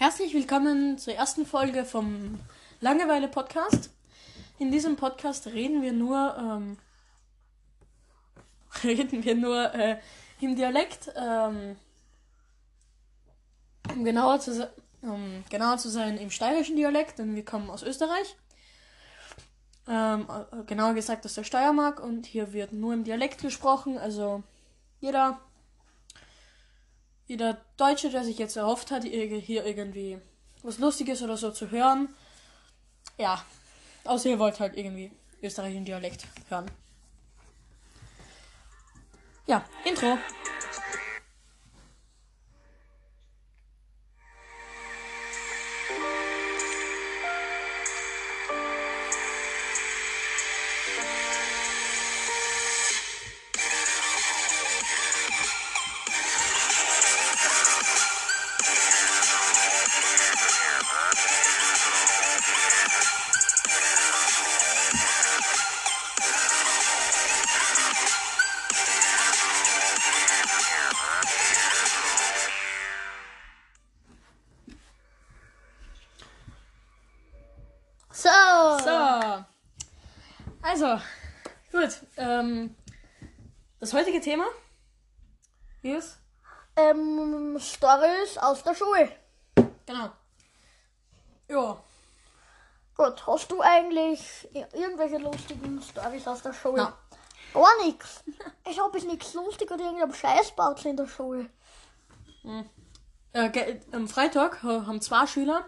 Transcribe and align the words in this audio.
Herzlich 0.00 0.32
willkommen 0.32 0.96
zur 0.96 1.14
ersten 1.14 1.44
Folge 1.44 1.84
vom 1.84 2.38
Langeweile 2.80 3.26
Podcast. 3.26 3.90
In 4.60 4.70
diesem 4.70 4.94
Podcast 4.94 5.48
reden 5.48 5.82
wir 5.82 5.92
nur 5.92 6.36
ähm, 6.38 6.78
reden 8.84 9.24
wir 9.24 9.34
nur 9.34 9.74
äh, 9.74 9.98
im 10.40 10.54
Dialekt. 10.54 11.10
Ähm, 11.16 11.74
um 13.92 14.04
genauer 14.04 14.38
zu 14.38 14.70
um 15.02 15.42
genauer 15.50 15.78
zu 15.78 15.88
sein 15.88 16.16
im 16.16 16.30
steirischen 16.30 16.76
Dialekt, 16.76 17.18
denn 17.18 17.34
wir 17.34 17.44
kommen 17.44 17.68
aus 17.68 17.82
Österreich. 17.82 18.36
Ähm, 19.88 20.28
äh, 20.30 20.62
genauer 20.62 20.94
gesagt 20.94 21.24
aus 21.24 21.34
der 21.34 21.42
Steiermark 21.42 21.98
und 21.98 22.24
hier 22.24 22.52
wird 22.52 22.72
nur 22.72 22.94
im 22.94 23.02
Dialekt 23.02 23.40
gesprochen. 23.42 23.98
Also 23.98 24.44
jeder 25.00 25.40
jeder 27.28 27.58
Deutsche, 27.76 28.10
der 28.10 28.24
sich 28.24 28.38
jetzt 28.38 28.56
erhofft 28.56 28.90
hat, 28.90 29.04
hier 29.04 29.64
irgendwie 29.64 30.18
was 30.62 30.78
Lustiges 30.78 31.22
oder 31.22 31.36
so 31.36 31.52
zu 31.52 31.70
hören, 31.70 32.08
ja, 33.18 33.44
außer 34.04 34.30
ihr 34.30 34.38
wollt 34.38 34.58
halt 34.58 34.76
irgendwie 34.76 35.12
österreichischen 35.42 35.84
Dialekt 35.84 36.26
hören. 36.48 36.68
Ja, 39.46 39.64
Intro. 39.84 40.18
Das 83.80 83.92
heutige 83.92 84.20
Thema 84.20 84.46
ist. 85.82 86.18
Ähm, 86.76 87.56
Stories 87.60 88.38
aus 88.38 88.62
der 88.62 88.74
Schule. 88.74 89.10
Genau. 89.86 90.10
Ja. 91.48 91.82
Gut, 92.96 93.26
hast 93.26 93.50
du 93.50 93.60
eigentlich 93.60 94.48
irgendwelche 94.72 95.18
lustigen 95.18 95.80
Stories 95.82 96.26
aus 96.26 96.42
der 96.42 96.52
Schule? 96.52 96.82
Na. 96.82 96.98
Gar 97.54 97.84
nichts. 97.84 98.22
Ich 98.70 98.78
habe 98.78 98.98
nichts 99.06 99.32
lustig 99.32 99.70
oder 99.70 99.82
irgendein 99.84 100.12
Scheiß 100.12 100.50
baut 100.52 100.84
in 100.84 100.96
der 100.96 101.06
Schule. 101.06 101.48
Äh, 103.32 103.48
ge- 103.50 103.80
am 103.92 104.06
Freitag 104.08 104.62
ha- 104.62 104.84
haben 104.86 105.00
zwei 105.00 105.26
Schüler 105.26 105.64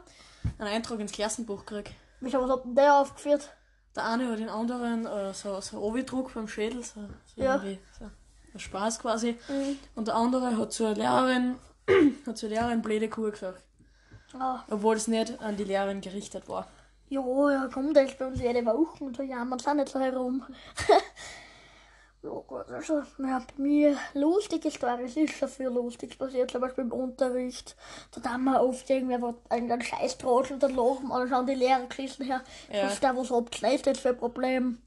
einen 0.59 0.69
Eintrag 0.69 1.01
ins 1.01 1.13
Klassenbuch 1.13 1.65
gekriegt. 1.65 1.95
Wieso, 2.21 2.43
was 2.43 2.51
hat 2.51 2.65
denn 2.65 2.75
der 2.75 2.95
aufgeführt? 2.97 3.49
Der 3.97 4.05
eine 4.07 4.29
hat 4.31 4.39
den 4.39 4.49
anderen 4.49 5.05
äh, 5.07 5.35
so, 5.35 5.61
so 5.61 5.79
Obi-Druck 5.79 6.33
beim 6.35 6.47
Schädel, 6.49 6.83
so, 6.83 7.01
so 7.35 7.43
Ja. 7.43 7.57
irgendwie 7.57 7.79
so 7.99 8.05
ein 8.55 8.61
Spaß 8.61 8.99
quasi. 9.01 9.37
Mhm. 9.49 9.79
Und 9.95 10.09
der 10.09 10.15
andere 10.17 10.57
hat 10.57 10.73
zur 10.73 10.95
Lehrerin, 10.95 11.57
hat 12.27 12.39
zur 12.39 12.49
Lehrerin 12.51 12.83
blöde 12.83 13.09
Kuh 13.09 13.31
gesagt. 13.31 13.63
Ah, 14.39 14.61
Obwohl 14.71 14.95
es 14.97 15.09
nicht 15.09 15.41
an 15.41 15.57
die 15.57 15.65
Lehrerin 15.65 16.01
gerichtet 16.01 16.49
war. 16.49 16.69
ja, 17.09 17.21
ja, 17.51 17.69
komm, 17.73 17.93
der 17.93 18.05
ist 18.05 18.17
bei 18.19 18.27
uns 18.27 18.41
jede 18.41 18.65
Woche 18.65 19.03
und 19.03 19.17
so 19.17 19.25
jammern 19.25 19.59
sie 19.59 19.69
auch 19.69 19.75
nicht 19.75 19.89
so 19.89 19.99
herum. 19.99 20.45
ja, 22.23 22.31
gut, 22.31 22.71
also, 22.71 23.03
ja, 23.19 23.39
bei 23.39 23.63
mir 23.63 23.97
lustige 24.15 24.71
Stories 24.71 25.17
ist 25.17 25.35
schon 25.35 25.49
viel 25.49 25.69
lustig 25.69 26.19
passiert, 26.19 26.51
zum 26.51 26.61
Beispiel 26.61 26.85
im 26.85 26.93
Unterricht. 26.93 27.77
Da 28.23 28.33
haben 28.33 28.45
wir 28.45 28.61
oft 28.63 28.89
irgendwer 28.91 29.23
was, 29.23 29.35
irgendeinen 29.51 29.83
Scheiß 29.83 30.19
trotsch 30.19 30.51
und 30.51 30.63
dann 30.63 30.75
lachen 30.75 31.09
wir, 31.09 31.19
dann 31.19 31.29
schauen 31.29 31.47
die 31.47 31.55
Lehrer 31.55 31.87
geschissen 31.87 32.27
her. 32.27 32.43
Ja. 32.71 32.85
Was 32.85 32.95
ist 32.95 33.05
da, 33.05 33.17
was 33.17 33.31
ihr 33.31 33.79
jetzt 33.87 34.01
für 34.01 34.11
ein 34.11 34.19
Problem? 34.19 34.83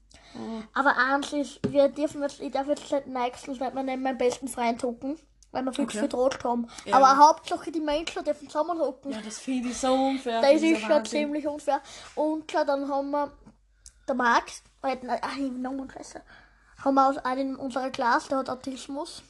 Aber 0.72 0.96
eins 0.96 1.32
ist, 1.32 1.60
wir 1.68 1.88
dürfen 1.88 2.22
jetzt, 2.22 2.40
ich 2.40 2.50
darf 2.50 2.66
jetzt 2.66 2.90
nicht 2.90 3.06
nächstens 3.06 3.60
nicht 3.60 3.74
mehr 3.74 3.82
neben 3.84 4.02
meinem 4.02 4.18
besten 4.18 4.48
Freund 4.48 4.82
hocken, 4.82 5.16
weil 5.52 5.62
wir 5.62 5.72
viel 5.72 5.84
Okay. 5.84 5.92
zu 5.94 5.98
viel 6.00 6.08
Trost 6.08 6.42
haben. 6.44 6.66
Ja. 6.84 6.96
Aber 6.96 7.16
Hauptsache 7.16 7.70
die 7.70 7.80
Menschen 7.80 8.24
dürfen 8.24 8.48
zusammen 8.48 8.78
hocken. 8.78 9.12
Ja, 9.12 9.20
das 9.24 9.38
finde 9.38 9.68
ich 9.68 9.76
so 9.76 9.92
unfair. 9.92 10.40
Das 10.40 10.50
dieser 10.60 10.74
ist 10.76 10.80
schon 10.80 10.90
Wahnsinn. 10.90 11.20
ziemlich 11.20 11.46
unfair. 11.46 11.80
Und 12.16 12.48
klar, 12.48 12.64
dann 12.64 12.88
haben 12.88 13.10
wir 13.10 13.30
der 14.08 14.14
Max, 14.16 14.62
ach, 14.82 15.36
ich 15.36 15.52
Namen 15.52 15.88
scheiße. 15.90 16.20
Haben 16.84 16.96
wir 16.96 17.08
aus 17.08 17.16
einem 17.16 17.58
unserer 17.58 17.88
Klasse, 17.88 18.28
der 18.28 18.38
hat 18.38 18.50
Autismus. 18.50 19.22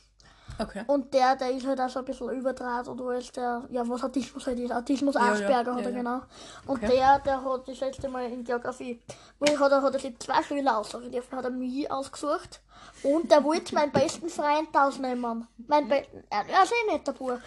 Okay. 0.59 0.85
Und 0.87 1.13
der, 1.13 1.37
der 1.37 1.51
ist 1.51 1.67
halt 1.67 1.81
auch 1.81 1.89
so 1.89 1.99
ein 2.01 2.05
bisschen 2.05 2.31
überdraht 2.31 2.87
oder 2.89 3.05
alles, 3.07 3.33
der, 3.33 3.63
ja, 3.71 3.89
was 3.89 4.05
Autismus 4.05 4.47
halt 4.47 4.59
ist. 4.61 4.73
Autismus 4.73 5.15
Ja, 5.15 5.27
ja, 5.27 5.33
Asperger 5.33 5.71
ja, 5.73 5.77
hat 5.77 5.85
er 5.85 5.91
ja. 5.91 5.97
genau. 5.97 6.21
Und 6.67 6.77
Okay. 6.85 6.97
der, 6.97 7.19
der 7.21 7.45
hat 7.45 7.69
das 7.69 7.81
letzte 7.81 8.09
Mal 8.09 8.27
in 8.31 8.45
Geografie, 8.45 9.01
wo 9.39 9.47
ich 9.47 9.59
hat 9.59 9.73
er, 9.73 9.83
hat 9.83 9.95
er 9.95 10.01
sich 10.01 10.19
zwei 10.19 10.43
Schüler 10.43 10.79
aussuchen 10.79 11.11
dürfen, 11.11 11.37
hat 11.37 11.45
er 11.45 11.51
mich 11.51 11.91
ausgesucht. 11.91 12.61
Und 13.03 13.31
der 13.31 13.43
wollte 13.45 13.75
meinen 13.75 13.93
besten 13.93 14.29
Freund 14.29 14.69
ausnehmen. 14.75 15.47
Mein 15.67 15.89
Be 15.89 16.03
er 16.31 16.45
er 16.49 16.63
ist 16.65 16.73
eh 16.73 16.93
nicht 16.93 17.07
der 17.07 17.13
Bub. 17.13 17.41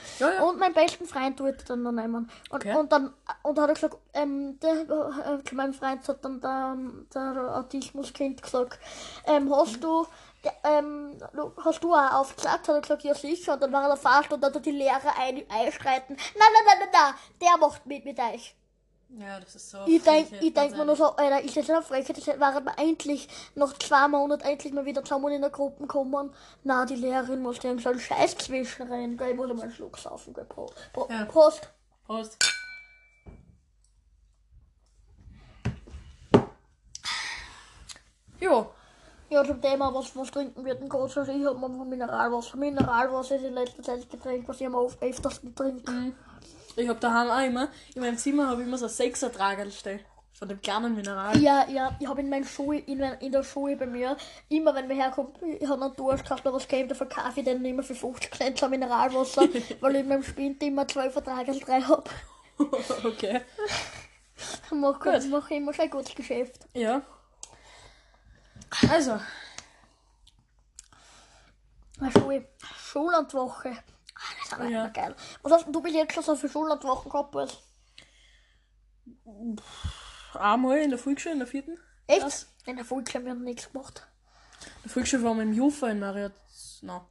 Und 0.44 0.59
meinen 0.59 0.74
besten 0.74 1.06
Freund 1.06 1.39
wollte 1.39 1.59
er 1.63 1.66
dann 1.68 1.84
noch 1.84 1.91
nehmen. 1.91 2.29
Und, 2.50 2.56
Okay. 2.66 2.75
und 2.75 2.91
dann 2.91 3.13
und 3.44 3.59
hat 3.59 3.69
er 3.69 3.74
gesagt, 3.74 3.97
ähm, 4.13 4.59
der, 4.59 4.74
äh, 4.81 5.44
zu 5.44 5.56
meinem 5.56 5.74
Freund 5.74 6.07
hat 6.07 6.24
dann 6.25 6.41
der, 6.41 6.78
der 7.13 7.57
Autismuskind 7.57 8.41
gesagt, 8.41 8.79
ähm, 9.25 9.53
hast 9.53 9.84
du 9.84 10.06
ähm, 10.64 11.18
du- 11.34 11.52
hast 11.64 11.84
du 11.84 11.94
auch 11.94 12.14
aufgesagt? 12.14 12.68
Hat 12.68 12.75
er 12.75 12.81
gesagt, 12.81 13.03
ja 13.03 13.14
sicher. 13.16 13.53
Und 13.53 13.62
dann 13.62 13.72
war 13.74 13.90
er 13.90 13.98
fast 13.98 14.31
und 14.31 14.42
dann 14.42 14.53
hat 14.53 14.66
die 14.66 14.72
Lehrer 14.72 15.14
ein, 15.20 15.44
einstreiten. 15.50 16.16
Nein, 16.16 16.25
nein, 16.53 16.64
nein, 16.66 16.78
nein, 16.80 16.90
nein, 16.94 17.14
der 17.42 17.58
macht 17.58 17.86
mit 17.86 18.06
mit 18.06 18.20
euch. 18.20 18.56
Ja, 19.09 19.40
das 19.40 19.56
ist 19.56 19.70
so. 19.70 19.78
Ich 19.86 20.03
denk, 20.03 20.28
frech, 20.28 20.42
ich 20.42 20.53
denk 20.53 20.75
mir 20.75 20.84
nur 20.84 20.96
so, 20.98 21.06
Alter, 21.16 21.42
ist 21.42 21.56
das 21.56 21.70
eine 21.70 21.81
Frechheit, 21.81 22.18
das 22.18 22.28
waren 22.42 22.66
wir 22.66 22.78
endlich 22.78 23.30
nach 23.56 23.72
zwei 23.80 24.06
Monaten 24.09 24.44
endlich 24.44 24.74
mal 24.74 24.84
wieder 24.84 25.02
zusammen 25.02 25.31
in 25.31 25.40
der 25.42 25.50
Gruppe 25.50 25.88
kommen. 25.88 26.34
Na, 26.64 26.86
die 26.86 26.96
Lehrerin 26.96 27.42
muss 27.42 27.59
dir 27.59 27.80
so 27.80 27.88
einen 27.90 28.00
Scheiß 28.02 28.38
zwischenrennen. 28.38 29.16
Gell, 29.18 29.30
ich 29.31 29.36
muss 29.38 29.48
mal 29.48 29.62
einen 29.62 29.72
Schluck 29.72 29.98
saufen, 29.98 30.34
gell, 30.34 30.44
Pro, 30.44 30.69
Pro, 30.92 31.08
Ja. 31.09 31.24
Prost. 31.24 31.69
Prost. 32.06 32.38
Jo. 38.40 38.72
Ja, 39.30 39.44
zum 39.44 39.62
Thema, 39.62 39.94
was, 39.94 40.16
was 40.16 40.32
trinken 40.32 40.64
wir 40.64 40.76
denn 40.76 40.88
kurz? 40.88 41.18
Also 41.18 41.32
ich 41.34 41.46
hab 41.46 41.58
mal 41.60 41.70
von 41.70 41.90
Mineralwasser. 41.90 42.56
Mineralwasser 42.58 43.36
ist 43.36 43.44
in 43.44 43.54
letzter 43.54 43.84
Zeit 43.84 44.00
das 44.00 44.10
Getränk, 44.10 44.48
was 44.48 44.62
ich 44.62 44.68
am 44.68 44.76
öfters 44.76 45.42
trinke. 45.56 46.14
Ich 46.78 46.88
hab 46.88 47.00
daheim 47.02 47.30
auch 47.30 47.46
immer, 47.46 47.68
in 47.96 48.02
meinem 48.02 48.18
Zimmer 48.18 48.48
habe 48.50 48.62
ich 48.62 48.68
immer 48.68 48.78
so 48.78 48.86
ein 48.86 48.92
Sechser-Tragerl 48.92 49.72
stehen. 49.72 50.00
Von 50.34 50.48
dem 50.50 50.62
kleinen 50.62 50.94
Mineral. 50.96 51.36
Ja, 51.42 51.68
ja, 51.68 51.98
ich 52.00 52.08
habe 52.08 52.22
in 52.22 52.30
meiner 52.30 52.46
Schule, 52.46 52.78
in, 52.78 53.00
mein- 53.00 53.18
in 53.20 53.32
der 53.32 53.42
Schule 53.44 53.76
bei 53.76 53.88
mir, 53.88 54.16
immer 54.50 54.76
wenn 54.76 54.88
wir 54.88 54.96
herkommen, 54.96 55.32
ich 55.60 55.68
habe 55.68 55.84
einen 55.84 55.96
Durst 55.96 56.24
gehabt, 56.26 56.46
aber 56.46 56.56
was 56.58 56.68
käme, 56.68 56.88
da 56.88 56.94
verkaufe 56.94 57.40
ich 57.40 57.44
den 57.46 57.66
immer 57.66 57.82
für 57.82 57.96
50 57.96 58.36
Cent 58.36 58.60
so 58.60 58.70
Mineralwasser, 58.70 59.48
weil 59.82 59.96
ich 59.96 60.02
in 60.02 60.08
meinem 60.08 60.22
Spind 60.24 60.62
immer 60.62 60.88
zwei 60.88 61.10
Verträge 61.10 61.54
drei 61.60 61.82
habe. 61.82 62.04
okay. 63.04 63.42
Mach, 64.70 65.00
Gut. 65.00 65.28
mach 65.32 65.50
immer 65.50 65.74
schon 65.74 65.86
ein 65.86 65.90
gutes 65.92 66.14
Geschäft. 66.14 66.60
Ja. 66.76 67.02
Also, 68.90 69.20
Schule. 72.12 72.48
Schullandwoche. 72.78 73.70
Ah, 73.70 74.20
das 74.38 74.46
ist 74.48 74.54
aber 74.54 74.66
Ja. 74.66 74.84
immer 74.86 74.90
geil. 74.94 75.16
Was 75.42 75.52
hast 75.52 75.68
du 75.68 75.82
bis 75.82 75.94
jetzt 75.94 76.14
schon 76.14 76.24
so 76.24 76.36
für 76.36 76.50
Schullandwochen 76.50 77.12
gehabt? 77.12 77.34
Was? 77.36 77.58
einmal 80.34 80.80
in 80.80 80.90
der 80.90 81.00
Volksschule, 81.00 81.34
in 81.34 81.40
der 81.40 81.48
vierten. 81.48 81.78
Echt? 82.08 82.24
Was? 82.24 82.48
In 82.66 82.75
der 82.75 82.86
Volksschule 82.86 83.30
haben 83.30 83.40
wir 83.40 83.46
nichts 83.46 83.72
gemacht. 83.72 84.06
In 84.78 84.81
der 84.84 84.92
Volksschule 84.92 85.24
waren 85.24 85.38
wir 85.38 85.44
im 85.44 85.54
Jufa 85.54 85.90
in 85.90 86.00
Maria. 86.00 86.31
Nein. 86.81 87.02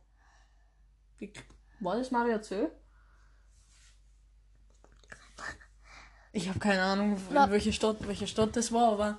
Ich, 1.19 1.33
war 1.81 1.97
das 1.97 2.11
Maria 2.11 2.41
Zö? 2.43 2.69
Ich 6.33 6.49
habe 6.51 6.59
keine 6.59 6.83
Ahnung, 6.83 7.17
in 7.31 7.51
welche 7.51 7.73
Stadt, 7.73 8.07
welche 8.07 8.27
Stadt 8.27 8.55
das 8.57 8.71
war, 8.71 8.93
aber. 8.93 9.19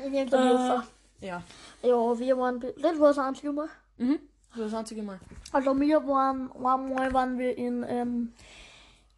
In 0.00 0.12
irgendeinem 0.12 0.48
Äh, 0.48 0.54
Ufer. 0.54 0.86
Ja. 1.20 1.42
Ja, 1.82 2.18
wir 2.18 2.38
waren, 2.38 2.60
das 2.60 2.98
war 2.98 3.08
das 3.08 3.18
einzige 3.18 3.52
Mal. 3.52 3.68
Mhm. 3.96 4.18
Das 4.50 4.58
war 4.58 4.64
das 4.64 4.74
einzige 4.74 5.02
Mal. 5.02 5.20
Also 5.52 5.78
wir 5.78 6.06
waren, 6.06 6.50
einmal 6.52 7.12
waren 7.12 7.38
wir 7.38 7.56
in, 7.56 7.84
ähm, 7.88 8.32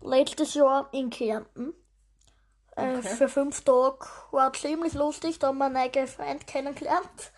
letztes 0.03 0.55
Jahr 0.55 0.89
in 0.93 1.11
Kärnten. 1.11 1.75
Äh, 2.77 2.99
Okay. 2.99 3.09
Für 3.09 3.29
fünf 3.29 3.61
Tage 3.63 4.07
war 4.31 4.53
ziemlich 4.53 4.95
lustig, 4.95 5.39
da 5.39 5.49
haben 5.49 5.59
wir 5.59 5.67
einen 5.67 5.75
neuen 5.93 6.07
Freund 6.07 6.47
kennengelernt. 6.47 7.33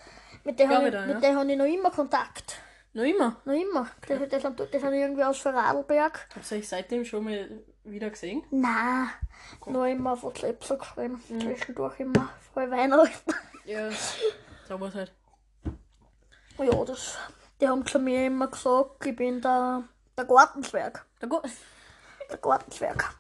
Mit 0.45 0.59
dem 0.59 0.71
Ja, 0.71 0.77
habe 0.77 0.89
ich, 0.89 0.95
mit 0.95 1.09
ja. 1.09 1.21
dem 1.21 1.39
habe 1.39 1.51
ich 1.53 1.59
noch 1.59 1.65
immer 1.65 1.91
Kontakt. 1.91 2.57
Noch 2.93 3.05
immer. 3.05 3.37
Noch 3.45 3.55
immer. 3.55 3.89
Das, 4.07 4.29
das, 4.29 4.43
sind, 4.43 4.61
das 4.61 4.71
sind 4.71 4.93
irgendwie 4.93 5.25
aus 5.25 5.39
Vorarlberg. 5.39 6.29
Habt 6.35 6.51
ihr 6.51 6.59
euch 6.59 6.69
seitdem 6.69 7.05
schon 7.05 7.25
mal 7.25 7.63
wieder 7.85 8.11
gesehen? 8.11 8.43
Nein, 8.51 9.09
nur 9.67 9.87
immer 9.87 10.13
auf 10.13 10.23
WhatsApp 10.23 10.63
so 10.63 10.77
geschrieben. 10.77 11.21
Zwischendurch 11.27 11.99
immer 12.01 12.29
vor 12.53 12.71
Weihnachten. 12.71 13.33
Ja. 13.65 13.89
So 14.73 14.81
was 14.81 14.95
halt. 14.95 15.13
Ja, 16.59 16.85
das, 16.87 17.19
die 17.61 17.69
haben 17.69 17.87
zu 17.87 17.99
mir 17.99 18.27
immer 18.27 18.47
gesagt, 18.47 19.05
ich 19.05 19.15
bin 19.15 19.39
der, 19.43 19.83
der 20.17 20.25
Gartenzwerg. 20.25 21.05
Na 21.21 21.29
gut. 21.29 21.43
Der 22.31 22.39
Gartenzwerg. 22.39 23.15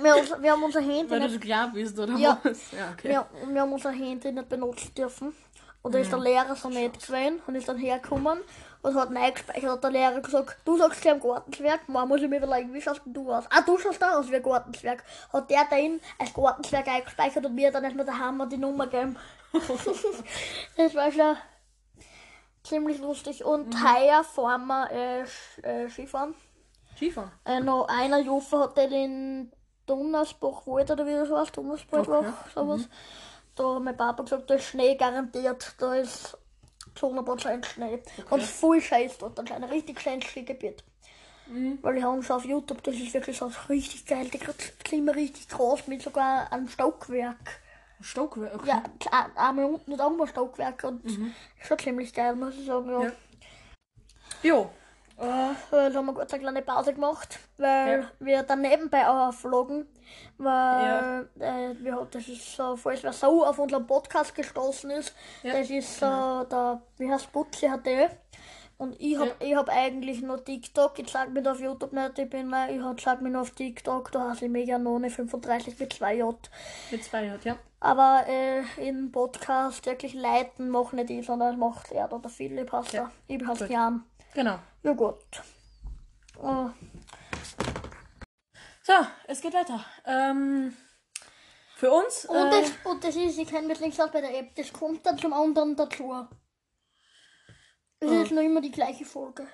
Wir, 0.00 0.14
wir 0.40 0.52
haben 0.52 0.62
unser 0.62 0.80
Handy 0.80 1.10
Weil 1.10 1.18
du 1.18 1.26
nicht, 1.26 1.34
so 1.34 1.40
klar 1.40 1.72
bist, 1.72 1.98
oder 1.98 2.14
Ja. 2.14 2.38
was? 2.44 2.70
Ja, 2.70 2.92
okay. 2.92 3.08
wir, 3.08 3.26
wir 3.52 3.60
haben 3.60 3.72
unser 3.72 3.90
Handy 3.90 4.30
nicht 4.30 4.48
benutzen 4.48 4.94
dürfen. 4.94 5.34
Und 5.82 5.94
da 5.94 5.98
ist 5.98 6.12
der 6.12 6.20
Lehrer 6.20 6.54
so 6.54 6.68
nett 6.68 6.94
gewesen 6.94 7.40
und 7.46 7.56
ist 7.56 7.68
dann 7.68 7.78
hergekommen 7.78 8.38
und 8.82 8.94
hat 8.94 9.16
eingespeichert. 9.16 9.70
Hat 9.70 9.82
der 9.82 9.90
Lehrer 9.90 10.20
gesagt, 10.20 10.58
du 10.64 10.76
sagst 10.78 11.02
dir 11.02 11.12
am 11.12 11.20
Gartenzwerg, 11.20 11.88
man 11.88 12.06
muss 12.06 12.22
ich 12.22 12.28
mir 12.28 12.36
überlegen, 12.36 12.72
wie 12.72 12.80
schaust 12.80 13.00
du 13.04 13.32
aus? 13.32 13.44
Ah, 13.50 13.62
du 13.62 13.78
schaust 13.78 14.00
da 14.00 14.16
aus 14.16 14.30
wie 14.30 14.36
ein 14.36 14.42
Gartenzwerg. 14.44 15.02
Hat 15.32 15.50
der 15.50 15.64
den 15.64 16.00
als 16.20 16.32
Gartenzwerg 16.32 16.86
eingespeichert 16.86 17.46
und 17.46 17.54
mir 17.56 17.72
dann 17.72 17.82
erstmal 17.82 18.06
der 18.06 18.18
Hammer 18.18 18.46
die 18.46 18.58
Nummer 18.58 18.86
gegeben. 18.86 19.16
das 20.76 20.94
war 20.94 21.12
schon 21.12 21.36
ziemlich 22.62 22.98
lustig. 22.98 23.44
Und 23.44 23.74
heuer 23.82 24.24
fahren 24.24 24.66
wir 24.66 24.90
äh, 24.90 25.22
Sch- 25.24 25.64
äh, 25.64 25.88
Skifahren. 25.88 26.34
Skifahren. 26.96 27.30
Äh, 27.44 27.60
noch 27.60 27.86
einer 27.88 28.18
Juffe 28.18 28.58
hat 28.58 28.76
den 28.76 29.52
Donnersbachwald 29.86 30.90
oder 30.90 31.06
wie 31.06 31.12
das 31.12 31.30
heißt, 31.30 31.56
Donnersbachwald, 31.56 32.26
Okay. 32.26 32.50
sowas. 32.54 32.88
Da 33.54 33.74
hat 33.74 33.82
mein 33.82 33.96
Papa 33.96 34.22
gesagt, 34.22 34.50
da 34.50 34.54
ist 34.54 34.64
Schnee 34.66 34.94
garantiert, 34.96 35.74
da 35.78 35.94
ist 35.94 36.36
zu 36.94 37.06
100% 37.06 37.64
Schnee. 37.64 38.02
Und 38.30 38.42
voll 38.42 38.80
scheiß 38.80 39.18
dort, 39.18 39.38
anscheinend 39.38 39.64
ein 39.66 39.70
richtig 39.72 40.00
schönes 40.00 40.26
Skigebiet. 40.26 40.84
Weil 41.80 41.96
ich 41.96 42.04
habe 42.04 42.22
schon 42.22 42.36
auf 42.36 42.44
YouTube, 42.44 42.82
das 42.82 42.94
ist 42.96 43.14
wirklich 43.14 43.38
so 43.38 43.50
richtig 43.70 44.04
geil, 44.04 44.28
die 44.28 44.38
Klima 44.84 45.12
richtig 45.12 45.48
groß 45.48 45.86
mit 45.86 46.02
sogar 46.02 46.52
einem 46.52 46.68
Stockwerk. 46.68 47.60
Stockwerk. 48.00 48.64
Ja, 48.66 48.82
klar, 49.00 49.30
unten 49.68 49.92
und 49.92 50.00
einmal 50.00 50.26
Stockwerk 50.28 50.84
und 50.84 51.04
ist 51.04 51.18
schon 51.66 51.78
ziemlich 51.78 52.12
geil, 52.14 52.34
muss 52.36 52.54
ich 52.56 52.66
sagen, 52.66 52.88
ja. 52.90 53.02
Ja. 53.04 53.12
Jo. 54.42 54.70
Äh, 55.20 55.54
da 55.72 55.92
haben 55.94 56.06
wir 56.06 56.14
kurz 56.14 56.32
eine 56.32 56.42
kleine 56.42 56.62
Pause 56.62 56.94
gemacht, 56.94 57.40
weil 57.56 58.02
Ja. 58.02 58.10
wir 58.20 58.42
dann 58.44 58.60
nebenbei 58.60 59.08
auch 59.08 59.32
flogen. 59.32 59.88
Weil 60.38 61.28
äh, 61.40 61.74
wir, 61.82 61.96
hat- 62.00 62.14
das 62.14 62.28
ist 62.28 62.54
so, 62.54 62.76
falls 62.76 63.02
wer 63.02 63.12
so 63.12 63.44
auf 63.44 63.58
unseren 63.58 63.84
Podcast 63.86 64.32
gestoßen 64.34 64.90
ist, 64.90 65.12
Ja, 65.42 65.54
das 65.54 65.68
ist 65.70 65.98
so 65.98 66.06
der, 66.44 66.80
wie 66.98 67.10
heißt 67.10 67.32
Butzi 67.32 67.66
HD. 67.68 68.10
Und 68.78 68.94
ich 69.00 69.18
hab, 69.18 69.26
Ja. 69.26 69.34
ich 69.40 69.54
hab 69.56 69.68
eigentlich 69.68 70.22
nur 70.22 70.42
TikTok, 70.44 70.98
ich 71.00 71.12
mir 71.32 71.42
da 71.42 71.50
auf 71.52 71.60
YouTube 71.60 71.92
nicht, 71.92 72.16
ich 72.18 72.30
bin 72.30 72.46
mal, 72.46 72.70
ich 72.70 72.80
sag 73.02 73.20
mir 73.20 73.28
nur 73.30 73.42
auf 73.42 73.50
TikTok, 73.50 74.12
da 74.12 74.30
heiße 74.30 74.44
ich 74.44 74.50
Meganone 74.52 75.10
35 75.10 75.78
mit 75.80 75.92
2J. 75.92 76.36
Mit 76.92 77.02
zwei 77.04 77.28
hat, 77.30 77.44
ja. 77.44 77.56
Aber 77.80 78.24
äh, 78.28 78.62
im 78.88 79.10
Podcast 79.10 79.84
wirklich 79.86 80.14
leiten 80.14 80.70
mache 80.70 80.94
nicht 80.94 81.10
ich, 81.10 81.26
sondern 81.26 81.50
das 81.50 81.58
macht 81.58 81.90
er 81.92 82.06
oder 82.06 82.20
der 82.20 82.30
Philipp 82.30 82.70
heißt 82.72 82.92
Ja. 82.92 83.10
er. 83.26 83.36
Ich 83.36 83.44
heiße. 83.46 83.66
Jan. 83.66 84.04
Genau. 84.34 84.58
Ja 84.84 84.92
gut. 84.92 85.16
Äh, 86.40 86.68
So, 88.82 88.92
es 89.26 89.40
geht 89.40 89.54
weiter. 89.54 89.84
Ähm, 90.06 90.74
für 91.76 91.90
uns. 91.92 92.24
Und, 92.26 92.36
äh, 92.36 92.50
das, 92.62 92.72
und 92.84 93.04
das 93.04 93.16
ist, 93.16 93.38
ich 93.38 93.48
kenne 93.48 93.66
mich 93.68 93.80
links 93.80 94.00
aus 94.00 94.10
bei 94.10 94.20
der 94.20 94.38
App, 94.38 94.54
das 94.54 94.72
kommt 94.72 95.04
dann 95.04 95.18
zum 95.18 95.32
anderen 95.32 95.76
dazu. 95.76 96.26
Es 98.00 98.10
ist 98.10 98.32
noch 98.32 98.42
immer 98.42 98.60
die 98.60 98.70
gleiche 98.70 99.04
Folge. 99.04 99.46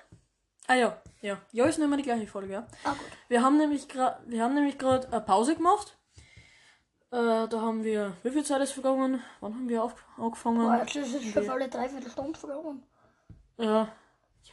ah 0.67 0.75
ja, 0.75 1.01
ja. 1.21 1.41
Ja, 1.51 1.65
ist 1.65 1.79
nicht 1.79 1.87
mehr 1.87 1.97
die 1.97 2.03
gleiche 2.03 2.27
Folge, 2.27 2.53
ja. 2.53 2.67
Ah 2.83 2.91
gut. 2.93 3.07
Wir 3.27 3.41
haben 3.41 3.57
nämlich 3.57 3.87
gerade, 3.87 4.21
wir 4.27 4.43
haben 4.43 4.53
nämlich 4.53 4.77
gerade 4.77 5.07
eine 5.07 5.21
Pause 5.21 5.55
gemacht. 5.55 5.97
Äh, 7.11 7.47
da 7.47 7.61
haben 7.61 7.83
wir, 7.83 8.13
wie 8.23 8.31
viel 8.31 8.43
Zeit 8.43 8.61
ist 8.61 8.73
vergangen? 8.73 9.21
Wann 9.39 9.53
haben 9.53 9.69
wir 9.69 9.83
auf, 9.83 9.95
angefangen? 10.17 10.59
Boah, 10.59 10.77
jetzt 10.77 10.95
ist 10.95 11.13
es 11.13 11.31
schon 11.33 11.49
alle 11.49 11.69
dreiviertel 11.69 12.11
Stunde 12.11 12.37
vergangen. 12.37 12.83
Ja, 13.57 13.87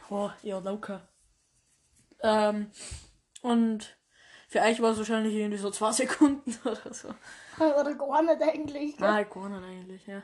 ja, 0.09 0.35
ja, 0.43 0.59
locker. 0.59 1.07
Ähm, 2.21 2.71
und 3.41 3.97
für 4.47 4.61
euch 4.61 4.81
war 4.81 4.91
es 4.91 4.97
wahrscheinlich 4.97 5.33
irgendwie 5.33 5.57
so 5.57 5.71
zwei 5.71 5.91
Sekunden 5.93 6.55
oder 6.63 6.93
so. 6.93 7.09
Oder 7.59 7.93
gar 7.95 8.21
nicht 8.23 8.41
eigentlich. 8.41 8.97
gell? 8.97 9.07
Nein, 9.07 9.27
gar 9.29 9.49
nicht 9.49 9.63
eigentlich, 9.63 10.07
ja. 10.07 10.21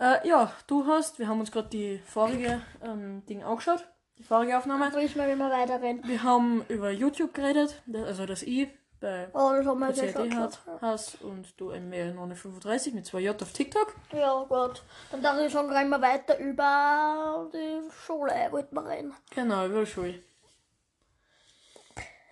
Äh, 0.00 0.26
ja, 0.26 0.50
du 0.66 0.86
hast, 0.86 1.18
wir 1.18 1.28
haben 1.28 1.40
uns 1.40 1.52
gerade 1.52 1.68
die 1.68 1.98
vorige 2.06 2.62
ähm, 2.82 3.22
Ding 3.26 3.44
angeschaut, 3.44 3.86
die 4.16 4.22
vorige 4.22 4.56
Aufnahme. 4.56 4.90
Da 4.90 4.98
ist 4.98 5.14
mal, 5.14 5.30
wie 5.30 5.36
wir 5.36 5.50
weiterrennen. 5.50 6.02
Wir 6.06 6.22
haben 6.22 6.64
über 6.68 6.90
YouTube 6.90 7.34
geredet, 7.34 7.82
also 7.92 8.24
das 8.24 8.42
I 8.42 8.70
bei 8.98 9.28
Oh, 9.34 9.52
das 9.54 9.66
haben 9.66 9.78
wir 9.78 9.92
gleich 9.92 10.14
CAD 10.14 10.34
hat, 10.34 10.60
hast 10.80 11.20
und 11.20 11.58
du 11.60 11.72
M935 11.72 12.94
mit 12.94 13.06
2J 13.06 13.42
auf 13.42 13.52
TikTok. 13.52 13.94
Ja, 14.12 14.42
gut. 14.44 14.82
Dann 15.10 15.22
dachte 15.22 15.44
ich 15.44 15.52
schon, 15.52 15.68
gleich 15.68 15.86
mal 15.86 16.00
weiter 16.00 16.38
über 16.38 17.50
die 17.52 17.80
Schule, 18.06 18.32
wollten 18.50 18.74
wir 18.74 18.88
reden. 18.88 19.14
Genau, 19.34 19.66
über 19.66 19.80
die 19.80 19.86
Schule. 19.86 20.22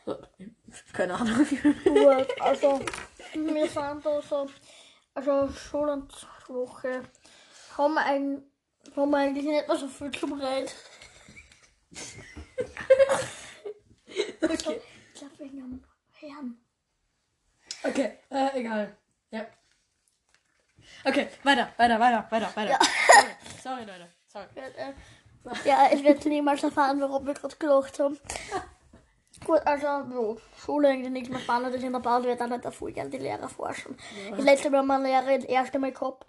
So, 0.06 0.16
keine 0.94 1.14
Ahnung. 1.14 1.46
Gut, 1.84 2.40
also, 2.40 2.80
wir 3.34 3.68
sind 3.68 4.06
da 4.06 4.22
so, 4.22 4.48
also 5.12 5.48
Schule 5.48 6.06
und 7.78 7.84
Woche 7.84 7.84
haben 7.84 7.94
wir, 7.94 8.04
ein, 8.04 8.42
haben 8.96 9.10
wir 9.10 9.18
eigentlich 9.18 9.44
nicht 9.44 9.68
mehr 9.68 9.76
so 9.76 9.88
viel 9.88 10.10
zum 10.10 10.32
Reden. 10.34 10.70
okay. 14.42 14.80
Ich 15.14 15.20
glaube, 15.20 15.38
wegen 15.38 15.62
am 15.62 15.84
Herrn. 16.12 16.58
Okay, 17.84 18.18
äh, 18.30 18.58
egal. 18.58 18.96
Ja. 19.30 19.46
Okay, 21.04 21.28
weiter, 21.44 21.68
weiter, 21.76 22.00
weiter, 22.00 22.26
weiter, 22.30 22.56
weiter. 22.56 22.78
Sorry, 23.62 23.84
sorry, 23.84 23.84
Leute. 23.84 24.08
Sorry. 24.26 24.46
Ja, 25.64 25.88
ich 25.92 26.02
werde 26.04 26.28
niemals 26.28 26.62
erfahren, 26.62 27.00
warum 27.00 27.26
wir 27.26 27.34
gerade 27.34 27.56
gelacht 27.56 27.98
haben. 28.00 28.18
Gut, 29.46 29.60
also, 29.64 29.86
ja, 29.86 30.36
Schule 30.58 30.88
eigentlich 30.88 31.12
nichts 31.12 31.28
mehr 31.28 31.38
spannend 31.38 31.74
ist 31.74 31.84
in 31.84 31.92
der 31.92 32.00
Pause, 32.00 32.26
wird 32.26 32.40
dann 32.40 32.50
nicht 32.50 32.74
voll 32.74 32.92
gerne 32.92 33.08
die 33.08 33.18
Lehrer 33.18 33.48
forschen. 33.48 33.96
Das 34.30 34.40
letzte 34.40 34.68
Mal 34.68 34.78
haben 34.78 34.88
wir 34.88 34.94
eine 34.94 35.08
Lehrerin 35.08 35.40
das 35.42 35.48
erste 35.48 35.78
Mal 35.78 35.92
gehabt. 35.92 36.26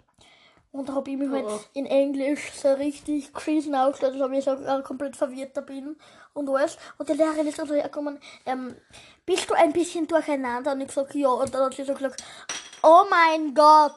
Und 0.72 0.88
da 0.88 0.94
habe 0.94 1.10
ich 1.10 1.16
mich 1.16 1.28
halt 1.30 1.46
Oh. 1.48 1.60
in 1.72 1.86
Englisch 1.86 2.52
so 2.52 2.72
richtig 2.74 3.32
Krisen 3.34 3.74
aufgestellt, 3.74 4.20
dass 4.20 4.30
ich 4.30 4.44
so 4.44 4.52
äh, 4.52 4.82
komplett 4.82 5.16
verwirrter 5.16 5.62
bin 5.62 5.96
und 6.32 6.48
alles. 6.48 6.78
Und 6.96 7.08
die 7.08 7.14
Lehrerin 7.14 7.46
ist 7.48 7.58
dann 7.58 7.66
so 7.66 7.74
hergekommen, 7.74 8.20
ähm, 8.46 8.76
bist 9.26 9.50
du 9.50 9.54
ein 9.54 9.72
bisschen 9.72 10.06
durcheinander? 10.06 10.72
Und 10.72 10.80
ich 10.82 10.86
gesagt, 10.88 11.14
ja. 11.16 11.28
Und 11.28 11.52
dann 11.52 11.64
hat 11.64 11.74
sie 11.74 11.82
so 11.84 11.92
gesagt, 11.94 12.22
oh 12.84 13.02
mein 13.10 13.52
Gott. 13.54 13.96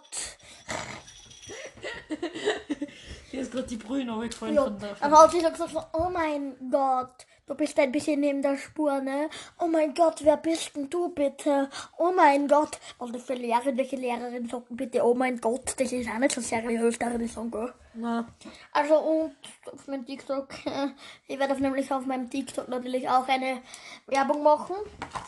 Hier 3.32 3.42
ist 3.42 3.51
gerade 3.51 3.68
die 3.68 3.77
Brühe 3.77 4.10
runtergefallen 4.10 4.56
Ja, 4.56 4.63
von 4.63 4.80
der. 4.80 4.96
dann 4.96 5.12
hat 5.18 5.32
sie 5.32 5.42
so 5.42 5.50
gesagt, 5.50 5.72
so, 5.72 5.84
oh 5.94 6.10
mein 6.10 6.56
Gott, 6.72 7.25
du 7.46 7.56
bist 7.56 7.78
ein 7.80 7.92
bisschen 7.92 8.20
neben 8.20 8.42
der 8.42 8.58
Spur, 8.58 9.02
ne? 9.02 9.30
Oh 9.60 9.68
mein 9.68 9.94
Gott, 9.94 10.24
wer 10.24 10.38
bist 10.38 10.76
denn 10.76 10.90
du 10.90 11.10
bitte? 11.10 11.70
Oh 11.98 12.12
mein 12.16 12.48
Gott. 12.48 12.80
Und 12.98 13.20
für 13.20 13.34
Lehrerin, 13.34 13.78
welche 13.78 13.96
Lehrerin 13.96 14.48
sagt 14.48 14.68
bitte, 14.70 15.04
oh 15.04 15.14
mein 15.14 15.40
Gott, 15.40 15.76
das 15.78 15.92
ist 15.92 16.10
auch 16.10 16.18
nicht 16.18 16.34
so 16.34 16.42
seriös, 16.42 16.98
ich 17.22 17.32
sagen, 17.32 17.52
gell? 17.52 17.74
Na, 17.96 18.28
Also 18.72 18.98
und 19.00 19.36
auf 19.72 19.88
meinem 19.88 20.06
TikTok, 20.06 20.50
ich 21.28 21.38
werde 21.38 21.54
auf 21.54 21.60
nämlich 21.60 21.92
auf 21.92 22.06
meinem 22.06 22.30
TikTok 22.30 22.68
natürlich 22.68 23.08
auch 23.08 23.28
eine 23.28 23.62
Werbung 24.08 24.42
machen 24.44 24.76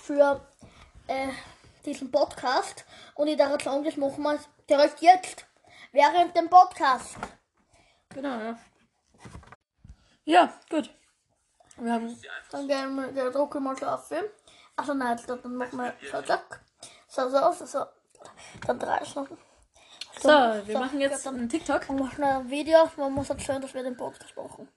für 0.02 0.42
äh, 1.08 1.28
diesen 1.86 2.12
Podcast. 2.12 2.86
Und 3.16 3.28
ich 3.28 3.38
darf 3.38 3.62
sagen, 3.62 3.84
das 3.84 3.98
machen 3.98 4.24
wir 4.24 4.40
direkt 4.70 5.02
jetzt, 5.02 5.46
während 5.92 6.36
dem 6.36 6.50
Podcast. 6.50 7.18
genau, 8.10 8.40
ja. 8.40 8.58
Ja, 10.28 10.54
gut. 10.72 10.90
Wir 11.78 11.94
haben. 11.94 12.18
Dann 12.52 12.68
gehen 12.68 12.96
wir, 12.96 13.32
der 13.32 13.60
mal 13.60 13.78
schlafen. 13.78 14.18
Also 14.76 14.94
nein, 14.94 15.20
dann 15.28 15.56
machen 15.56 15.78
wir 15.80 15.94
so, 16.12 16.22
zack. 16.22 16.62
So, 17.08 17.30
so, 17.30 17.52
so, 17.52 17.66
so. 17.66 17.86
Dann 18.66 18.80
drei 18.80 19.04
Stunden. 19.06 19.38
So, 20.20 20.30
wir 20.30 20.64
so, 20.68 20.80
machen 20.80 21.02
jetzt 21.02 21.28
einen 21.28 21.50
TikTok. 21.50 21.90
machen 21.90 22.00
wir 22.00 22.12
schnell 22.12 22.34
ein 22.34 22.50
Video. 22.50 22.90
Man 22.98 23.14
muss 23.14 23.30
jetzt 23.30 23.44
schauen, 23.44 23.62
dass 23.62 23.74
wir 23.74 23.84
den 23.84 23.98
Podcast 23.98 24.36
machen. 24.36 24.68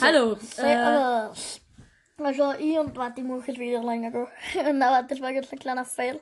Hallo. 0.00 0.32
Äh, 0.32 0.36
Servus. 0.44 1.60
Also 2.18 2.52
ich 2.54 2.78
und 2.78 2.96
warte, 2.96 3.20
ich 3.20 3.26
muss 3.26 3.46
jetzt 3.46 3.58
wieder 3.58 3.82
länger 3.82 4.10
gehen. 4.10 4.26
Nein, 4.54 4.80
warte, 4.80 5.08
das 5.08 5.20
war 5.20 5.30
jetzt 5.30 5.52
ein 5.52 5.58
kleiner 5.58 5.84
Fail. 5.84 6.20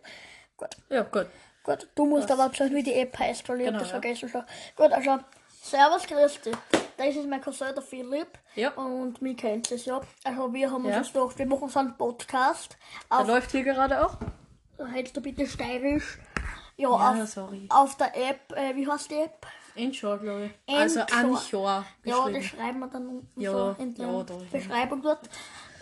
Gut, 0.57 0.71
ja, 0.91 1.03
gut. 1.03 1.27
gut. 1.65 1.89
Du 1.95 2.05
musst 2.05 2.31
aber 2.31 2.53
schauen, 2.55 2.75
wie 2.75 2.83
die 2.83 2.95
App 2.95 3.19
heißt, 3.19 3.49
weil 3.49 3.61
ich 3.61 3.67
Genau, 3.67 3.79
hab 3.79 3.83
das 3.83 3.93
ja. 3.93 4.01
vergessen 4.01 4.29
schon. 4.29 4.45
Gut, 4.77 4.93
also 4.93 5.19
Servus, 5.63 6.07
dich. 6.07 6.57
Das 6.97 7.15
ist 7.15 7.29
mein 7.29 7.41
Cousin, 7.43 7.69
der 7.75 7.83
Philipp. 7.83 8.39
Ja. 8.55 8.71
Und 8.71 9.21
mich 9.21 9.37
kennt 9.37 9.71
es 9.71 9.85
ja. 9.85 10.01
Also 10.25 10.53
wir 10.53 10.71
haben 10.71 10.85
uns 10.85 10.95
Ja. 10.95 11.01
jetzt 11.03 11.13
gedacht, 11.13 11.39
wir 11.39 11.47
machen 11.47 11.69
so 11.69 11.79
einen 11.79 11.97
Podcast. 11.97 12.77
Er 13.11 13.21
Auf, 13.21 13.27
läuft 13.29 13.51
hier 13.51 13.65
gerade 13.65 14.05
auch. 14.05 14.17
hältst 14.93 15.17
du 15.17 15.21
bitte 15.21 15.47
steirisch? 15.47 16.19
Ja, 16.79 16.89
Ja, 16.91 17.23
auf, 17.23 17.29
sorry. 17.29 17.67
auf 17.71 17.97
der 17.97 18.15
App, 18.17 18.53
äh, 18.57 18.75
wie 18.77 18.87
heißt 18.91 19.11
die 19.11 19.17
App? 19.17 19.47
Anchor, 19.79 20.17
glaube 20.19 20.47
ich. 20.67 20.75
Also 20.75 21.01
Anchor. 21.01 21.85
Ja, 22.05 22.29
das 22.31 22.45
schreiben 22.45 22.79
wir 22.81 22.89
dann 22.89 23.07
unten 23.09 23.41
Ja, 23.41 23.53
so 23.53 23.77
in 23.79 23.95
der 23.95 24.07
ja, 24.07 24.23
da. 24.23 24.35
Beschreibung 24.51 25.03
dort. 25.03 25.29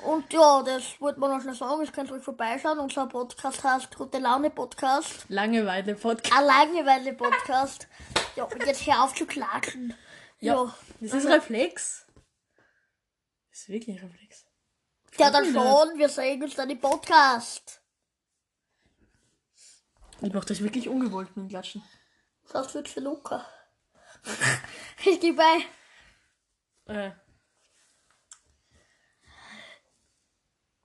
Und 0.04 0.32
ja, 0.32 0.62
das 0.62 1.00
wollte 1.00 1.18
man 1.20 1.30
noch 1.30 1.40
schnell 1.40 1.54
sagen. 1.54 1.80
Ich 1.82 1.92
könnt 1.92 2.10
euch 2.10 2.22
vorbeischauen. 2.22 2.78
Unser 2.80 3.06
Podcast 3.06 3.62
heißt 3.62 3.96
Gute 3.96 4.18
Laune 4.18 4.50
Podcast. 4.50 5.24
Langeweile-Podcast. 5.28 6.32
Ein 6.36 6.44
Langeweile 6.44 7.12
Podcast. 7.14 7.86
Ja, 8.36 8.44
und 8.44 8.66
jetzt 8.66 8.84
hör 8.86 9.04
auf 9.04 9.14
zu 9.14 9.26
klatschen. 9.26 9.94
Ja. 10.44 10.74
Das 11.00 11.12
ist 11.14 11.26
Reflex. 11.26 12.06
Das 13.50 13.60
ist 13.60 13.68
wirklich 13.68 14.02
Reflex. 14.02 14.44
Ja, 15.18 15.30
dann 15.30 15.44
schon. 15.44 15.98
Wir 15.98 16.08
sehen 16.08 16.42
uns 16.42 16.54
dann 16.54 16.70
im 16.70 16.80
Podcast. 16.80 17.80
Ich 20.20 20.32
mach 20.32 20.44
das 20.44 20.60
wirklich 20.60 20.88
ungewollt 20.88 21.28
mit 21.36 21.46
dem 21.46 21.48
Klatschen. 21.48 21.82
Das 22.50 22.74
wird 22.74 22.88
für 22.88 23.00
Luca. 23.00 23.46
ich 25.04 25.20
geh 25.20 25.32
bei. 25.32 25.64
Äh, 26.86 27.12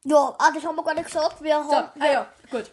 Ja, 0.05 0.35
ah, 0.37 0.51
das 0.51 0.63
haben 0.63 0.75
wir 0.75 0.83
gar 0.83 0.93
nicht 0.93 1.05
gesagt. 1.05 1.41
Wir 1.43 1.63
so, 1.63 1.71
haben, 1.71 2.01
ah 2.01 2.11
ja, 2.11 2.33
gut. 2.49 2.71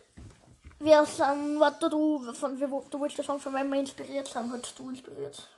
wir 0.78 1.04
sind, 1.04 1.58
warte 1.58 1.90
du, 1.90 2.32
von, 2.32 2.58
wir, 2.58 2.68
du 2.68 3.00
wolltest 3.00 3.18
ja 3.18 3.24
sagen, 3.24 3.40
von 3.40 3.54
wem 3.54 3.68
wir 3.70 3.80
inspiriert 3.80 4.28
sind, 4.28 4.52
hast 4.52 4.78
du 4.78 4.88
inspiriert. 4.90 5.48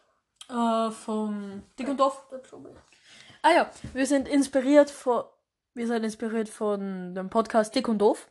Äh, 0.48 0.90
vom 0.90 1.62
Dick 1.78 1.88
und 1.88 1.98
Doof. 2.00 2.24
Ah 3.42 3.50
ja, 3.52 3.70
wir 3.92 4.06
sind 4.06 4.26
inspiriert 4.28 4.90
von, 4.90 5.24
wir 5.74 5.86
sind 5.86 6.04
inspiriert 6.04 6.48
von 6.48 7.14
dem 7.14 7.28
Podcast 7.30 7.74
Dick 7.74 7.88
und 7.88 7.98
Doof. 7.98 8.30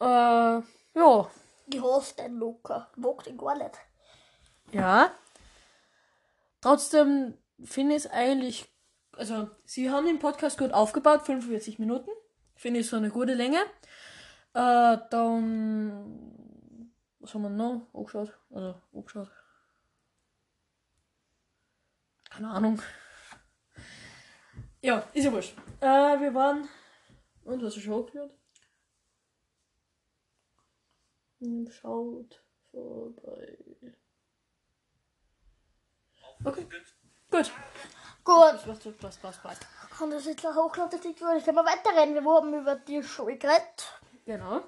Äh, 0.00 0.04
ja, 0.04 1.30
Ich 1.66 1.82
hasse 1.82 2.16
den 2.16 2.34
Luca. 2.36 2.90
Mag 2.96 3.22
den 3.24 3.38
gar 3.38 3.56
nicht. 3.56 3.74
ja. 4.72 5.10
Trotzdem 6.60 7.36
finde 7.62 7.94
ich 7.94 8.06
es 8.06 8.10
eigentlich, 8.10 8.74
also 9.12 9.50
sie 9.66 9.90
haben 9.90 10.06
den 10.06 10.18
Podcast 10.18 10.56
gut 10.56 10.72
aufgebaut, 10.72 11.20
45 11.22 11.78
Minuten. 11.78 12.08
Finde 12.56 12.80
ich 12.80 12.88
so 12.88 12.96
eine 12.96 13.10
gute 13.10 13.34
Länge. 13.34 13.58
Äh, 14.54 14.96
dann, 15.10 16.90
was 17.20 17.34
haben 17.34 17.42
wir 17.42 17.50
noch 17.50 17.86
angeschaut? 17.92 18.32
Also, 18.50 18.80
angeschaut. 18.94 19.30
Keine 22.34 22.50
Ahnung. 22.50 22.82
Ja, 24.80 25.04
ist 25.12 25.24
ja 25.24 25.32
wurscht. 25.32 25.56
Äh, 25.80 25.86
wir 25.86 26.34
waren, 26.34 26.68
und 27.44 27.62
was 27.62 27.68
hast 27.68 27.76
du 27.76 27.80
schon 27.80 28.04
angehört? 28.04 28.32
Hm, 31.40 31.70
Schaut 31.70 32.42
vorbei. 32.72 33.56
Okay, 36.44 36.66
gut. 37.30 37.52
Gut. 38.24 38.64
Passt, 38.64 38.98
passt, 39.00 39.22
passt, 39.22 39.42
passt. 39.42 39.66
Und 40.00 40.10
das 40.10 40.26
ist 40.26 40.42
hochlautes 40.44 41.00
Ding, 41.02 41.12
jetzt 41.12 41.44
können 41.44 41.56
wir 41.56 41.64
weiterreden. 41.64 42.14
Wir 42.14 42.24
haben 42.24 42.52
über 42.52 42.74
die 42.74 43.02
Schule 43.02 43.38
geredet. 43.38 44.00
Genau. 44.26 44.60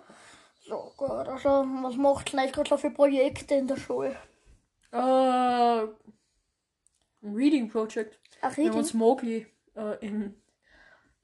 So, 0.60 0.92
gut. 0.96 1.10
Also, 1.10 1.48
was 1.82 1.96
macht 1.96 2.32
ihr 2.32 2.50
gerade 2.52 2.68
so 2.68 2.76
für 2.76 2.90
Projekte 2.90 3.56
in 3.56 3.66
der 3.66 3.76
Schule? 3.76 4.16
Äh, 4.92 5.86
ein 7.26 7.34
Reading 7.34 7.68
Project. 7.68 8.18
Ach, 8.40 8.56
Wir 8.56 8.64
haben 8.64 8.76
richtig. 8.76 8.76
uns 8.76 8.94
Mowgli 8.94 9.46
äh, 9.76 10.06
in 10.06 10.34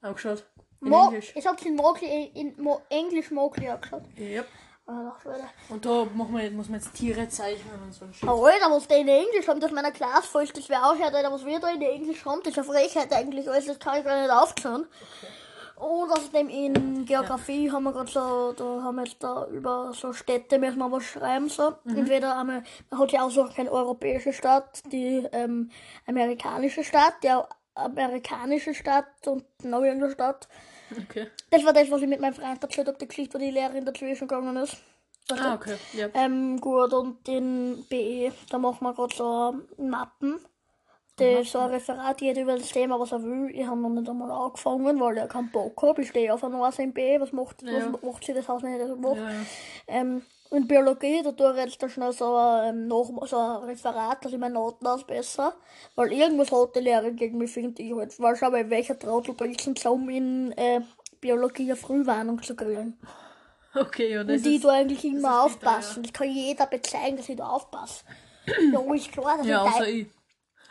angeschaut. 0.01 0.45
In 0.81 0.89
Mo 0.89 1.05
Englisch. 1.07 1.33
ich 1.35 1.47
hab's 1.47 1.63
in 1.65 1.75
Mowgli, 1.75 2.31
in 2.33 2.61
Mo 2.61 2.81
Englisch 2.89 3.31
Mowgli 3.31 3.69
angeschaut. 3.69 4.03
Yep. 4.17 4.47
Ah. 4.85 5.13
Und 5.69 5.85
da 5.85 6.05
machen 6.13 6.37
wir, 6.37 6.51
muss 6.51 6.67
man 6.67 6.81
jetzt 6.81 6.93
Tiere 6.93 7.29
zeichnen 7.29 7.81
und 7.83 7.93
so 7.93 8.03
ein 8.03 8.13
Shit. 8.13 8.27
Oh, 8.27 8.43
Alter, 8.43 8.69
was 8.69 8.85
der 8.85 8.97
in 8.97 9.07
Englisch 9.07 9.47
haben, 9.47 9.61
dass 9.61 9.71
meiner 9.71 9.91
Klasse 9.91 10.27
voll 10.27 10.45
das 10.45 10.67
wäre 10.67 10.83
auch, 10.83 10.99
Alter, 10.99 11.31
was 11.31 11.45
wir 11.45 11.57
da 11.61 11.69
in 11.69 11.81
Englisch 11.81 12.25
haben, 12.25 12.41
das 12.43 12.51
ist 12.51 12.59
eine 12.59 12.67
Frechheit 12.67 13.13
eigentlich, 13.13 13.49
alles, 13.49 13.65
das 13.65 13.79
kann 13.79 13.97
ich 13.99 14.03
gar 14.03 14.21
nicht 14.21 14.29
aufklären. 14.29 14.85
Und 15.75 16.11
außerdem 16.11 16.49
in 16.49 17.05
Geografie 17.05 17.71
haben 17.71 17.83
wir 17.83 17.91
gerade 17.91 18.11
so, 18.11 18.53
da 18.53 18.83
haben 18.83 18.95
wir 18.95 19.05
jetzt 19.05 19.23
da 19.23 19.47
über 19.47 19.91
so 19.93 20.13
Städte 20.13 20.59
müssen 20.59 20.79
wir 20.79 20.91
was 20.91 21.03
schreiben, 21.03 21.49
so. 21.49 21.73
Entweder 21.85 22.37
einmal, 22.37 22.63
man 22.89 22.99
hat 22.99 23.11
ja 23.11 23.23
auch 23.23 23.31
so 23.31 23.45
keine 23.45 23.71
europäische 23.71 24.33
Stadt, 24.33 24.81
die 24.91 25.27
ähm, 25.31 25.71
amerikanische 26.05 26.83
Stadt, 26.83 27.15
der 27.23 27.47
amerikanische 27.75 28.73
Stadt 28.73 29.27
und 29.27 29.45
noch 29.63 29.81
irgendeine 29.81 30.13
Stadt. 30.13 30.47
Okay. 30.91 31.27
Das 31.49 31.65
war 31.65 31.73
das, 31.73 31.89
was 31.89 32.01
ich 32.01 32.07
mit 32.07 32.21
meinem 32.21 32.35
Freund 32.35 32.61
erzählt 32.61 32.87
habe, 32.87 32.97
die 32.97 33.07
Geschichte, 33.07 33.33
wo 33.33 33.39
die 33.39 33.51
Lehrerin 33.51 33.85
dazwischen 33.85 34.27
gegangen 34.27 34.55
ist. 34.57 34.77
Du? 35.27 35.35
Ah, 35.35 35.55
okay. 35.55 35.77
Ja. 35.93 36.09
Ähm, 36.13 36.59
gut, 36.59 36.93
und 36.93 37.25
den 37.27 37.85
BE, 37.89 38.31
da 38.49 38.57
machen 38.57 38.85
wir 38.85 38.93
gerade 38.93 39.15
so 39.15 39.55
Mappen. 39.77 40.39
Das 41.15 41.51
so 41.51 41.59
ein 41.59 41.69
Referat 41.69 42.17
geht 42.17 42.37
über 42.37 42.57
das 42.57 42.69
Thema, 42.69 42.99
was 42.99 43.11
er 43.11 43.21
will. 43.21 43.51
Ich 43.53 43.67
habe 43.67 43.79
noch 43.79 43.89
nicht 43.89 44.09
einmal 44.09 44.31
angefangen, 44.31 44.99
weil 44.99 45.17
er 45.17 45.27
keinen 45.27 45.51
Bock 45.51 45.79
hat. 45.83 45.99
Ich 45.99 46.09
stehe 46.09 46.33
auf 46.33 46.43
einer 46.43 46.79
im 46.79 46.91
BE. 46.93 47.17
Was 47.19 47.31
macht, 47.31 47.61
Ja. 47.61 47.93
was 47.93 48.01
macht 48.01 48.25
sie 48.25 48.33
das 48.33 48.47
Haus 48.47 48.63
nicht? 48.63 48.79
Das 48.81 48.97
macht. 48.97 49.17
Ja, 49.17 49.29
ja. 49.29 49.39
Ähm, 49.87 50.23
in 50.49 50.67
Biologie, 50.67 51.21
da 51.23 51.31
tue 51.31 51.51
ich 51.51 51.65
jetzt 51.65 51.83
da 51.83 51.89
schnell 51.89 52.11
so 52.13 52.35
ein, 52.35 52.69
ähm, 52.75 52.87
noch, 52.87 53.11
so 53.27 53.37
ein 53.37 53.63
Referat, 53.63 54.25
dass 54.25 54.33
ich 54.33 54.39
meine 54.39 54.55
Noten 54.55 54.87
ausbessere. 54.87 55.53
Weil 55.95 56.13
irgendwas 56.13 56.51
hat 56.51 56.75
die 56.75 56.79
Lehrerin 56.79 57.15
gegen 57.15 57.37
mich, 57.37 57.51
finde 57.51 57.81
ich 57.83 57.93
halt. 57.95 58.19
Weil 58.19 58.35
schau 58.35 58.49
mal, 58.49 58.67
welcher 58.71 58.97
Trottel 58.97 59.35
bringt 59.35 59.77
es 59.77 59.85
um 59.85 60.09
in 60.09 60.51
äh, 60.53 60.81
Biologie 61.21 61.63
eine 61.63 61.75
Frühwarnung 61.75 62.41
zu 62.41 62.55
kriegen. 62.55 62.97
Okay, 63.75 64.11
ja, 64.13 64.23
das 64.23 64.37
Und 64.37 64.45
die 64.45 64.55
ist... 64.55 64.63
du 64.63 64.69
eigentlich 64.69 65.03
immer 65.05 65.43
das 65.43 65.51
ist 65.53 65.59
bitter, 65.59 65.71
aufpassen. 65.71 66.03
Das 66.03 66.13
kann 66.13 66.29
jeder 66.29 66.67
bezeichnen, 66.67 67.17
dass 67.17 67.29
ich 67.29 67.37
da 67.37 67.47
aufpasse. 67.49 68.03
ja, 68.71 68.93
ist 68.93 69.11
klar, 69.11 69.37
dass 69.37 69.47
Ja, 69.47 69.65
ich 69.65 69.73
außer 69.73 69.87
ich. 69.87 70.07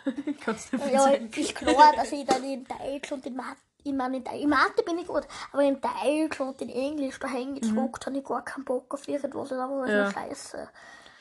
Kannst 0.44 0.72
du 0.72 0.76
nicht 0.76 0.92
ja, 0.92 1.00
sagen. 1.02 1.30
ist 1.34 1.54
klar, 1.54 1.92
dass 1.96 2.12
ich 2.12 2.24
dann 2.24 2.42
in 2.44 2.64
Deutsch 2.66 3.12
und 3.12 3.24
in 3.26 3.36
Mathe, 3.36 3.56
ich 3.84 3.92
meine, 3.92 4.16
in, 4.18 4.24
in 4.26 4.48
Mathe 4.48 4.82
bin 4.84 4.98
ich 4.98 5.06
gut, 5.06 5.26
aber 5.52 5.62
in 5.62 5.80
Deutsch 5.80 6.40
und 6.40 6.60
in 6.62 6.68
Englisch, 6.70 7.18
da 7.18 7.28
hänge 7.28 7.58
ich 7.60 7.66
zurück, 7.68 7.98
da 8.00 8.06
habe 8.06 8.18
ich 8.18 8.24
gar 8.24 8.44
keinen 8.44 8.64
Bock 8.64 8.92
auf 8.94 9.06
irgendwas, 9.08 9.48
das 9.48 9.58
ist 9.58 9.62
einfach 9.62 9.82
Mhm. 9.86 9.88
Ja. 9.88 10.10
scheiße. 10.12 10.68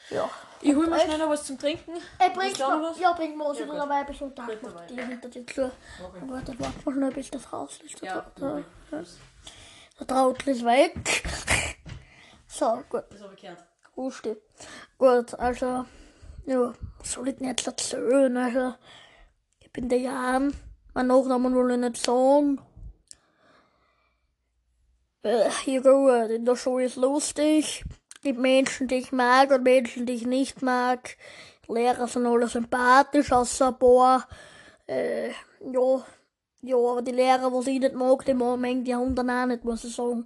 Ja. 0.10 0.30
Ich 0.62 0.76
hol 0.76 0.86
mir 0.88 0.92
Deutsch- 0.92 1.04
schnell 1.06 1.18
noch 1.20 1.30
was 1.30 1.44
zum 1.46 1.58
Trinken. 1.58 1.94
Ey, 2.20 2.32
du 2.58 2.64
auch 2.66 2.80
noch? 2.82 3.00
Ja, 3.00 3.14
bring 3.14 3.38
mir 3.38 3.46
was, 3.46 3.58
Ja, 3.60 3.66
ich 3.66 3.72
noch 3.72 3.90
ein 3.90 4.06
bisschen 4.06 4.36
Tag 4.36 4.48
macht 4.48 4.66
dabei. 4.76 4.86
die 4.88 4.96
hinter 5.02 5.30
dir 5.30 5.48
zu. 5.48 5.72
Warte, 6.28 6.54
warte 6.60 6.82
mal 6.86 6.94
schnell, 6.94 7.12
bis 7.12 7.32
das 7.32 7.54
raus 7.54 7.80
ist. 7.86 8.02
Ja, 8.02 8.26
Da, 8.36 8.62
da, 8.92 9.00
der 10.00 10.08
Trautel 10.08 10.50
ist 10.56 10.66
weg. 10.66 11.24
so, 12.48 12.84
gut. 12.90 13.04
ist 13.14 13.24
aber 13.24 13.36
kehrt. 13.36 13.64
Huste. 13.96 14.42
Gut, 14.98 15.34
also, 15.36 15.86
ja, 16.46 16.74
soll 17.04 17.30
ich 17.30 17.40
jetzt 17.40 17.68
erzählen? 17.68 18.36
Also, 18.38 18.76
ich 19.60 19.72
bin 19.72 19.90
der 19.90 20.00
Jan, 20.00 20.54
mein 20.94 21.08
Nachnamen 21.08 21.56
will 21.56 21.72
ich 21.72 21.78
nicht 21.78 21.98
sagen. 21.98 22.60
Äh, 25.24 25.50
hier 25.66 25.82
gut, 25.82 26.32
in 26.32 26.46
der 26.46 26.56
Schule 26.56 26.86
ist 26.86 26.96
lustig. 26.96 27.84
Gibt 28.24 28.40
Menschen, 28.40 28.88
die 28.88 28.96
ich 28.96 29.12
mag 29.12 29.52
und 29.52 29.64
Menschen, 29.64 30.06
die 30.06 30.14
ich 30.14 30.26
nicht 30.26 30.62
mag. 30.62 31.18
Die 31.68 31.74
Lehrer 31.74 32.08
sind 32.08 32.26
alle 32.26 32.48
sympathisch, 32.48 33.32
außer 33.32 33.68
ein 33.68 33.80
paar. 33.80 34.28
Äh, 34.88 35.30
ja, 35.30 36.06
ja, 36.64 36.76
aber 36.76 37.02
die 37.02 37.12
Lehrer, 37.12 37.52
was 37.54 37.68
ich 37.68 37.80
nicht 37.80 37.96
mag, 37.96 38.26
die 38.26 38.34
mögen 38.34 38.84
die 38.84 38.96
Hunde 38.96 39.22
auch 39.22 39.46
nicht, 39.46 39.64
muss 39.64 39.84
ich 39.84 39.96
sagen. 39.96 40.26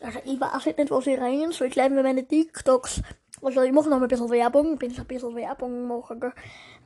Also 0.00 0.18
ich 0.24 0.40
weiß 0.40 0.66
nicht, 0.66 0.90
was 0.90 1.06
ich 1.06 1.18
rein 1.18 1.52
soll. 1.52 1.68
Ich 1.68 1.72
glaube 1.72 2.02
meine 2.02 2.26
TikToks. 2.26 3.02
Also 3.42 3.62
ich 3.62 3.72
mache 3.72 3.88
noch 3.88 4.00
ein 4.00 4.08
bisschen 4.08 4.30
Werbung, 4.30 4.76
bin 4.76 4.94
ein 4.96 5.04
bisschen 5.06 5.34
Werbung 5.34 5.88
machen. 5.88 6.20
Gell? 6.20 6.32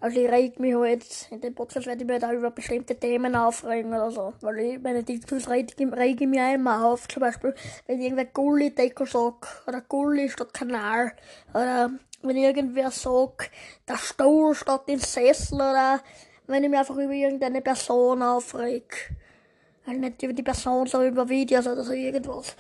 Also 0.01 0.21
ich 0.21 0.31
reg 0.31 0.61
mich 0.61 0.75
halt, 0.75 1.29
in 1.31 1.41
dem 1.41 1.55
Podcast 1.55 1.87
werde 1.87 2.03
ich 2.03 2.09
mich 2.09 2.21
da 2.21 2.33
über 2.33 2.51
bestimmte 2.51 2.95
Themen 2.95 3.35
aufregen 3.35 3.93
oder 3.93 4.11
so. 4.11 4.33
Weil 4.41 4.59
ich 4.59 4.81
meine 4.81 5.05
TikToks 5.05 5.49
reg, 5.49 5.75
ich- 5.77 5.87
mich 5.87 6.41
auch 6.41 6.55
immer 6.55 6.85
auf. 6.87 7.09
Zum 7.09 7.21
Beispiel, 7.21 7.55
wenn 7.87 8.01
irgendwer 8.01 8.27
Gulli-Deckel 8.27 9.07
sagt, 9.07 9.65
oder 9.67 9.81
Gulli 9.81 10.29
statt 10.29 10.55
Kanal, 10.55 11.13
oder 11.53 11.91
wenn 12.23 12.37
irgendwer 12.37 12.91
sagt, 12.91 13.51
der 13.89 13.97
Stuhl 13.97 14.55
statt 14.55 14.89
den 14.89 15.01
Sessel, 15.01 15.57
oder 15.57 16.01
wenn 16.47 16.63
ich 16.63 16.71
mich 16.71 16.79
einfach 16.79 16.97
über 16.97 17.13
irgendeine 17.13 17.63
Person 17.63 18.23
aufreg. 18.23 19.15
Also 19.87 20.01
nicht 20.01 20.23
über 20.23 20.33
die 20.33 20.43
Person, 20.43 20.87
sondern 20.87 21.13
über 21.13 21.29
Videos 21.29 21.67
oder 21.67 21.83
so 21.83 21.93
irgendwas. 21.93 22.57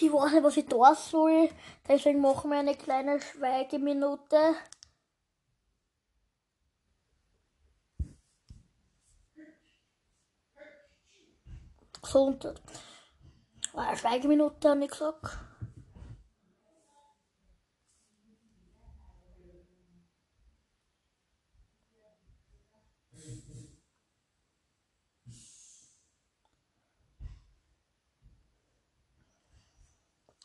Ich 0.00 0.12
weiß 0.12 0.32
nicht, 0.32 0.44
was 0.44 0.56
ich 0.56 0.66
da 0.66 0.94
soll. 0.94 1.50
Deswegen 1.88 2.20
machen 2.20 2.50
wir 2.50 2.58
eine 2.58 2.76
kleine 2.76 3.20
Schweigeminute. 3.20 4.54
Gesundheit. 12.00 12.62
Eine 13.74 13.96
Schweigeminute 13.96 14.70
habe 14.70 14.84
ich 14.84 14.90
gesagt. 14.90 15.47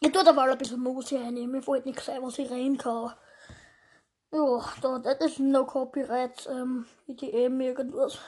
Ich 0.05 0.11
tue 0.11 0.27
aber 0.27 0.43
ein 0.43 0.57
bisschen 0.57 0.81
Musik 0.81 1.17
hernehmen. 1.17 1.61
Ich 1.61 1.67
wollte 1.67 1.87
nicht 1.87 2.01
selber 2.01 2.29
sie 2.29 2.43
reinkauen. 2.43 3.13
Ja, 4.33 4.73
da, 4.81 4.99
das 4.99 5.15
ist 5.21 5.39
no 5.39 5.65
copyright, 5.65 6.45
ähm, 6.51 6.85
ITM 7.07 7.61
irgendwas. 7.61 8.19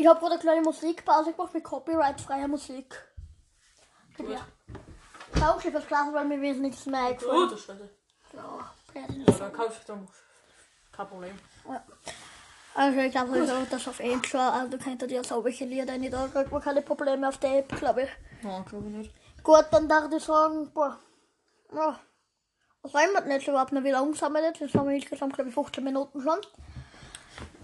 Ich 0.00 0.06
habe 0.06 0.18
gerade 0.18 0.32
eine 0.32 0.40
kleine 0.40 0.60
Musikpause 0.62 1.32
gemacht 1.34 1.52
mit 1.52 1.62
copyright-freier 1.62 2.48
Musik. 2.48 2.94
Gut. 4.16 4.34
Tausche 5.38 5.70
fürs 5.70 5.86
Glas, 5.86 6.06
weil 6.14 6.24
mir 6.24 6.50
ist 6.50 6.58
nichts 6.58 6.86
mehr 6.86 7.02
Oh, 7.02 7.06
eingefallen. 7.08 7.50
das 7.50 7.60
scheiße. 7.60 7.90
Ja, 8.32 8.70
Ja, 8.94 9.34
dann 9.38 9.52
kauf 9.52 9.78
ich 9.78 9.84
dann. 9.84 10.08
Kein 10.90 11.06
Problem. 11.06 11.38
Also 12.74 12.98
ich 12.98 13.10
glaube, 13.12 13.46
habe 13.46 13.66
das 13.70 13.88
auf 13.88 14.00
Anchor, 14.00 14.40
also 14.40 14.78
könnt 14.78 15.02
ihr 15.02 15.08
dir 15.08 15.22
so 15.22 15.44
welche 15.44 15.66
Lieder 15.66 15.98
nicht 15.98 16.14
da 16.14 16.26
kriegt 16.28 16.50
man 16.50 16.62
keine 16.62 16.80
Probleme 16.80 17.28
auf 17.28 17.36
der 17.36 17.58
App, 17.58 17.68
glaube 17.78 18.04
ich. 18.04 18.08
Nein, 18.42 18.64
glaube 18.64 18.86
ich 18.88 18.94
nicht. 18.94 19.14
Gut, 19.42 19.66
dann 19.70 19.86
darf 19.86 20.10
ich 20.10 20.24
sagen, 20.24 20.70
boah, 20.72 20.98
ja, 21.74 22.00
was 22.80 22.94
wollen 22.94 23.12
wir 23.12 23.20
denn 23.20 23.32
jetzt 23.32 23.46
überhaupt 23.46 23.72
noch 23.72 23.84
wieder 23.84 24.02
umsammeln 24.02 24.44
jetzt? 24.46 24.60
Jetzt 24.60 24.74
haben 24.74 24.88
wir 24.88 24.94
insgesamt, 24.96 25.34
glaube 25.34 25.50
ich, 25.50 25.54
15 25.54 25.84
Minuten 25.84 26.22
schon. 26.22 26.38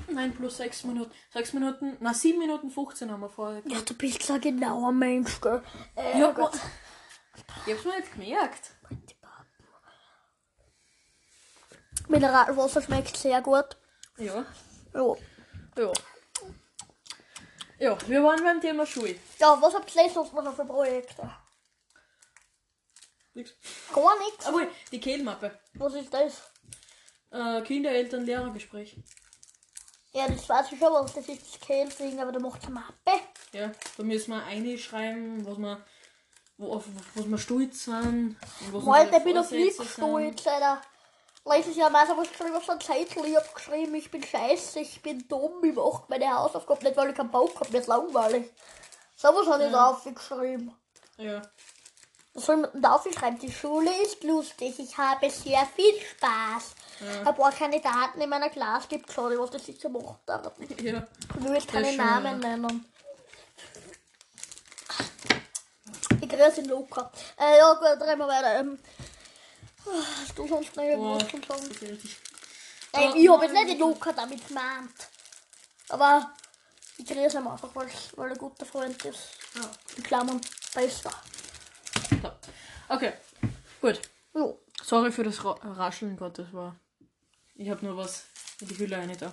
Nein, 0.08 0.34
plus 0.34 0.56
6 0.58 0.84
Minuten. 0.84 1.10
6 1.32 1.52
Minuten, 1.54 1.96
na 2.00 2.14
7 2.14 2.38
Minuten 2.38 2.70
15 2.70 3.10
haben 3.10 3.20
wir 3.20 3.28
vorher. 3.30 3.62
Ja, 3.66 3.80
du 3.80 3.94
bist 3.94 4.22
so 4.22 4.34
ein 4.34 4.40
genauer 4.40 4.92
Mensch, 4.92 5.40
gell. 5.40 5.62
Äh, 5.96 6.20
Ja, 6.20 6.30
Gott. 6.30 6.54
Ich 7.66 7.72
hab's 7.72 7.84
mir 7.84 7.98
jetzt 7.98 8.12
gemerkt. 8.12 8.70
Mineralwasser 12.08 12.82
schmeckt 12.82 13.16
sehr 13.16 13.40
gut. 13.42 13.76
Ja. 14.18 14.44
Ja. 14.94 15.14
Ja. 15.76 15.92
Ja, 17.78 17.98
wir 18.08 18.22
waren 18.22 18.42
beim 18.42 18.60
Thema 18.60 18.86
Schule. 18.86 19.16
Ja, 19.38 19.60
was 19.60 19.74
habt 19.74 19.94
ihr 19.94 20.02
letztens 20.02 20.32
noch 20.32 20.54
für 20.56 20.64
Projekte? 20.64 21.30
Nix. 23.34 23.54
Gar 23.92 24.18
nichts. 24.20 24.46
Aber 24.46 24.66
die 24.90 25.00
Kehlmappe. 25.00 25.58
Was 25.74 25.94
ist 25.94 26.14
das? 26.14 26.50
Äh, 27.30 27.60
Kinder, 27.62 27.90
Eltern, 27.90 28.24
Lehrergespräch. 28.24 28.96
Ja, 30.16 30.26
das 30.28 30.48
weiß 30.48 30.72
ich 30.72 30.78
schon, 30.78 30.94
was 30.94 31.12
das 31.12 31.28
ist, 31.28 31.42
das 31.42 31.60
Kehl-Ding, 31.60 32.18
aber 32.18 32.32
da 32.32 32.38
macht 32.38 32.64
eine 32.64 32.72
Mappe. 32.72 33.20
Ja, 33.52 33.70
da 33.98 34.02
müssen 34.02 34.30
wir 34.30 34.42
einschreiben, 34.44 35.46
was 35.46 35.58
wir, 35.58 35.84
wo, 36.56 36.72
auf 36.72 36.84
was 37.14 37.28
wir 37.28 37.36
stolz 37.36 37.84
sind. 37.84 38.36
ich 39.12 39.24
bin 39.24 39.36
nichts 39.36 39.76
sind. 39.76 39.88
stolz, 39.90 40.46
Alter. 40.46 40.80
Letztes 41.44 41.76
Jahr 41.76 41.90
mal 41.90 42.08
was 42.08 42.30
geschrieben 42.30 42.56
auf 42.56 42.64
so 42.64 42.72
ein 42.72 42.80
Zettel. 42.80 43.26
Ich 43.26 43.36
hab 43.36 43.54
geschrieben, 43.54 43.94
ich 43.94 44.10
bin 44.10 44.22
scheiße, 44.22 44.80
ich 44.80 45.02
bin 45.02 45.28
dumm, 45.28 45.62
ich 45.62 45.74
mach 45.74 46.08
meine 46.08 46.34
Hausaufgaben 46.34 46.84
nicht, 46.84 46.96
weil 46.96 47.10
ich 47.10 47.14
keinen 47.14 47.30
Bock 47.30 47.60
hab, 47.60 47.70
mir 47.70 47.80
ist 47.80 47.86
langweilig. 47.86 48.50
So 49.16 49.28
was 49.28 49.46
habe 49.46 49.66
ich 49.66 49.70
da 49.70 49.90
aufgeschrieben. 49.90 50.74
Ja. 51.18 51.42
Was 52.36 52.44
soll 52.44 52.58
man 52.58 52.82
da 52.82 52.92
aufschreiben? 52.96 53.38
Die 53.38 53.50
Schule 53.50 53.90
ist 54.02 54.22
lustig, 54.22 54.78
ich 54.78 54.98
habe 54.98 55.30
sehr 55.30 55.66
viel 55.74 55.94
Spaß. 56.10 56.74
Ein 57.24 57.34
paar 57.34 57.50
Kandidaten 57.50 58.20
in 58.20 58.28
meiner 58.28 58.50
Klasse 58.50 58.88
gibt 58.88 59.10
schon, 59.10 59.38
was 59.38 59.50
das 59.50 59.66
jetzt 59.66 59.80
gemacht 59.80 60.20
haben. 60.28 60.50
Ja. 60.82 61.06
Ich 61.38 61.44
will 61.44 61.54
jetzt 61.54 61.68
keine 61.68 61.96
Namen 61.96 62.40
nennen. 62.40 62.84
Ich 66.20 66.28
grüße 66.28 66.60
Luca. 66.62 67.10
Äh, 67.38 67.58
ja, 67.58 67.72
gut, 67.72 68.00
drehen 68.00 68.18
wir 68.18 68.28
weiter. 68.28 68.60
Ähm, 68.60 68.78
hast 69.86 70.38
du 70.38 70.46
sonst 70.46 70.76
noch 70.76 70.82
irgendwas 70.82 71.28
zu 71.28 71.36
sagen? 71.36 71.76
ja 71.80 71.88
richtig. 71.88 72.16
Nein, 72.92 73.02
Ja, 73.02 73.14
ich 73.16 73.28
habe 73.30 73.44
jetzt 73.44 73.52
nicht 73.54 73.68
den 73.70 73.78
Luca 73.78 74.12
damit 74.12 74.46
gemeint. 74.46 75.08
Aber 75.88 76.32
ich 76.98 77.06
grüße 77.06 77.38
ihn 77.38 77.46
einfach, 77.46 77.74
weil 77.74 77.88
er 78.16 78.24
ein 78.24 78.38
guter 78.38 78.66
Freund 78.66 79.02
ist. 79.06 79.20
Ja. 79.54 79.70
In 79.96 80.02
Klammern 80.02 80.40
besser. 80.74 81.10
So. 82.10 82.30
Okay, 82.88 83.12
gut. 83.80 84.00
Ja. 84.34 84.52
Sorry 84.82 85.10
für 85.10 85.24
das 85.24 85.44
Ra 85.44 85.52
Rascheln, 85.62 86.16
Gott, 86.16 86.38
das 86.38 86.52
war. 86.52 86.76
Ich 87.54 87.70
habe 87.70 87.84
nur 87.84 87.96
was 87.96 88.26
in 88.60 88.68
die 88.68 88.78
Hülle 88.78 88.98
rein 88.98 89.16
da. 89.18 89.32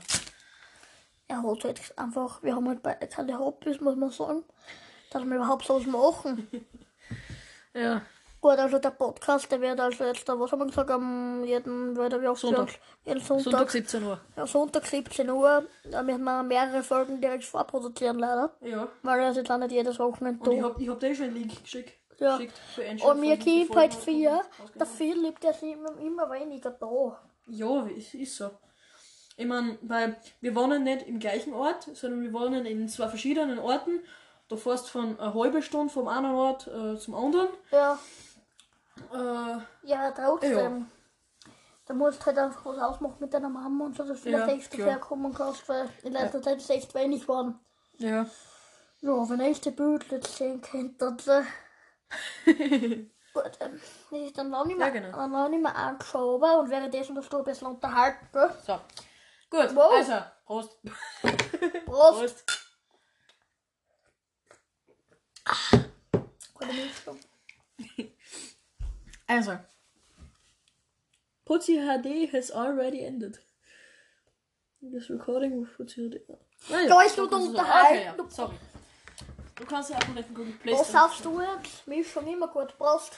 Er 1.27 1.43
hat 1.43 1.63
halt 1.63 1.97
einfach, 1.97 2.41
wir 2.43 2.55
haben 2.55 2.67
halt 2.67 2.81
beide 2.81 3.07
keine 3.07 3.37
Hobbys, 3.37 3.79
muss 3.81 3.95
man 3.95 4.11
sagen. 4.11 4.43
Dass 5.11 5.23
wir 5.23 5.35
überhaupt 5.35 5.65
sowas 5.65 5.85
machen. 5.85 6.47
Ja. 7.75 8.03
Gut, 8.39 8.57
also 8.59 8.77
der 8.77 8.91
Podcast, 8.91 9.49
der 9.51 9.61
wird 9.61 9.79
also 9.79 10.03
jetzt, 10.03 10.27
was 10.27 10.51
haben 10.51 10.59
wir 10.59 10.65
gesagt, 10.67 10.91
am 10.91 11.43
jeden, 11.45 11.95
er 11.97 12.21
wie 12.21 12.27
oft 12.27 12.41
Sonntag. 12.41 12.77
Jeden 13.05 13.21
Sonntag. 13.21 13.43
Sonntag 13.45 13.71
17 13.71 14.03
Uhr. 14.03 14.19
Ja, 14.35 14.45
Sonntag 14.45 14.85
17 14.85 15.29
Uhr. 15.29 15.65
Da 15.89 16.03
müssen 16.03 16.23
wir 16.23 16.43
mehrere 16.43 16.83
Folgen 16.83 17.21
direkt 17.21 17.45
vorproduzieren, 17.45 18.19
leider. 18.19 18.53
Ja. 18.61 18.89
Weil 19.01 19.21
er 19.21 19.29
ist 19.31 19.37
jetzt 19.37 19.49
auch 19.49 19.57
nicht 19.57 19.71
jedes 19.71 19.97
Wochenende 19.97 20.43
Und 20.43 20.55
ich 20.55 20.61
da. 20.61 20.67
hab, 20.67 20.79
ich 20.79 20.89
hab 20.89 20.99
dir 20.99 21.15
schon 21.15 21.25
einen 21.25 21.35
Link 21.35 21.63
geschickt. 21.63 21.93
Ja. 22.19 22.37
Und 22.37 23.19
mir 23.19 23.37
kommt 23.37 23.75
halt. 23.75 24.07
Der 24.75 24.85
Philipp, 24.87 25.39
der 25.39 25.51
ist 25.51 25.63
immer, 25.63 25.97
immer 25.99 26.29
weniger 26.31 26.71
da. 26.71 27.19
Ja, 27.47 27.87
es 27.87 28.13
ist 28.13 28.35
so. 28.37 28.49
Ich 29.35 29.45
meine, 29.45 29.77
weil 29.81 30.15
wir 30.41 30.55
wohnen 30.55 30.83
nicht 30.83 31.07
im 31.07 31.19
gleichen 31.19 31.53
Ort, 31.53 31.89
sondern 31.93 32.21
wir 32.21 32.33
wohnen 32.33 32.65
in 32.65 32.87
zwei 32.87 33.07
verschiedenen 33.07 33.57
Orten. 33.59 33.99
Du 34.47 34.57
fährst 34.57 34.89
von 34.89 35.19
einer 35.19 35.33
halben 35.33 35.61
Stunde 35.63 35.91
vom 35.91 36.07
einen 36.07 36.33
Ort 36.35 36.67
äh, 36.67 36.97
zum 36.97 37.15
anderen. 37.15 37.49
Ja, 37.71 37.97
Äh, 39.11 39.57
ja, 39.87 40.11
trotzdem. 40.11 40.87
Da 41.85 41.93
musst 41.93 42.21
du 42.21 42.25
halt 42.27 42.37
einfach 42.37 42.65
was 42.65 42.77
ausmachen 42.77 43.17
mit 43.19 43.33
deiner 43.33 43.49
Mama 43.49 43.85
und 43.85 43.97
so, 43.97 44.03
dass 44.03 44.21
du 44.21 44.29
Ja, 44.29 44.43
vielleicht 44.45 44.61
echt 44.61 44.71
klar. 44.71 44.85
daher 44.87 44.99
kommen 44.99 45.33
kannst, 45.33 45.67
weil 45.67 45.89
in 46.03 46.13
letzter 46.13 46.41
Zeit 46.41 46.57
ist 46.57 46.69
echt 46.69 46.93
wenig 46.95 47.21
geworden. 47.23 47.59
ja. 47.97 48.25
Ja, 49.01 49.29
wenn 49.29 49.41
ich 49.41 49.59
die 49.59 49.71
Bilder 49.71 50.05
jetzt 50.11 50.37
sehen 50.37 50.61
könnte, 50.61 50.95
dann. 51.25 51.41
äh, 51.41 51.45
Gut, 52.45 53.51
ähm, 53.61 53.81
ich 54.11 54.33
dann 54.33 54.49
noch 54.51 54.65
nicht 54.65 54.77
mehr, 54.77 54.87
Ja, 54.87 54.93
genau. 54.93 55.11
dann 55.17 55.31
noch 55.31 55.49
nicht 55.49 55.61
mehr 55.61 55.75
angeschoben 55.75 56.59
und 56.59 56.69
währenddessen 56.69 57.15
dass 57.15 57.27
du 57.29 57.37
ein 57.39 57.43
bisschen 57.43 57.67
unterhalten. 57.67 58.27
Gell? 58.31 58.51
So. 58.65 58.79
Gut, 59.49 59.75
Wow. 59.75 59.91
also, 59.93 60.13
Prost. 60.45 60.77
Prost! 61.85 62.19
Prost. 62.19 62.45
Gute 66.53 66.73
Mischung. 66.73 67.19
Also. 69.27 69.57
Putzi 71.45 71.77
HD 71.79 72.27
has 72.33 72.51
already 72.51 73.03
ended. 73.05 73.39
This 74.81 75.09
recording 75.09 75.61
with 75.61 75.69
Putzi 75.77 76.09
HD. 76.09 76.21
Naja, 76.69 77.09
so 77.09 77.23
du 77.25 77.29
kannst 77.29 77.47
du- 77.47 77.51
unterhalten. 77.51 78.19
Okay, 78.19 78.21
ja, 78.23 78.29
sorry. 78.29 78.55
Du 79.55 79.65
kannst 79.65 79.89
ja 79.89 79.97
einfach 79.97 80.13
nicht 80.13 80.25
einen 80.27 80.35
Google 80.35 80.53
Play 80.53 80.73
Was 80.73 80.91
saufst 80.91 81.23
du 81.25 81.39
jetzt? 81.41 81.87
Mischung 81.87 82.25
immer 82.27 82.47
gut. 82.47 82.75
Prost. 82.77 83.17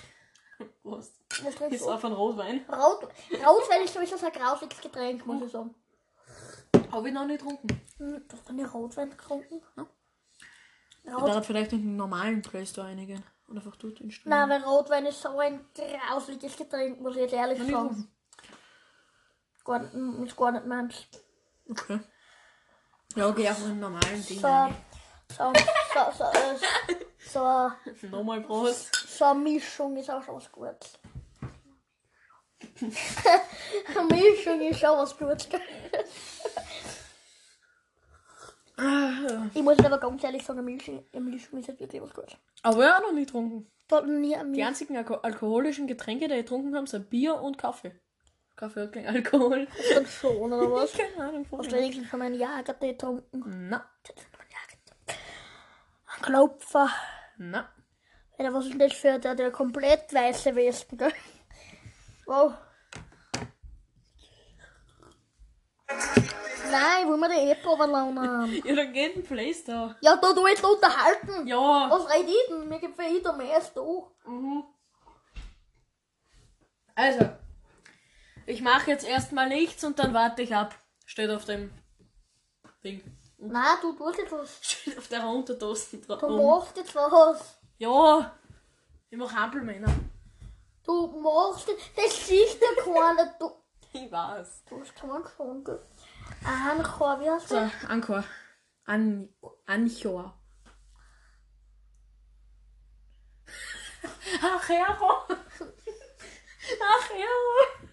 Prost. 0.84 1.14
Was 1.44 1.56
trinkst 1.56 1.76
Ist 1.76 1.86
du? 1.86 1.90
einfach 1.90 2.10
ein 2.10 2.16
Rotwein. 2.16 2.66
Rot, 2.70 3.04
Rotwein 3.46 3.84
ist 3.84 3.94
sowieso 3.94 4.18
so 4.18 4.26
ein 4.26 4.32
grausliches 4.34 4.82
Getränk, 4.82 5.26
muss 5.26 5.44
ich 5.44 5.52
sagen. 5.52 5.74
Habe 6.92 7.08
ich 7.08 7.14
noch 7.14 7.26
nicht 7.26 7.40
getrunken. 7.40 7.82
Hm, 7.98 8.26
Du 8.28 8.38
hast 8.38 8.50
eine 8.50 8.70
Rotwein 8.70 9.10
getrunken? 9.10 9.62
Da 11.04 11.16
Rot 11.16 11.36
hat 11.36 11.46
vielleicht 11.46 11.72
in 11.74 11.82
den 11.82 11.96
normalen 11.96 12.42
Play 12.42 12.66
Store 12.66 12.88
einigen. 12.88 13.24
Und 13.48 13.58
einfach 13.58 13.76
dort 13.76 14.00
installieren. 14.02 14.50
Nein, 14.50 14.50
weil 14.50 14.64
Rotwein 14.68 15.06
ist 15.06 15.22
so 15.22 15.38
ein 15.38 15.66
grausliches 15.76 16.58
Getränk, 16.58 17.00
muss 17.00 17.16
ich 17.16 17.22
jetzt 17.22 17.34
ehrlich 17.34 17.60
nie 17.60 17.72
sagen. 17.72 18.12
Gar 19.64 19.80
nicht, 19.80 19.94
mm, 19.94 20.24
ist 20.24 20.36
gar 20.36 20.52
nicht 20.52 20.66
meins. 20.66 21.08
Okay. 21.70 22.00
Ja, 23.16 23.28
okay, 23.30 23.48
einfach 23.48 23.66
in 23.66 23.80
normalen 23.80 24.26
Ding. 24.26 24.40
So, 24.40 24.48
rein. 24.48 24.76
So, 25.96 26.12
so, 26.18 26.26
so, 27.20 27.72
so, 28.02 28.08
Nochmal 28.08 28.42
Prost. 28.42 28.94
so 28.96 29.26
eine 29.26 29.40
Mischung 29.40 29.96
ist 29.98 30.10
auch 30.10 30.24
schon 30.24 30.36
was 30.36 30.52
Gutes. 30.52 31.00
eine 32.82 34.06
Mischung 34.10 34.62
ist 34.62 34.80
schon 34.80 34.98
was 34.98 35.18
Gutes. 35.18 35.48
Ich 39.54 39.64
muss 39.64 39.80
aber 39.80 39.98
ganz 40.00 40.22
ehrlich 40.22 40.44
sagen, 40.44 40.60
eine 40.60 40.70
Mischung, 40.70 41.06
ist 41.14 41.54
wirklich 41.80 42.02
was 42.02 42.14
Gutes. 42.14 42.36
Aber 42.62 42.86
haben 42.94 43.04
noch 43.04 43.14
nicht 43.14 43.28
getrunken. 43.28 43.72
Ich 43.90 44.06
nie 44.06 44.36
Die 44.54 44.64
einzigen 44.64 44.98
Alko 44.98 45.14
alkoholischen 45.16 45.88
Getränke, 45.88 46.26
die 46.28 46.32
wir 46.34 46.42
getrunken 46.44 46.76
haben, 46.76 46.86
sind 46.86 47.10
Bier 47.10 47.40
und 47.40 47.58
Kaffee. 47.58 47.94
Kaffee 48.58 48.82
hat 48.82 48.94
kein 48.94 49.08
Alkohol. 49.08 49.68
Schon, 50.20 50.36
oder 50.38 50.60
was? 50.72 50.92
Keine 50.94 51.26
Ahnung. 51.26 51.46
Hast 51.58 51.72
du 51.72 51.76
wenigstens 51.78 52.08
schon 52.10 52.22
einen 52.22 52.36
Jagertee 52.36 52.92
getrunken? 52.92 53.70
Na, 53.70 53.78
Ein 53.78 54.35
Klopfer. 56.26 56.90
na. 57.38 57.70
Alter, 58.38 58.54
was 58.54 58.66
ist 58.66 58.82
das 58.82 58.94
für 58.94 59.20
der, 59.20 59.36
der 59.36 59.52
komplett 59.52 60.12
weiße 60.12 60.56
Wespen, 60.56 60.98
gell? 60.98 61.14
Wow. 62.26 62.54
Nein, 66.72 67.08
wollen 67.08 67.20
wir 67.20 67.30
die 67.30 67.52
App 67.52 67.66
runterladen? 67.66 68.64
Ja, 68.66 68.76
dann 68.76 68.92
geht 68.92 69.16
ein 69.16 69.24
Play 69.24 69.54
Store. 69.54 69.96
Ja, 70.02 70.18
da 70.18 70.34
du 70.34 70.48
jetzt 70.48 70.66
unterhalten. 70.66 71.48
Ja. 71.48 71.88
Was 71.90 72.10
red 72.10 72.28
ich 72.28 72.48
denn? 72.50 72.68
Mir 72.68 72.80
gibt 72.80 73.00
für 73.00 73.22
da 73.22 73.32
mehr 73.32 73.56
als 73.56 73.72
du. 73.74 74.12
Mhm. 74.26 74.64
Also, 76.96 77.30
ich 78.48 78.62
mache 78.62 78.90
jetzt 78.90 79.08
erstmal 79.08 79.48
nichts 79.48 79.84
und 79.84 80.00
dann 80.00 80.14
warte 80.14 80.42
ich 80.42 80.56
ab. 80.56 80.76
Steht 81.06 81.30
auf 81.30 81.46
dem 81.46 81.72
Ding. 82.84 83.04
Nein, 83.52 83.78
du 83.82 83.94
tust 83.94 84.18
jetzt 84.20 84.32
was. 84.32 84.58
Steht 84.62 84.98
auf 84.98 85.08
der 85.08 85.28
Unterdosen 85.28 86.02
drauf. 86.02 86.20
Du 86.20 86.30
machst 86.30 86.78
jetzt 86.78 86.96
was. 86.96 87.58
Ja, 87.78 88.38
ich 89.10 89.18
mache 89.18 89.36
Ampelmänner. 89.38 89.94
Du 90.84 91.08
machst. 91.20 91.68
Das 91.96 92.28
sieht 92.28 92.60
ja 92.62 92.84
keiner. 92.84 93.34
Du, 93.40 93.52
Ich 93.94 94.12
weiß. 94.12 94.64
du 94.70 94.82
hast 94.82 94.96
keinen 94.96 95.64
gell? 95.64 95.80
Anchor, 96.44 97.20
wie 97.22 97.30
heißt 97.30 97.50
So, 97.50 97.56
das? 97.56 97.72
Anchor. 97.88 98.24
An 98.86 99.30
Anchor. 99.66 100.34
Ach, 104.42 104.70
Hero. 104.70 105.12
Ach, 106.82 107.10
Hero. 107.10 107.84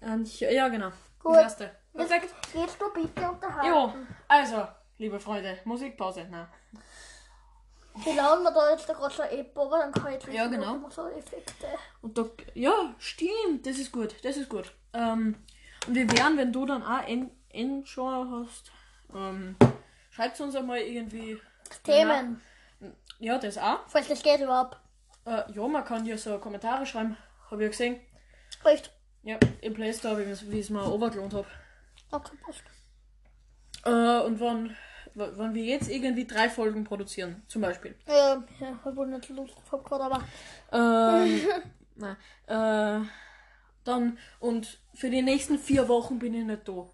Anchor, 0.00 0.50
ja, 0.50 0.68
genau. 0.68 0.92
Gut. 1.22 1.36
Das 1.36 1.42
erste. 1.42 1.70
Perfekt. 1.94 2.34
Jetzt 2.54 2.80
du 2.80 2.92
bitte 2.92 3.30
unterhalten. 3.30 3.68
Jo, 3.68 3.92
also, 4.28 4.66
liebe 4.98 5.20
Freunde, 5.20 5.58
Musikpause. 5.64 6.26
Na. 6.30 6.48
Wir 7.94 8.14
laden 8.14 8.42
wir 8.42 8.50
da 8.50 8.70
jetzt 8.70 8.86
gerade 8.86 9.14
so 9.14 9.22
App, 9.22 9.56
aber 9.58 9.78
dann 9.78 9.92
kann 9.92 10.14
ich 10.14 10.24
jetzt 10.24 10.32
Ja, 10.32 10.46
genau. 10.46 10.88
so 10.88 11.08
Effekte. 11.08 11.66
Und 12.00 12.16
da, 12.16 12.24
ja, 12.54 12.94
stimmt, 12.98 13.66
das 13.66 13.78
ist 13.78 13.92
gut, 13.92 14.14
das 14.24 14.36
ist 14.38 14.48
gut. 14.48 14.72
Ähm, 14.94 15.36
und 15.86 15.94
wir 15.94 16.10
werden, 16.10 16.38
wenn 16.38 16.52
du 16.52 16.64
dann 16.64 16.82
auch 16.82 17.06
en 17.06 17.30
Endschau 17.50 18.24
hast, 18.30 18.72
ähm, 19.14 19.56
schreibt 20.10 20.40
uns 20.40 20.56
einmal 20.56 20.78
irgendwie. 20.78 21.38
Themen. 21.84 22.40
Ja, 23.18 23.38
das 23.38 23.58
auch. 23.58 23.80
Falls 23.88 24.08
das 24.08 24.22
geht 24.22 24.40
überhaupt. 24.40 24.78
Äh, 25.26 25.52
ja, 25.52 25.68
man 25.68 25.84
kann 25.84 26.04
ja 26.06 26.16
so 26.16 26.38
Kommentare 26.38 26.84
schreiben, 26.86 27.16
habe 27.50 27.62
ich 27.62 27.66
ja 27.66 27.68
gesehen. 27.68 28.00
Recht. 28.64 28.90
Ja, 29.24 29.38
im 29.60 29.74
Play 29.74 29.92
Store, 29.92 30.18
wie 30.18 30.58
ich 30.58 30.64
es 30.64 30.70
mir 30.70 30.84
overgelohnt 30.84 31.34
habe. 31.34 31.46
Okay, 32.10 32.32
passt. 32.44 32.62
Äh, 33.84 34.24
und 34.26 34.40
wenn, 34.40 34.70
w- 35.14 35.38
wenn 35.38 35.54
wir 35.54 35.62
jetzt 35.64 35.88
irgendwie 35.88 36.26
drei 36.26 36.48
Folgen 36.48 36.84
produzieren, 36.84 37.42
zum 37.48 37.62
Beispiel. 37.62 37.94
Ja, 38.06 38.42
ja, 38.60 38.78
hab 38.84 38.96
wohl 38.96 39.06
nicht 39.06 39.28
Lust 39.28 39.54
drauf 39.70 39.82
gerade, 39.84 40.04
aber. 40.04 40.22
Ähm, 40.72 41.40
nein, 41.96 42.16
äh, 42.46 43.06
dann, 43.84 44.18
und 44.40 44.78
für 44.94 45.10
die 45.10 45.22
nächsten 45.22 45.58
vier 45.58 45.88
Wochen 45.88 46.18
bin 46.18 46.34
ich 46.34 46.44
nicht 46.44 46.66
da. 46.68 46.86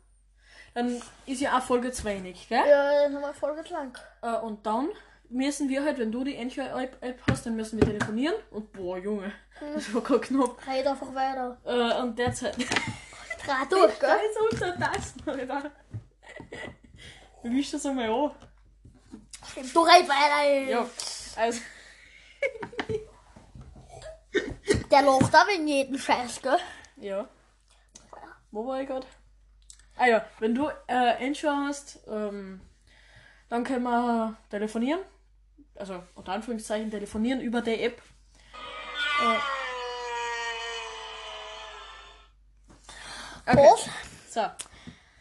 Dann 0.75 1.01
ist 1.27 1.41
ja 1.41 1.59
auch 1.59 1.62
Folge 1.62 1.91
zu 1.93 2.05
wenig, 2.05 2.49
gell? 2.49 2.59
Ja, 2.69 3.03
dann 3.05 3.14
haben 3.17 3.23
wir 3.23 3.35
voll 3.35 3.57
lang. 3.71 3.99
Äh, 4.23 4.37
und 4.41 4.64
dann 4.67 4.88
müssen 5.31 5.69
wir 5.69 5.85
halt, 5.85 5.99
wenn 5.99 6.12
du 6.12 6.25
die 6.25 6.38
Anchor-App 6.38 7.03
App 7.03 7.23
hast, 7.29 7.47
dann 7.47 7.57
müssen 7.57 7.79
wir 7.79 7.87
telefonieren. 7.87 8.35
Und 8.51 8.73
boah, 8.73 8.99
Junge, 8.99 9.33
das 9.75 9.93
war 9.93 10.03
gerade 10.03 10.21
knapp. 10.21 10.67
Red 10.67 10.87
einfach 10.87 11.14
weiter. 11.14 11.59
Äh, 11.64 12.03
und 12.03 12.19
derzeit. 12.19 12.57
Dreh 12.57 12.64
durch, 13.71 13.99
gell? 13.99 14.17
ist 14.31 14.53
unter 14.53 14.79
Tasten, 14.79 15.31
Alter. 15.31 15.71
Wisch 17.43 17.71
das 17.71 17.87
einmal 17.87 18.11
an. 18.11 18.31
Du 19.73 19.81
red 19.81 20.09
weiter, 20.09 20.43
ey. 20.45 20.71
Ja, 20.71 20.87
also. 21.37 21.61
Der 24.91 25.03
lacht 25.03 25.35
auch 25.35 25.49
wegen 25.49 25.69
jeden 25.69 25.99
Scheiß, 25.99 26.43
gell? 26.43 26.59
Ja. 26.97 27.29
Wo 28.51 28.67
war 28.67 28.81
ich 28.81 28.87
gerade? 28.88 29.07
Ah 29.97 30.07
ja, 30.07 30.25
wenn 30.38 30.55
du 30.55 30.69
äh, 30.87 31.25
Anchor 31.27 31.57
hast, 31.67 32.01
ähm, 32.09 32.61
dann 33.49 33.64
können 33.64 33.83
wir 33.85 34.37
telefonieren. 34.51 35.01
Also 35.79 36.03
unter 36.14 36.33
Anführungszeichen 36.33 36.91
telefonieren 36.91 37.41
über 37.41 37.61
die 37.62 37.83
App. 37.83 38.03
Äh. 39.23 39.38
Okay. 43.51 43.57
Was? 43.57 43.88
So. 44.31 44.41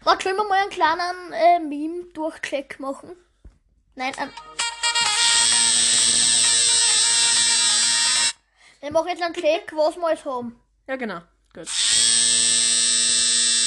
Warte, 0.04 0.24
können 0.24 0.38
wir 0.38 0.44
mal 0.48 0.60
einen 0.60 0.70
kleinen 0.70 1.34
äh, 1.34 1.60
Meme-Durchcheck 1.60 2.80
machen? 2.80 3.16
Nein, 3.96 4.14
ein. 4.18 4.32
Wir 8.80 8.92
machen 8.92 9.08
jetzt 9.10 9.22
einen 9.22 9.34
Check, 9.34 9.72
was 9.76 9.96
wir 9.96 10.06
alles 10.08 10.26
haben. 10.26 10.60
Ja, 10.88 10.96
genau. 10.96 11.20
Gut. 11.54 11.68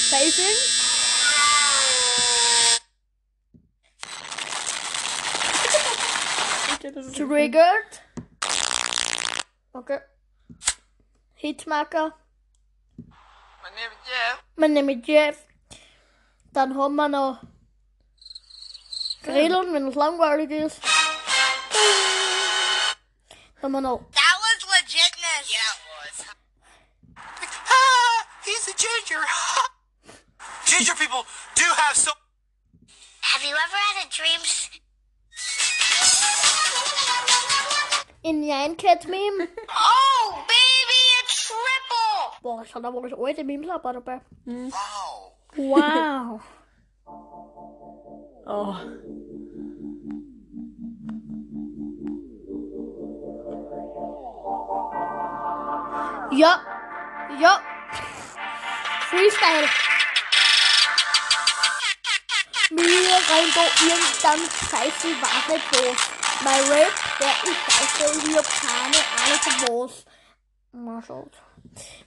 Saving. 0.09 0.80
Triggered. 7.21 7.99
Okay. 9.75 9.99
Hitmarker. 11.35 12.13
My 13.61 13.69
name 13.77 13.91
is 13.93 14.09
Jeff. 14.09 14.43
Mein 14.57 14.73
Name 14.73 14.93
ist 14.93 15.07
Jeff. 15.07 15.37
Dann 16.51 16.75
haben 16.75 16.95
wir 16.95 17.09
noch 17.09 17.41
Grillen, 19.21 19.71
wenn 19.71 19.87
es 19.89 19.95
langweilig 19.95 20.49
ist. 20.49 20.79
Dann 23.61 23.63
haben 23.63 23.71
wir 23.71 23.81
noch 23.81 23.99
That 24.13 24.37
was 24.41 24.65
legitness. 24.79 25.45
Yeah, 25.45 25.73
it 25.77 26.17
was. 26.17 26.25
Ah, 27.69 28.25
he's 28.43 28.67
a 28.67 28.73
ginger. 28.73 29.23
ginger 30.65 30.95
people 30.95 31.23
do 31.53 31.65
have 31.65 31.95
so. 31.95 32.11
Have 33.21 33.43
you 33.43 33.53
ever 33.53 33.77
had 33.77 34.07
a 34.07 34.09
dream? 34.09 34.41
Indian 38.23 38.75
Cat 38.77 39.07
Meme. 39.07 39.47
Oh, 39.69 40.33
baby, 40.47 41.01
a 41.17 41.21
triple! 41.27 42.41
Boah, 42.41 42.61
ich 42.63 42.73
hatte 42.73 42.87
aber 42.87 43.07
das 43.07 43.17
alte 43.19 43.43
Memes 43.43 43.69
aber 43.69 43.93
dabei. 43.93 44.21
Wow. 44.45 45.31
Wow. 45.55 46.41
Oh. 48.43 48.75
Ja. 56.31 56.59
Ja. 57.39 57.59
Freestyle. 59.09 59.69
Mir 62.71 62.83
rein 62.83 63.51
da 63.53 63.63
irgendein 63.83 64.49
Scheiße 64.69 65.07
war 65.21 65.53
nicht 65.53 65.71
los. 65.75 65.97
Mein 66.43 66.61
Rap, 66.71 66.93
der 67.21 67.33
ist 67.43 67.97
scheiße, 67.97 68.29
ich 68.29 68.37
hab 68.37 68.45
keine 68.45 68.99
Ahnung 69.17 69.39
von 69.41 69.53
was. 69.69 70.05
Mal 70.73 71.03
schaut. 71.03 71.33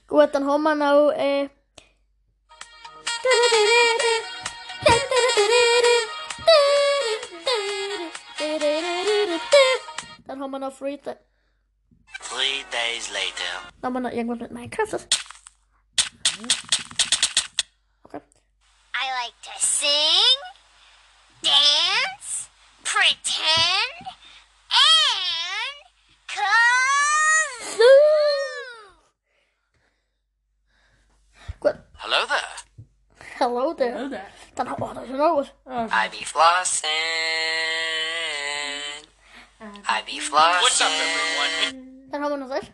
Gut, 0.07 0.29
dann 0.33 0.45
haben 0.45 0.63
wir 0.63 0.75
noch, 0.75 1.11
äh. 1.11 1.49
Dann 10.27 10.41
haben 10.41 10.51
wir 10.51 10.59
noch 10.59 10.73
Freestyle. 10.73 11.19
Three 12.21 12.63
days 12.71 13.09
later. 13.11 13.71
Dann 13.81 13.87
haben 13.87 13.93
wir 13.93 13.99
noch 14.01 14.11
irgendwas 14.11 14.39
mit 14.39 14.51
Minecraft. 14.51 15.07
Okay. 18.03 18.21
I 18.95 19.05
like 19.23 19.35
to 19.43 19.51
sing, 19.59 20.37
Hello 33.55 33.73
there. 33.73 33.93
Hello 33.93 34.09
there. 34.09 34.27
Dann 34.53 34.69
haben 34.69 34.81
wir 34.81 34.93
das 34.93 35.05
ist 35.05 35.11
noch 35.11 35.37
was. 35.37 35.47
I 35.65 36.09
be 36.09 36.25
flossing. 36.25 36.91
I 39.87 40.01
be 40.05 40.19
flossing. 40.19 40.61
What's 40.61 40.81
up, 40.81 40.91
everyone? 40.91 42.09
Dann 42.11 42.21
haben 42.21 42.31
wir 42.31 42.37
noch 42.37 42.49
das. 42.49 42.65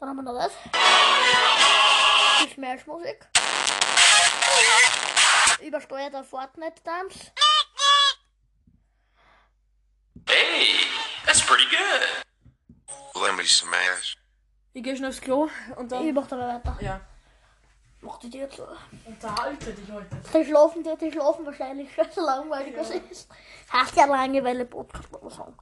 Dann 0.00 0.08
haben 0.08 0.16
wir 0.16 0.22
noch 0.22 0.32
das. 0.32 0.52
Die 2.40 2.48
Smash-Musik. 2.54 3.26
Übersteuerter 5.60 6.24
Fortnite-Dance. 6.24 7.32
Hey, 10.26 10.86
that's 11.26 11.42
pretty 11.42 11.66
good. 11.70 12.27
Let 13.14 13.36
me 13.36 13.44
smash. 13.44 14.16
Ich 14.72 14.82
geh 14.82 14.96
schnell 14.96 15.10
aufs 15.10 15.20
Klo 15.20 15.48
und 15.76 15.84
Ich 15.92 15.98
dann. 15.98 16.14
mach 16.14 16.26
da 16.28 16.38
weiter. 16.38 16.76
Ja. 16.80 17.00
Mach 18.00 18.18
die 18.18 18.28
jetzt. 18.30 18.60
Unterhalte 19.04 19.72
dich 19.72 19.90
heute. 19.90 20.16
Die 20.32 20.44
schlafen, 20.44 20.84
die, 20.84 20.96
die 20.96 21.12
schlafen 21.12 21.44
wahrscheinlich 21.44 21.92
schon 21.94 22.06
so 22.12 22.20
langweilig 22.24 22.74
das 22.76 22.90
ist. 22.90 23.28
Hat 23.70 23.92
ja 23.96 24.04
Langeweile 24.04 24.64
Podcast 24.64 25.12
oder 25.14 25.30
so. 25.30 25.52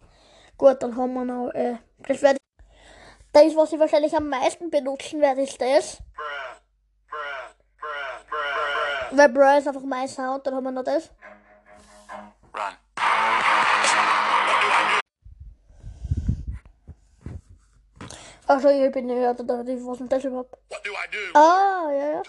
Gut, 0.59 0.83
dann 0.83 0.97
haben 0.97 1.15
wir 1.15 1.25
noch, 1.25 1.51
äh, 1.51 1.77
das 1.99 2.23
werde 2.23 2.39
das, 3.33 3.55
was 3.57 3.73
ich 3.73 3.79
wahrscheinlich 3.79 4.17
am 4.17 4.29
meisten 4.29 4.71
benutzen 4.71 5.21
werde, 5.21 5.43
ist 5.43 5.61
das. 5.61 5.99
Weil 9.11 9.29
Bro 9.29 9.59
ist 9.59 9.69
einfach 9.69 9.83
mein 9.83 10.09
Sound, 10.09 10.47
dann 10.47 10.55
haben 10.55 10.65
wir 10.65 10.71
noch 10.73 10.85
das. 10.85 11.11
Run. 12.55 12.77
Achso, 18.49 18.69
ich 18.69 18.93
bin 18.93 19.07
nicht 19.07 19.17
gehört, 19.17 19.41
oder 19.41 19.65
die- 19.65 19.85
was 19.85 19.99
denn 19.99 20.09
das 20.09 20.25
überhaupt? 20.25 20.57
What 20.71 20.87
do 20.87 20.91
I 20.93 21.11
do? 21.11 21.39
Ah, 21.39 21.91
ja, 21.91 22.07
ja. 22.13 22.23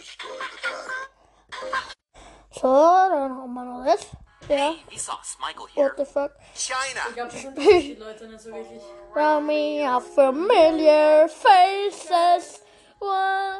So, 2.51 2.67
dann 2.67 3.35
haben 3.37 3.53
wir 3.53 3.63
noch 3.63 3.85
das. 3.85 4.07
Ja. 4.49 4.73
He 4.89 4.97
saw 4.97 5.13
Michael 5.39 5.67
here. 5.73 5.89
What 5.89 5.97
the 5.97 6.05
fuck? 6.05 6.31
China. 6.55 7.01
Ich 7.09 7.13
glaube, 7.15 7.31
das 7.31 7.43
interessiert 7.43 7.83
die 7.83 7.95
Leute 7.95 8.27
nicht 8.27 8.41
so 8.41 8.51
wirklich. 8.51 8.81
Round 9.15 9.45
me 9.47 9.85
are 9.87 10.01
familiar 10.01 11.27
faces. 11.27 12.63
Wah. 12.99 13.59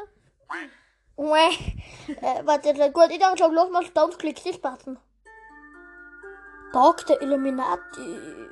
Wah. 1.16 1.50
Äh, 2.08 2.42
warte, 2.44 2.70
jetzt, 2.70 2.94
gut, 2.94 3.10
ich 3.10 3.18
denke 3.18 3.36
schon, 3.38 3.52
los 3.54 3.70
mal 3.70 3.82
Don't 3.84 4.16
click 4.18 4.42
this 4.42 4.58
button. 4.58 4.98
Dr. 6.72 7.20
Illuminati. 7.20 8.48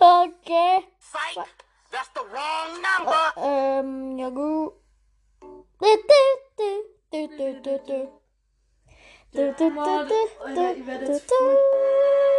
Okay. 0.00 0.86
Psych. 0.98 1.46
That's 1.90 2.08
the 2.14 2.22
wrong 2.32 2.80
number. 2.80 3.32
Ähm, 3.36 4.18
ja 4.18 4.28
gut. 4.30 4.72
Alter, 9.34 9.70
voll. 10.30 11.58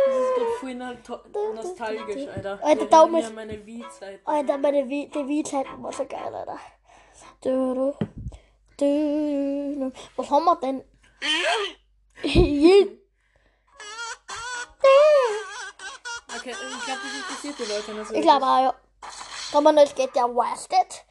Das 0.06 0.16
ist 0.16 0.36
gerade 0.36 0.52
voll 0.60 0.76
no- 0.76 1.54
nostalgisch, 1.54 2.28
Alter. 2.28 2.60
Alter, 2.64 2.86
Daumen 2.86 3.24
an 3.24 3.36
meine 3.36 3.66
Wii-Zeit. 3.66 4.22
Alter, 4.26 4.58
meine 4.58 4.88
Wie-Zeiten 4.90 5.82
war 5.84 5.92
so 5.92 6.06
geil, 6.06 6.34
Alter. 6.34 6.60
Du, 7.42 7.74
du, 7.74 7.94
du. 8.78 9.92
Was 10.16 10.30
haben 10.30 10.46
wir 10.46 10.56
denn? 10.58 10.84
Okay, 16.36 16.52
ich 16.52 16.86
glaube, 16.86 17.02
das 17.04 17.14
interessiert 17.14 17.60
die 17.60 17.64
Leute 17.64 17.94
nicht 17.94 18.08
so 18.08 18.14
ich 18.14 18.22
glaube 18.22 18.46
auch, 18.46 18.64
ja. 18.64 18.74
Dann 19.52 19.68
haben 19.68 19.76
wir 19.76 19.86
noch 19.86 19.96
GTA 19.96 20.24
Wasted. 20.36 21.06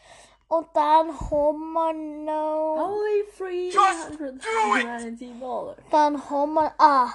Und 0.49 0.69
dann 0.75 1.19
haben 1.19 1.73
wir 1.73 1.93
noch. 2.25 2.89
Only 2.89 3.25
390 3.73 5.41
Dollar. 5.41 5.77
Dann 5.91 6.31
haben 6.31 6.55
wir. 6.55 6.75
Ah. 6.77 7.09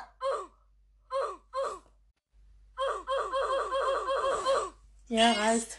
Ja, 5.08 5.32
reicht. 5.34 5.78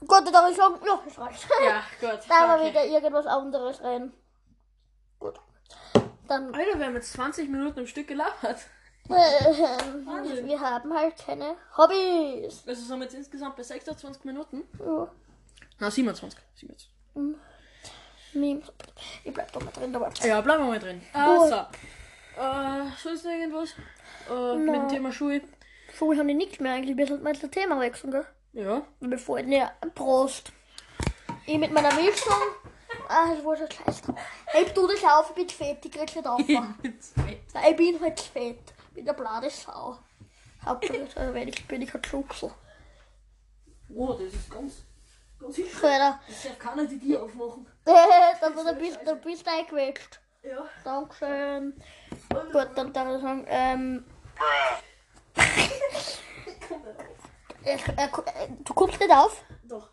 Gut, 0.00 0.10
dann 0.10 0.32
darf 0.32 0.50
ich 0.50 0.56
sagen, 0.56 0.80
ja, 0.86 1.02
das 1.04 1.18
reicht. 1.18 1.48
Ja, 1.64 1.82
gut. 2.00 2.20
Da 2.28 2.48
war 2.48 2.60
okay. 2.60 2.70
wieder 2.70 2.84
irgendwas 2.84 3.26
anderes 3.26 3.82
rein. 3.82 4.12
Gut. 5.18 5.40
Dann. 6.28 6.54
Alter, 6.54 6.78
wir 6.78 6.86
haben 6.86 6.94
jetzt 6.94 7.12
20 7.14 7.48
Minuten 7.48 7.80
am 7.80 7.86
Stück 7.86 8.06
gelabert. 8.06 8.60
Äh, 9.08 9.12
wir 10.44 10.60
haben 10.60 10.94
halt 10.94 11.14
keine 11.16 11.56
Hobbys. 11.76 12.64
Also 12.66 12.82
sind 12.82 12.98
wir 12.98 13.04
jetzt 13.04 13.14
insgesamt 13.14 13.56
bei 13.56 13.62
26 13.62 14.24
Minuten. 14.24 14.62
Ja. 14.78 15.08
Na, 15.78 15.90
27. 15.90 16.38
27. 16.54 16.90
Memes. 18.34 18.72
Ich 19.24 19.32
bleib 19.32 19.50
doch 19.52 19.62
mal 19.62 19.72
drin 19.72 19.92
dabei. 19.92 20.10
Ja, 20.22 20.40
bleiben 20.40 20.64
wir 20.64 20.70
mal 20.70 20.78
drin. 20.78 21.02
Also, 21.12 21.54
äh, 21.56 22.90
sonst 23.02 23.24
irgendwas? 23.24 23.74
Äh, 24.30 24.56
mit 24.56 24.74
dem 24.74 24.88
Thema 24.88 25.10
Schuhe? 25.10 25.40
So, 25.98 26.12
ich 26.12 26.18
habe 26.18 26.32
nichts 26.32 26.60
mehr 26.60 26.74
eigentlich. 26.74 26.96
Wir 26.96 27.06
sollten 27.06 27.24
mal 27.24 27.34
das 27.34 27.50
Thema 27.50 27.80
wechseln, 27.80 28.12
gell? 28.12 28.26
Ja. 28.52 28.82
Bevor 29.00 29.38
ich 29.38 29.46
ne, 29.46 29.70
Prost. 29.94 30.52
Ich 31.46 31.58
mit 31.58 31.72
meiner 31.72 31.92
Mischung. 31.94 32.34
Ah, 33.08 33.34
das 33.34 33.44
war 33.44 33.56
schon 33.56 33.68
scheiße. 33.70 34.14
Heb 34.46 34.74
du 34.74 34.86
das 34.86 35.02
auf, 35.04 35.30
ich 35.30 35.34
bin 35.34 35.48
zu 35.48 35.56
fett, 35.56 35.84
ich 35.84 35.90
krieg's 35.90 36.14
nicht 36.14 36.26
auf. 36.26 36.40
Nein, 36.48 36.74
ich 37.70 37.76
bin 37.76 38.00
halt 38.00 38.18
zu 38.18 38.30
fett. 38.30 38.58
Bin 39.00 39.06
der 39.06 39.14
blade 39.14 39.48
Sau. 39.48 39.98
Hauptsache, 40.62 41.32
wenn 41.32 41.48
ich 41.48 41.66
bin 41.66 41.80
ich 41.80 41.90
halt 41.94 42.06
Schuchsel. 42.06 42.50
Oh, 43.94 44.12
das 44.12 44.34
ist 44.34 44.50
ganz, 44.50 44.82
ganz 45.38 45.56
hilfreich. 45.56 45.92
Alter, 45.92 46.20
Das 46.28 46.42
darf 46.42 46.58
keiner 46.58 46.84
die 46.84 47.00
Tür 47.00 47.22
aufmachen. 47.22 47.66
dann, 47.86 48.54
dann, 48.54 48.78
bist, 48.78 48.98
dann 49.02 49.20
bist 49.22 49.46
du 49.46 49.50
eingewäscht. 49.50 50.20
Ja. 50.42 50.66
Dankeschön. 50.84 51.82
Gut, 52.52 52.68
dann 52.74 52.92
darf 52.92 53.16
ich 53.16 53.22
sagen, 53.22 53.46
ähm. 53.48 54.04
Ich, 57.62 57.66
äh, 57.66 58.04
äh, 58.04 58.48
du 58.62 58.74
kommst 58.74 59.00
nicht 59.00 59.10
auf? 59.10 59.42
Doch. 59.62 59.88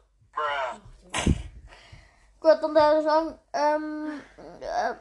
Gut, 2.42 2.58
dann 2.62 2.76
darf 2.76 2.98
ich 2.98 3.06
sagen, 3.06 3.40
ähm. 3.54 4.22
Äh, 4.60 4.96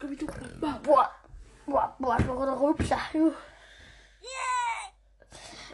du. 0.00 0.26
boah, 0.82 1.10
boah, 1.66 1.94
boah, 1.98 2.16
ich 2.18 2.28
war 2.28 2.46
der 2.46 2.60
Rülpser. 2.60 2.98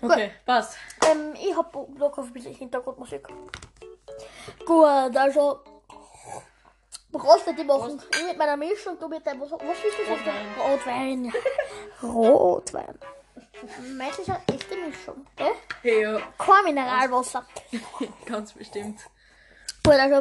Okay, 0.00 0.30
passt. 0.46 0.76
Ähm, 1.10 1.34
ich 1.34 1.56
hab 1.56 1.72
Bock 1.72 2.18
auf 2.18 2.26
ein 2.26 2.32
bisschen 2.32 2.54
Hintergrundmusik. 2.54 3.26
Gut, 4.64 5.16
also. 5.16 5.60
Prost 7.10 7.46
die 7.46 7.64
machen. 7.64 8.00
Ich 8.12 8.26
mit 8.26 8.38
meiner 8.38 8.56
Mischung, 8.56 8.98
du 8.98 9.08
mit 9.08 9.26
deinem. 9.26 9.40
Was, 9.40 9.50
was 9.50 9.60
ist 9.60 9.96
das? 9.98 10.64
Rotwein. 10.64 11.32
Rotwein. 12.02 12.98
Meistens 13.96 14.28
ist 14.28 14.34
eine 14.34 14.42
echte 14.46 14.76
Mischung, 14.76 15.26
gell? 15.34 15.52
Hey, 15.82 16.02
ja. 16.02 16.20
Kein 16.38 16.64
Mineralwasser. 16.64 17.44
Ganz 18.24 18.52
bestimmt. 18.52 19.00
Gut, 19.82 19.94
also, 19.94 20.20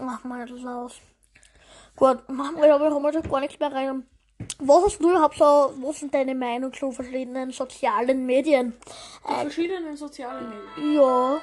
machen 0.00 0.28
wir 0.28 0.46
das 0.46 0.66
aus. 0.66 1.00
Gut, 1.96 2.28
machen 2.28 2.56
wir, 2.56 2.78
wir 2.78 3.12
schon 3.12 3.30
gar 3.30 3.40
nichts 3.40 3.58
mehr 3.58 3.72
rein. 3.72 4.06
Was 4.58 4.84
hast 4.84 4.98
du 5.00 5.10
überhaupt 5.10 5.36
so, 5.36 5.44
was 5.44 6.00
sind 6.00 6.14
deine 6.14 6.34
Meinung 6.34 6.72
zu 6.72 6.90
verschiedenen 6.92 7.50
sozialen 7.50 8.26
Medien? 8.26 8.74
Die 9.28 9.34
verschiedenen 9.34 9.96
sozialen 9.96 10.52
Medien. 10.76 10.94
Ja. 10.94 11.40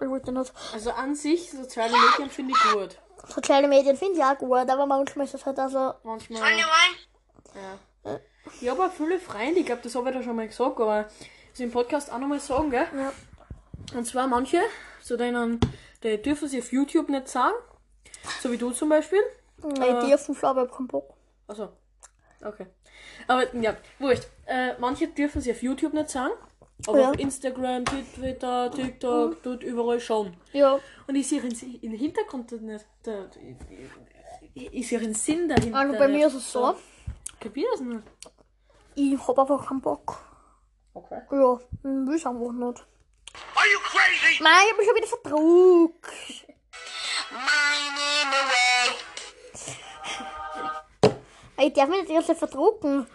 Ich 0.00 0.08
wollte 0.08 0.32
nicht. 0.32 0.52
Also 0.72 0.90
an 0.90 1.14
sich, 1.14 1.50
soziale 1.50 1.92
Medien 1.92 2.30
finde 2.30 2.52
ich 2.52 2.72
gut. 2.72 2.98
Soziale 3.28 3.68
Medien 3.68 3.96
finde 3.96 4.18
ich 4.18 4.24
auch 4.24 4.36
gut, 4.36 4.68
aber 4.68 4.86
manchmal 4.86 5.26
ist 5.26 5.34
das 5.34 5.46
halt 5.46 5.58
also. 5.58 5.94
Manchmal. 6.02 6.40
Ja. 6.58 8.20
Ich 8.60 8.68
habe 8.68 8.84
auch 8.84 8.90
viele 8.90 9.18
Freunde, 9.20 9.60
ich 9.60 9.66
glaube, 9.66 9.82
das 9.82 9.94
habe 9.94 10.10
ich 10.10 10.16
da 10.16 10.22
schon 10.22 10.34
mal 10.34 10.48
gesagt, 10.48 10.80
aber 10.80 11.08
das 11.50 11.60
im 11.60 11.70
Podcast 11.70 12.12
auch 12.12 12.18
nochmal 12.18 12.40
sagen, 12.40 12.70
gell? 12.70 12.86
Ja. 12.96 13.12
Und 13.96 14.04
zwar 14.06 14.26
manche, 14.26 14.60
so 15.00 15.16
denen, 15.16 15.60
die 16.02 16.20
dürfen 16.20 16.48
sie 16.48 16.58
auf 16.58 16.72
YouTube 16.72 17.08
nicht 17.08 17.28
sagen. 17.28 17.54
So 18.40 18.50
wie 18.50 18.58
du 18.58 18.70
zum 18.70 18.88
Beispiel. 18.88 19.22
Nein, 19.62 20.00
die 20.00 20.08
dürfen 20.08 20.34
schon, 20.34 20.48
aber 20.48 20.64
ich 20.64 20.72
keinen 20.72 20.88
Bock. 20.88 21.11
Also, 21.52 21.68
okay. 22.42 22.66
Aber 23.28 23.54
ja, 23.54 23.76
wurscht. 23.98 24.26
Äh, 24.46 24.72
manche 24.78 25.08
dürfen 25.08 25.42
sie 25.42 25.50
auf 25.52 25.62
YouTube 25.62 25.92
nicht 25.92 26.08
sagen. 26.08 26.32
Aber 26.86 26.98
Ja. 26.98 27.10
auf 27.10 27.18
Instagram, 27.18 27.84
Twitter, 27.84 28.70
TikTok, 28.70 29.42
dort 29.42 29.62
überall 29.62 30.00
schon. 30.00 30.34
Ja. 30.52 30.80
Und 31.06 31.14
ich 31.14 31.28
sehe 31.28 31.42
den, 31.42 31.92
Hintergrund 31.92 32.50
nicht. 32.62 32.86
Der, 33.04 33.28
ich, 34.54 34.72
ich 34.72 34.88
sehe 34.88 34.98
den 34.98 35.14
Sinn 35.14 35.46
dahinter. 35.48 35.78
Also 35.78 35.98
bei 35.98 36.08
mir 36.08 36.26
ist 36.26 36.34
es 36.34 36.50
so, 36.50 36.74
Kapier 37.38 37.66
das 37.72 37.80
nicht? 37.80 38.02
ich 38.94 39.28
hab 39.28 39.38
einfach 39.38 39.68
keinen 39.68 39.82
Bock. 39.82 40.18
Okay. 40.94 41.20
Ja, 41.30 41.60
will 41.82 42.16
ich 42.16 42.26
einfach 42.26 42.52
nicht. 42.52 42.86
Are 43.54 43.68
you 43.70 43.78
crazy? 43.84 44.42
Nein, 44.42 44.62
ich 44.64 44.70
hab 44.70 44.78
mich 44.78 44.86
schon 44.86 44.96
wieder 44.96 45.06
verdruckt. 45.06 46.46
My 47.30 47.82
name 47.94 48.34
away. 48.42 49.11
Ich 51.62 51.72
darf 51.74 51.88
mich 51.88 52.00
nicht 52.00 52.12
ganze 52.12 52.34
verdrucken. 52.34 53.06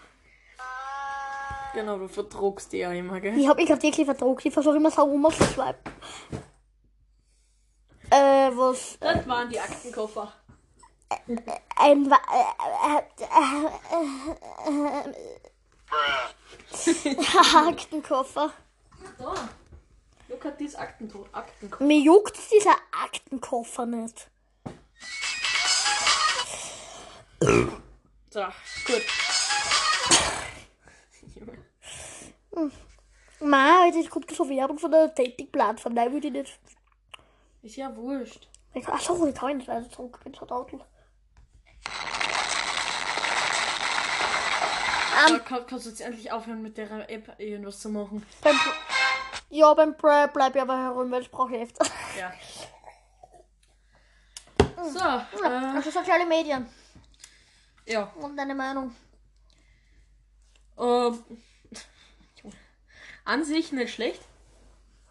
Genau, 1.73 1.97
du 1.97 2.07
verdruckst 2.07 2.71
die 2.71 2.77
ja 2.77 2.93
immer, 2.93 3.19
gell? 3.19 3.37
Ich 3.37 3.45
hab, 3.47 3.59
ich 3.59 3.69
hab 3.69 3.83
wirklich 3.83 4.05
verdruckt. 4.05 4.45
Ich 4.45 4.53
versuche 4.53 4.77
immer 4.77 4.89
so 4.89 5.01
rumzuswipen. 5.01 5.91
Äh, 8.09 8.51
was? 8.55 8.97
Das 9.01 9.27
waren 9.27 9.49
die 9.49 9.59
Aktenkoffer. 9.59 10.31
Ein. 11.75 12.09
Wa 12.09 12.17
äh, 12.33 12.45
äh, 12.87 13.01
äh, 17.05 17.11
äh, 17.11 17.17
Aktenkoffer. 17.69 18.53
Da. 19.19 19.33
Look 20.29 20.45
at 20.45 20.57
this 20.57 20.73
Aktenkoffer. 20.75 21.83
Mir 21.83 21.99
juckt 21.99 22.37
dieser 22.51 22.75
Aktenkoffer 23.03 23.85
nicht. 23.85 24.29
So, 28.37 28.43
gut. 28.85 29.03
Nein, 33.39 33.93
jetzt 33.95 34.11
kommt 34.11 34.29
so 34.29 34.47
Werbung 34.47 34.77
von 34.77 34.91
der 34.91 35.07
Dating-Plattform. 35.07 35.95
Nein, 35.95 36.13
würde 36.13 36.27
ich 36.27 36.33
nicht. 36.33 36.59
Ist 37.63 37.77
ja 37.77 37.95
wurscht. 37.95 38.47
Ich, 38.75 38.87
achso, 38.87 39.25
ich 39.25 39.33
kann 39.33 39.57
nicht 39.57 39.67
also 39.67 39.89
zurück. 39.89 40.19
Bin 40.23 40.35
so 40.35 40.45
trottel. 40.45 40.79
Da 45.27 45.39
kann, 45.39 45.65
kannst 45.65 45.87
du 45.87 45.89
jetzt 45.89 46.01
endlich 46.01 46.31
aufhören 46.31 46.61
mit 46.61 46.77
der 46.77 47.09
App 47.09 47.39
irgendwas 47.39 47.79
zu 47.79 47.89
machen. 47.89 48.23
Beim 48.43 48.55
ja, 49.49 49.73
beim 49.73 49.97
Pro 49.97 50.27
bleib 50.31 50.55
ich 50.55 50.61
aber 50.61 50.77
herum, 50.77 51.09
weil 51.09 51.23
ich 51.23 51.31
brauche 51.31 51.55
öfter. 51.55 51.87
Ja. 52.15 52.31
So, 54.79 54.99
äh, 54.99 55.75
Also 55.75 55.89
soziale 55.89 56.25
Medien. 56.27 56.67
Ja. 57.87 58.11
Und 58.15 58.35
deine 58.37 58.55
Meinung. 58.55 58.95
Ähm, 60.77 61.23
an 63.25 63.43
sich 63.43 63.71
nicht 63.71 63.93
schlecht. 63.93 64.21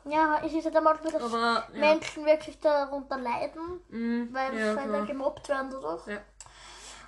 Ja, 0.04 0.40
es 0.44 0.52
ist 0.52 0.64
halt 0.64 0.76
einmal 0.76 0.96
so, 1.02 1.10
dass 1.10 1.22
Aber, 1.22 1.66
ja. 1.72 1.78
Menschen 1.80 2.24
wirklich 2.24 2.58
darunter 2.60 3.18
leiden, 3.18 3.80
Mhm, 3.88 4.28
weil 4.32 4.56
ja, 4.56 4.72
sie 4.72 4.78
halt 4.78 4.88
klar. 4.88 5.06
gemobbt 5.06 5.48
werden 5.48 5.70
dadurch. 5.70 6.06
Ja. 6.06 6.20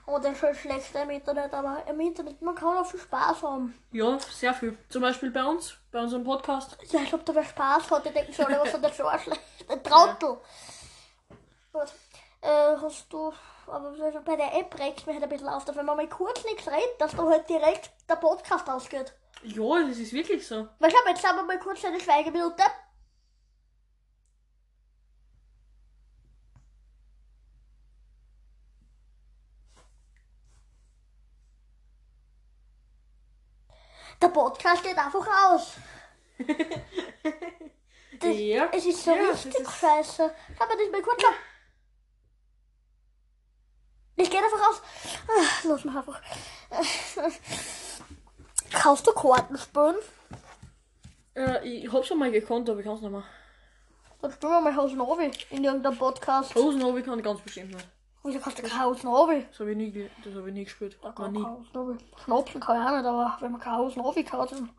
Und 0.06 0.24
das 0.24 0.32
ist 0.32 0.42
halt 0.42 0.56
schlechter 0.56 1.02
im 1.02 1.10
Internet, 1.10 1.52
aber 1.54 1.84
im 1.86 2.00
Internet, 2.00 2.40
man 2.42 2.54
kann 2.54 2.78
auch 2.78 2.86
viel 2.86 2.98
Spaß 2.98 3.42
haben. 3.42 3.78
ja, 3.92 4.18
sehr 4.18 4.52
viel. 4.54 4.76
Zum 4.88 5.02
Beispiel 5.02 5.30
bei 5.30 5.44
uns, 5.44 5.76
bei 5.92 6.00
unserem 6.00 6.24
Podcast. 6.24 6.76
Ja, 6.90 7.00
ich 7.02 7.10
glaube, 7.10 7.24
da 7.24 7.34
wer 7.34 7.44
Spaß 7.44 7.90
hat, 7.90 8.06
die 8.06 8.10
denken 8.10 8.32
schon, 8.32 8.46
alle, 8.46 8.60
was 8.60 8.72
hat 8.74 8.82
der 8.82 8.90
für 8.90 9.18
schlecht. 9.18 9.40
Ein 9.68 9.82
Trottel. 9.84 10.38
Gut. 11.72 11.92
Äh, 12.40 12.76
hast 12.80 13.12
du, 13.12 13.32
aber 13.70 13.92
bei 14.22 14.36
der 14.36 14.54
App 14.54 14.78
regt 14.78 15.06
mich 15.06 15.14
halt 15.14 15.22
ein 15.22 15.28
bisschen 15.28 15.48
auf, 15.48 15.64
dass 15.64 15.76
wenn 15.76 15.86
man 15.86 15.96
mal 15.96 16.08
kurz 16.08 16.44
nichts 16.44 16.66
redet, 16.68 17.00
dass 17.00 17.12
da 17.16 17.24
halt 17.24 17.48
direkt 17.48 17.90
der 18.08 18.16
Podcast 18.16 18.68
ausgeht. 18.68 19.12
Ja, 19.42 19.82
das 19.86 19.98
ist 19.98 20.12
wirklich 20.12 20.46
so. 20.46 20.68
Weil 20.78 20.90
schau 20.90 20.98
mal, 21.04 21.10
jetzt 21.14 21.26
haben 21.26 21.36
wir 21.36 21.44
mal 21.44 21.58
kurz 21.58 21.84
eine 21.84 22.00
Schweigeminute. 22.00 22.62
Der 34.20 34.28
Podcast 34.28 34.82
geht 34.82 34.98
einfach 34.98 35.26
aus. 35.50 35.74
Das, 38.20 38.36
ja. 38.36 38.68
Es 38.72 38.84
ist 38.84 39.04
so 39.04 39.14
Ja, 39.14 39.30
richtig 39.30 39.54
ist- 39.54 39.78
scheiße. 39.78 40.34
Schau 40.58 40.66
mal, 40.66 40.76
das 40.76 40.90
mal 40.90 41.02
kurz 41.02 41.22
an. 41.24 41.34
Ich 44.20 44.30
gehe 44.30 44.40
einfach 44.42 44.58
raus. 44.68 44.82
Ah, 45.28 45.68
Los, 45.68 45.84
mach 45.84 45.96
einfach. 45.96 46.20
Kaufst 48.72 49.06
du 49.06 49.12
Kartenspielen? 49.12 49.96
Äh, 51.36 51.66
ich 51.66 51.92
hab's 51.92 52.08
schon 52.08 52.18
mal 52.18 52.30
gekonnt, 52.30 52.68
aber 52.68 52.80
ich 52.80 52.86
kann's 52.86 53.00
nicht 53.00 53.10
mehr. 53.10 53.22
Dann 54.20 54.32
spielen 54.32 54.52
wir 54.52 54.60
mal 54.60 54.74
Haus 54.74 54.92
Novi 54.92 55.30
in 55.50 55.62
irgendeinem 55.64 55.96
Podcast. 55.96 56.54
Hosenhobby 56.54 57.02
kann 57.02 57.18
ich 57.18 57.24
ganz 57.24 57.40
bestimmt 57.40 57.72
nicht. 57.72 57.88
Wieso 58.24 58.40
kannst 58.40 58.58
du 58.58 58.62
kein 58.62 58.78
Haus 58.80 59.04
Novi? 59.04 59.46
Das 59.48 59.60
habe 59.60 59.70
ich 59.70 59.76
nie, 59.76 60.10
das 60.24 60.34
hab 60.34 60.46
ich 60.46 60.52
nie 60.52 60.64
gespielt. 60.64 60.98
Da 61.00 61.12
kann 61.12 61.32
nie. 61.32 61.46
Schnapsen 62.24 62.60
kann 62.60 62.82
ich 62.82 62.88
auch 62.88 62.96
nicht, 62.96 63.06
aber 63.06 63.36
wenn 63.40 63.52
man 63.52 63.60
kein 63.60 63.74
Haus 63.74 63.94
Novi 63.94 64.24
kauft, 64.24 64.52
dann 64.52 64.70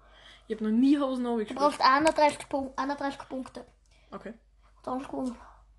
Ich 0.47 0.55
hab 0.55 0.61
noch 0.61 0.69
nie 0.69 0.95
du 0.97 1.37
gespielt. 1.37 1.57
brauchst 1.57 1.79
31, 1.81 2.49
Punk 2.49 2.73
31 2.77 3.19
Punkte. 3.29 3.65
Okay. 4.11 4.33
Dann 4.83 4.99
ist 4.99 5.07
gut. 5.07 5.33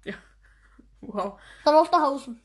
Ja. 0.05 0.15
Wow. 1.03 1.39
Dann 1.65 1.75
machst 1.75 1.93
du 1.95 1.99
Hausen. 1.99 2.43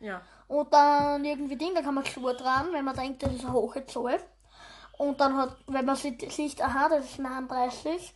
Ja. 0.00 0.20
Und 0.48 0.72
dann 0.72 1.24
irgendwie 1.24 1.56
Ding, 1.56 1.74
da 1.74 1.82
kann 1.82 1.94
man 1.94 2.06
Schuhe 2.06 2.34
dran, 2.34 2.68
wenn 2.72 2.84
man 2.84 2.96
denkt, 2.96 3.22
das 3.22 3.32
ist 3.34 3.44
eine 3.44 3.52
hohe 3.52 3.84
Zahl. 3.86 4.20
Und 4.98 5.20
dann 5.20 5.36
hat, 5.36 5.56
wenn 5.66 5.84
man 5.84 5.96
sieht, 5.96 6.30
sieht 6.32 6.62
aha, 6.62 6.88
das 6.88 7.04
ist 7.04 7.18
39. 7.18 8.14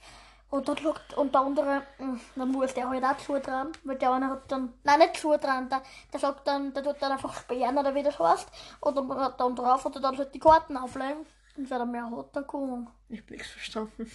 Und 0.50 0.68
dann 0.68 0.78
schaut, 0.78 1.14
und 1.16 1.32
der 1.32 1.40
andere, 1.42 1.82
hm, 1.98 2.20
dann 2.34 2.48
muss 2.48 2.74
der 2.74 2.88
halt 2.88 3.04
auch 3.04 3.18
Schuhe 3.20 3.40
dran, 3.40 3.70
weil 3.84 3.96
der 3.96 4.12
eine 4.12 4.30
hat 4.30 4.50
dann, 4.50 4.72
nein, 4.82 4.98
nicht 4.98 5.18
Schuhe 5.18 5.38
dran, 5.38 5.68
der, 5.68 5.82
der 6.12 6.18
sagt 6.20 6.46
dann, 6.46 6.72
der 6.72 6.82
tut 6.82 6.96
dann 7.00 7.12
einfach 7.12 7.32
sperren 7.34 7.78
oder 7.78 7.94
wie 7.94 8.02
das 8.02 8.18
heißt. 8.18 8.48
Und 8.80 8.96
dann 8.96 9.14
hat 9.16 9.38
dann 9.38 9.54
drauf 9.54 9.84
und 9.86 10.02
dann 10.02 10.18
halt 10.18 10.34
die 10.34 10.40
Karten 10.40 10.76
auflegen. 10.76 11.24
Und 11.56 11.70
wer 11.70 11.78
dann 11.78 11.90
mehr 11.90 12.10
hat, 12.10 12.34
dann 12.34 12.46
kommen. 12.46 12.88
Ich 13.08 13.20
hab 13.20 13.30
nichts 13.30 13.48
verstanden. 13.48 14.10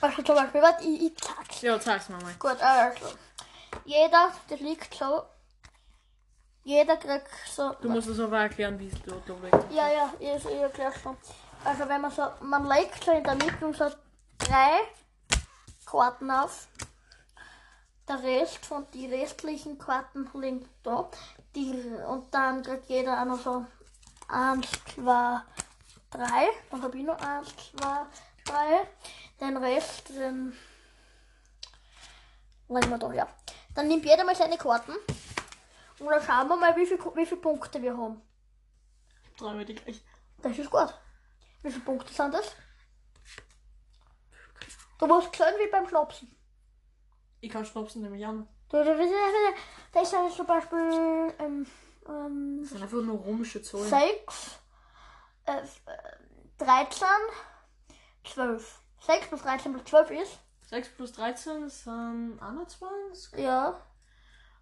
Also 0.00 0.22
zum 0.22 0.34
Beispiel, 0.34 0.62
warte, 0.62 0.84
ich, 0.84 1.02
ich 1.02 1.16
zeig's. 1.16 1.62
Ja, 1.62 1.80
zeig's 1.80 2.08
mir 2.08 2.16
mal. 2.16 2.34
Gut, 2.38 2.60
also. 2.60 3.06
Jeder, 3.84 4.30
das 4.48 4.60
liegt 4.60 4.94
so. 4.94 5.22
Jeder 6.66 6.96
kriegt 6.96 7.30
so. 7.46 7.74
Du 7.80 7.88
musst 7.88 8.08
es 8.08 8.18
aber 8.18 8.40
erklären, 8.40 8.76
wie 8.80 8.88
es 8.88 9.00
da, 9.04 9.12
da 9.24 9.34
liegt. 9.34 9.72
Ja, 9.72 9.88
ja, 9.88 10.12
ich, 10.18 10.44
ich 10.44 10.60
erklär's 10.60 11.00
schon. 11.00 11.16
Also 11.64 11.88
wenn 11.88 12.00
man 12.00 12.10
so, 12.10 12.26
man 12.40 12.66
legt 12.66 13.04
so 13.04 13.12
in 13.12 13.22
der 13.22 13.36
Mitte 13.36 13.72
so 13.72 13.88
drei 14.36 14.80
Karten 15.84 16.28
auf. 16.28 16.66
Der 18.08 18.20
Rest 18.20 18.66
von 18.66 18.84
die 18.92 19.06
restlichen 19.06 19.78
Karten 19.78 20.28
liegen 20.34 20.68
da. 20.82 21.08
Die, 21.54 21.72
und 22.08 22.34
dann 22.34 22.64
kriegt 22.64 22.88
jeder 22.88 23.22
auch 23.22 23.26
noch 23.26 23.40
so 23.40 23.64
eins, 24.26 24.66
zwei, 24.92 25.40
drei. 26.10 26.48
Dann 26.72 26.82
habe 26.82 26.98
ich 26.98 27.04
noch 27.04 27.20
eins, 27.20 27.54
zwei, 27.70 28.06
drei. 28.44 28.88
Den 29.40 29.56
Rest, 29.56 30.08
den 30.08 30.52
legen 32.68 32.90
wir 32.90 32.98
da, 32.98 33.12
ja. 33.12 33.28
Dann 33.72 33.86
nimmt 33.86 34.04
jeder 34.04 34.24
mal 34.24 34.34
seine 34.34 34.58
Karten. 34.58 34.94
Und 35.98 36.06
dann 36.06 36.22
schauen 36.22 36.48
wir 36.48 36.56
mal, 36.56 36.76
wie 36.76 36.86
viele 36.86 37.02
wie 37.16 37.26
viel 37.26 37.38
Punkte 37.38 37.80
wir 37.80 37.96
haben. 37.96 38.20
Dreimal 39.38 39.64
die 39.64 39.74
gleich. 39.74 40.02
Das 40.42 40.58
ist 40.58 40.70
gut. 40.70 40.94
Wie 41.62 41.70
viele 41.70 41.84
Punkte 41.84 42.12
sind 42.12 42.32
das? 42.32 42.54
Du 44.98 45.06
musst 45.06 45.34
zählen 45.34 45.54
wie 45.58 45.70
beim 45.70 45.88
Schnapsen. 45.88 46.34
Ich 47.40 47.50
kann 47.50 47.64
schnapsen, 47.64 48.02
nämlich 48.02 48.24
an. 48.26 48.48
Das 48.68 48.86
ist 50.02 50.12
ja 50.12 50.28
zum 50.28 50.46
Beispiel 50.46 51.34
ähm, 51.38 51.66
ähm, 52.08 52.58
Das 52.62 52.70
sind 52.70 52.82
einfach 52.82 53.02
nur 53.02 53.24
römische 53.24 53.62
Zahlen. 53.62 53.88
6, 53.88 54.60
äh, 55.46 55.58
äh, 55.58 55.64
13, 56.58 57.06
12. 58.24 58.80
6 59.00 59.28
plus 59.28 59.42
13 59.42 59.72
plus 59.72 59.84
12 59.84 60.10
ist? 60.10 60.38
6 60.68 60.88
plus 60.96 61.12
13 61.12 61.68
sind 61.68 62.38
21. 62.40 63.38
Ja, 63.38 63.80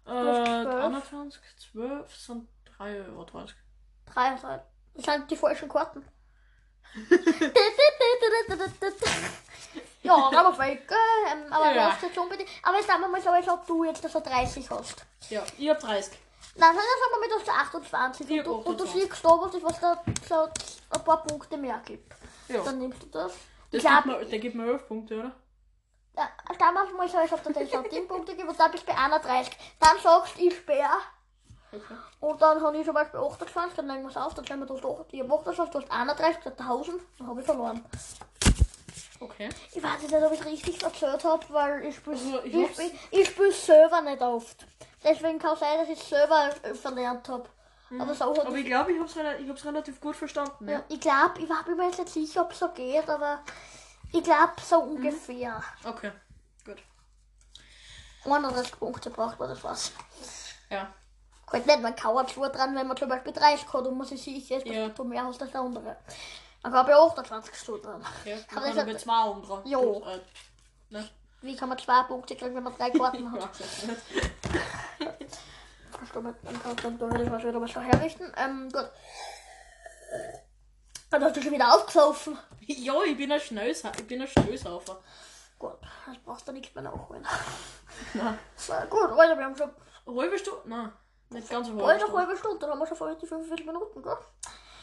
Äh, 0.05 0.09
12. 0.11 0.67
21, 0.85 1.41
12 1.73 2.15
sind 2.15 2.47
33. 2.77 3.55
3. 4.13 4.61
Das 4.93 5.05
sind 5.05 5.31
die 5.31 5.35
falschen 5.35 5.67
Karten. 5.69 6.05
ja, 10.03 10.15
aber 10.15 10.57
weg. 10.59 10.89
äh, 10.89 11.31
Ähm, 11.31 11.51
aber 11.51 11.65
Ja. 11.71 11.75
ja. 11.89 11.97
jetzt 12.01 12.17
unbedingt. 12.17 12.49
Aber 12.63 12.77
jetzt 12.77 12.87
sagen 12.87 13.01
wir 13.01 13.07
mal 13.09 13.21
so, 13.21 13.29
als 13.29 13.47
ob 13.49 13.65
du 13.67 13.83
jetzt 13.83 14.01
so 14.09 14.19
30 14.19 14.69
hast. 14.69 15.05
Ja, 15.29 15.43
ich 15.57 15.69
hab 15.69 15.79
30. 15.79 16.17
Nein, 16.57 16.69
dann 16.69 16.75
sagen 16.75 16.85
wir 17.11 17.19
mal, 17.19 17.29
du 17.45 17.51
28 17.51 18.29
Ich 18.29 18.37
und 18.39 18.45
du, 18.45 18.57
hab 18.59 18.65
und 18.67 18.79
du 18.79 18.83
28. 18.85 19.09
siehst 19.11 19.25
da, 19.25 19.29
was, 19.29 19.63
was 19.63 19.79
da 19.79 20.03
so 20.29 20.47
ein 20.97 21.03
paar 21.03 21.23
Punkte 21.23 21.57
mehr 21.57 21.81
gibt. 21.83 22.13
Ja. 22.47 22.63
Dann 22.63 22.77
nimmst 22.79 23.03
du 23.03 23.07
das. 23.07 23.33
Das 23.71 23.83
Ich 23.83 23.89
gibt 23.89 24.05
mir, 24.05 24.25
der 24.25 24.39
gibt 24.39 24.55
mir 24.55 24.67
11 24.67 24.87
Punkte, 24.87 25.19
oder? 25.19 25.31
Ja, 26.17 26.29
damals 26.57 26.91
mal 26.93 27.07
so, 27.09 27.17
als 27.17 27.31
ob 27.33 27.43
du 27.43 27.51
den 27.53 27.67
so 27.67 27.81
10 27.81 28.07
Punkte 28.07 28.35
gibt 28.35 28.47
und 28.47 28.59
dann 28.59 28.71
bist 28.71 28.83
du 28.87 28.91
bei 28.93 28.97
31. 28.97 29.55
Dann 29.79 29.97
sagst 30.01 30.37
du, 30.37 30.41
ich 30.41 30.55
sperr. 30.55 30.89
Okay. 31.71 31.95
Und 32.21 32.41
dann 32.41 32.61
habe 32.61 32.77
ich 32.77 32.85
zum 32.85 32.93
Beispiel 32.93 33.19
28, 33.19 33.75
dann 33.75 33.87
legen 33.87 34.03
wir 34.03 34.09
es 34.09 34.15
auf, 34.17 34.33
dann 34.33 34.45
stellen 34.45 34.61
wir 34.61 34.65
das 34.67 34.79
doch. 34.81 35.05
Ich 35.11 35.19
habe 35.21 35.33
28, 35.33 35.71
du 35.71 35.79
hast 35.81 35.91
31, 35.91 36.43
du 36.43 36.49
hast 36.49 36.59
1000, 36.59 37.01
dann 37.19 37.27
habe 37.27 37.39
ich 37.41 37.45
verloren. 37.45 37.85
Okay. 39.19 39.49
Ich 39.73 39.81
weiß 39.83 40.01
nicht, 40.01 40.13
ob 40.13 40.31
ich 40.33 40.39
es 40.39 40.45
richtig 40.45 40.83
erzählt 40.83 41.23
habe, 41.23 41.45
weil 41.49 41.85
ich 41.85 41.95
spiele 41.95 42.15
Also, 42.15 42.43
ich 42.43 42.53
ich 42.53 42.71
spiel, 42.73 42.91
ich 43.11 43.27
spiel 43.29 43.51
selber 43.51 44.01
nicht 44.01 44.21
oft. 44.21 44.65
Deswegen 45.03 45.39
kann 45.39 45.53
es 45.53 45.59
sein, 45.59 45.77
dass 45.79 45.89
ich 45.89 45.99
es 46.01 46.09
selber 46.09 46.49
äh, 46.63 46.73
verlernt 46.73 47.27
habe. 47.29 47.47
Aber 47.99 48.13
so 48.13 48.23
Aber 48.41 48.55
ich 48.55 48.65
glaube, 48.65 48.91
ich 48.91 48.99
hab's, 48.99 49.15
rela- 49.15 49.37
ich 49.37 49.47
hab's 49.49 49.63
relativ 49.65 50.01
gut 50.01 50.15
verstanden. 50.15 50.67
Ja, 50.67 50.79
Ja. 50.79 50.83
ich 50.89 50.99
glaube, 50.99 51.39
ich 51.39 51.47
war 51.49 51.63
mir 51.75 51.85
jetzt 51.85 51.99
nicht 51.99 52.09
sicher, 52.09 52.41
ob 52.41 52.51
es 52.51 52.59
so 52.59 52.67
geht, 52.69 53.07
aber 53.09 53.39
ich 54.17 54.23
glaube 54.23 54.53
so 54.63 54.81
Mhm. 54.83 54.95
ungefähr. 54.95 55.63
Okay. 55.83 56.11
Gut. 56.65 56.77
31 58.25 58.79
Punkte 58.79 59.09
braucht 59.09 59.39
man 59.39 59.49
das 59.49 59.63
was. 59.63 59.91
Ja. 60.69 60.87
Halt 61.51 61.65
nicht, 61.67 61.81
man 61.81 61.95
kauert 61.95 62.29
zwar 62.31 62.49
dran, 62.49 62.75
wenn 62.75 62.87
man 62.87 62.97
zum 62.97 63.07
Beispiel 63.09 63.31
30 63.33 63.67
hat 63.71 63.85
und 63.85 63.97
man 63.97 64.07
sich 64.07 64.21
sicher 64.23 64.57
ist, 64.57 64.67
dass 64.67 64.75
Ja. 64.75 64.89
du 64.89 65.03
mehr 65.03 65.23
hast 65.25 65.41
als 65.41 65.51
der 65.51 65.61
andere. 65.61 65.95
Dann 66.63 66.73
habe 66.73 66.91
ich 66.91 66.97
28 66.97 67.55
Stunden 67.55 67.83
dran. 67.83 68.05
Ja. 68.25 68.35
Man 68.35 68.45
das 68.45 68.47
kann 68.47 68.77
hat- 68.79 68.87
mit 68.87 68.99
zwei 68.99 69.41
dran. 69.47 69.61
Jo. 69.67 70.03
Äh, 70.07 70.19
ne? 70.89 71.09
Wie 71.41 71.55
kann 71.55 71.69
man 71.69 71.77
zwei 71.77 72.01
Punkte 72.03 72.35
kriegen, 72.35 72.55
wenn 72.55 72.63
man 72.63 72.75
drei 72.75 72.89
Karten 72.97 73.31
hat? 73.31 73.49
Kannst 75.91 76.15
du 76.15 76.21
mit 76.21 76.35
einem 76.47 76.59
Karten 76.63 76.99
was 77.31 77.43
wieder 77.43 77.67
so 77.67 77.79
herrichten. 77.81 78.33
Ähm, 78.35 78.69
gut. 78.71 78.89
Dann 81.11 81.23
hast 81.23 81.35
du 81.37 81.41
schon 81.43 81.51
wieder 81.51 81.71
aufgesoffen. 81.75 82.35
Ja, 82.67 82.95
ich 83.03 83.17
bin 83.17 83.31
ein 83.31 83.39
Schnellsa 83.39 83.91
ich 83.97 84.07
bin 84.07 84.21
ein 84.21 84.27
Schnellsaufer. 84.27 84.97
Gut, 85.59 85.77
das 86.07 86.17
brauchst 86.25 86.47
du 86.47 86.51
nichts 86.51 86.73
mehr 86.75 86.83
nachholen. 86.83 87.25
Nein. 88.13 88.37
So, 88.55 88.73
gut, 88.89 89.09
Alter, 89.11 89.37
wir 89.37 89.45
haben 89.45 89.55
schon 89.55 89.69
Eine 90.07 90.21
halbe 90.21 90.37
Stunde? 90.37 90.61
Nein. 90.65 90.91
Nicht 91.29 91.49
ganz 91.49 91.67
eine 91.67 91.77
halbe 91.77 91.91
eine 91.91 91.99
Stunde. 92.01 92.17
halbe 92.17 92.37
Stunde, 92.37 92.59
dann 92.59 92.69
haben 92.71 92.79
wir 92.79 92.87
schon 92.87 92.97
vorher 92.97 93.15
die 93.15 93.25
45 93.25 93.65
Minuten, 93.65 94.01
gell? 94.03 94.17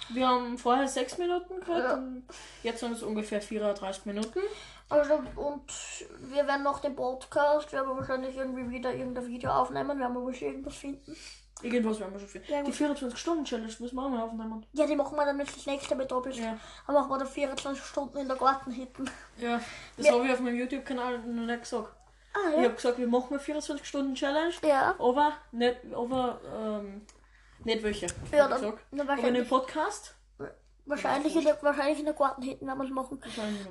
Wir 0.08 0.28
haben 0.28 0.58
vorher 0.58 0.88
6 0.88 1.18
Minuten 1.18 1.60
gehört 1.60 1.84
Ja. 1.84 1.94
und 1.94 2.24
jetzt 2.62 2.80
sind 2.80 2.92
es 2.92 3.02
ungefähr 3.02 3.40
34 3.40 4.04
Minuten. 4.06 4.40
Also, 4.88 5.22
und 5.36 5.72
wir 6.20 6.46
werden 6.46 6.64
noch 6.64 6.80
den 6.80 6.96
Podcast, 6.96 7.72
werden 7.72 7.88
wir 7.88 7.96
wahrscheinlich 7.96 8.36
irgendwie 8.36 8.68
wieder 8.70 8.92
irgendein 8.92 9.26
Video 9.26 9.50
aufnehmen, 9.50 9.98
werden 9.98 10.12
wir 10.14 10.20
wahrscheinlich 10.24 10.42
irgendwas 10.42 10.74
finden. 10.76 11.16
Irgendwas 11.62 12.00
werden 12.00 12.12
wir 12.12 12.18
schon 12.20 12.28
viel. 12.28 12.42
Ja, 12.48 12.62
Die 12.62 12.70
gut. 12.70 12.96
24-Stunden-Challenge 12.96 13.72
müssen 13.78 13.94
wir 13.96 14.02
auch 14.02 14.08
mal 14.08 14.22
aufnehmen. 14.22 14.66
Ja, 14.72 14.86
die 14.86 14.96
machen 14.96 15.16
wir 15.16 15.24
dann 15.24 15.38
jetzt 15.38 15.56
das 15.56 15.66
nächste 15.66 15.96
da 15.96 16.18
bist. 16.20 16.38
Ja. 16.38 16.56
Dann 16.86 16.94
machen 16.94 17.10
wir 17.10 17.18
dann 17.18 17.26
24 17.28 17.82
Stunden 17.84 18.18
in 18.18 18.28
der 18.28 18.36
Garten 18.36 18.70
hinten. 18.70 19.04
Ja, 19.38 19.60
das 19.96 20.06
Ja. 20.06 20.12
habe 20.14 20.26
ich 20.26 20.32
auf 20.32 20.40
meinem 20.40 20.56
YouTube-Kanal 20.56 21.18
noch 21.20 21.46
nicht 21.46 21.62
gesagt. 21.62 21.92
Ah, 22.34 22.38
Ich 22.50 22.56
ja. 22.58 22.62
habe 22.64 22.74
gesagt, 22.74 22.98
wir 22.98 23.06
machen 23.08 23.28
eine 23.30 23.38
24-Stunden-Challenge, 23.40 24.54
Ja. 24.64 24.94
aber 24.98 25.32
nicht, 25.52 25.76
aber, 25.94 26.40
ähm, 26.56 27.02
nicht 27.64 27.82
welche. 27.82 28.06
Ja, 28.06 28.12
ich 28.30 28.30
dann- 28.38 28.50
gesagt. 28.50 28.78
dann 28.90 29.08
aber 29.08 29.28
in 29.28 29.34
dem 29.34 29.46
Podcast 29.48 30.14
Wahrscheinlich 30.84 31.36
in, 31.36 31.44
der, 31.44 31.62
wahrscheinlich 31.62 32.00
in 32.00 32.06
der 32.06 32.14
Gartenhütte 32.14 32.66
werden 32.66 32.76
wir 32.78 32.84
es 32.84 32.90
machen. 32.90 33.20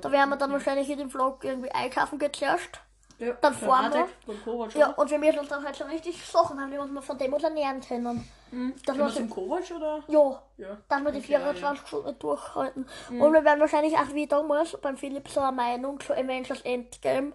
Da 0.00 0.10
werden 0.10 0.30
wir 0.30 0.36
dann 0.36 0.50
wahrscheinlich 0.50 0.88
in 0.88 0.96
dem 0.98 1.10
Vlog 1.10 1.44
irgendwie 1.44 1.70
einkaufen 1.70 2.18
gehen 2.18 2.32
zuerst. 2.32 2.80
Ja, 3.22 3.34
dann 3.40 3.54
für 3.54 3.66
fahren 3.66 3.92
wir. 3.92 4.00
Radek, 4.00 4.44
Kovac, 4.44 4.74
Ja, 4.74 4.88
und 4.90 5.08
wir 5.08 5.18
müssen 5.18 5.38
uns 5.38 5.48
dann 5.48 5.64
halt 5.64 5.76
so 5.76 5.84
richtig 5.84 6.26
Sachen 6.26 6.60
haben, 6.60 6.72
die 6.72 6.76
wir 6.76 6.82
uns 6.82 7.04
von 7.04 7.16
dem 7.16 7.32
uns 7.32 7.44
ernähren 7.44 7.80
können. 7.80 8.28
Mhm. 8.50 8.74
Das 8.84 8.98
wir 8.98 9.08
zum 9.08 9.30
Kovac, 9.30 9.70
oder? 9.70 10.02
Ja, 10.08 10.42
Ja. 10.56 10.76
dass 10.88 11.04
wir 11.04 11.12
die 11.12 11.18
Okay, 11.18 11.32
ja, 11.34 11.38
24 11.40 11.86
Stunden 11.86 12.18
durchhalten. 12.18 12.86
Und 13.10 13.32
wir 13.32 13.44
werden 13.44 13.60
wahrscheinlich 13.60 13.94
auch 13.94 14.12
wie 14.12 14.26
damals 14.26 14.76
beim 14.82 14.96
Philipp 14.96 15.28
so 15.28 15.38
eine 15.38 15.52
Meinung 15.52 16.00
zu 16.00 16.12
Avengers 16.12 16.62
Endgame, 16.62 17.32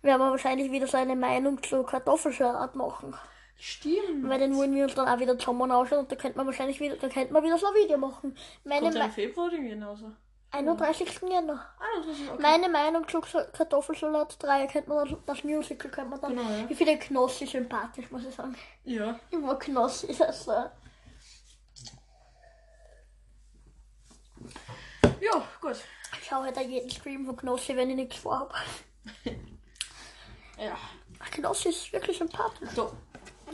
werden 0.00 0.20
wir 0.20 0.30
wahrscheinlich 0.30 0.72
wieder 0.72 0.86
so 0.86 0.96
eine 0.96 1.16
Meinung 1.16 1.62
zu 1.62 1.82
Kartoffelsalat 1.82 2.74
machen. 2.74 3.14
Stimmt. 3.58 4.28
Weil 4.28 4.38
den 4.38 4.56
wollen 4.56 4.74
wir 4.74 4.84
uns 4.84 4.94
dann 4.94 5.06
auch 5.06 5.18
wieder 5.18 5.38
zusammen 5.38 5.70
anschauen 5.70 5.98
und 6.00 6.12
da 6.12 6.16
könnte 6.16 6.38
man 6.38 6.46
wahrscheinlich 6.46 6.80
wieder, 6.80 6.96
da 6.96 7.08
könnte 7.08 7.32
man 7.34 7.42
wieder 7.42 7.58
so 7.58 7.66
ein 7.66 7.74
Video 7.74 7.98
machen. 7.98 8.34
Meine 8.64 8.82
Kommt 8.82 8.94
ja 8.94 9.04
im 9.04 9.10
Februar 9.10 9.48
oder 9.48 9.58
genauso? 9.58 10.12
31. 10.52 11.20
Jänner. 11.28 11.66
Ah, 11.78 11.84
das 11.98 12.18
ist 12.18 12.30
okay. 12.30 12.40
Meine 12.42 12.68
Meinung 12.68 13.06
zu 13.08 13.20
Sa- 13.22 13.44
Kartoffelsalat 13.44 14.42
3 14.42 14.66
könnte 14.68 14.88
man 14.88 15.16
das 15.26 15.44
Musical 15.44 15.90
könnte 15.90 16.10
man 16.10 16.20
dann. 16.20 16.36
Genau, 16.36 16.48
ja. 16.48 16.66
Ich 16.68 16.76
finde 16.78 16.98
Knossi 16.98 17.46
sympathisch, 17.46 18.10
muss 18.10 18.24
ich 18.24 18.34
sagen. 18.34 18.56
Ja. 18.84 19.18
Ich 19.30 19.38
mag 19.38 19.60
Knossi, 19.60 20.14
das 20.16 20.46
äh, 20.48 20.68
Ja, 25.20 25.42
gut. 25.60 25.76
Ich 26.20 26.26
schaue 26.28 26.44
halt 26.44 26.56
jeden 26.60 26.90
Stream 26.90 27.26
von 27.26 27.36
Knossi, 27.36 27.76
wenn 27.76 27.90
ich 27.90 27.96
nichts 27.96 28.16
vorhabe. 28.16 28.54
Ja. 30.58 30.74
Knossi 31.32 31.68
ist 31.68 31.92
wirklich 31.92 32.16
sympathisch. 32.16 32.70
So. 32.70 32.90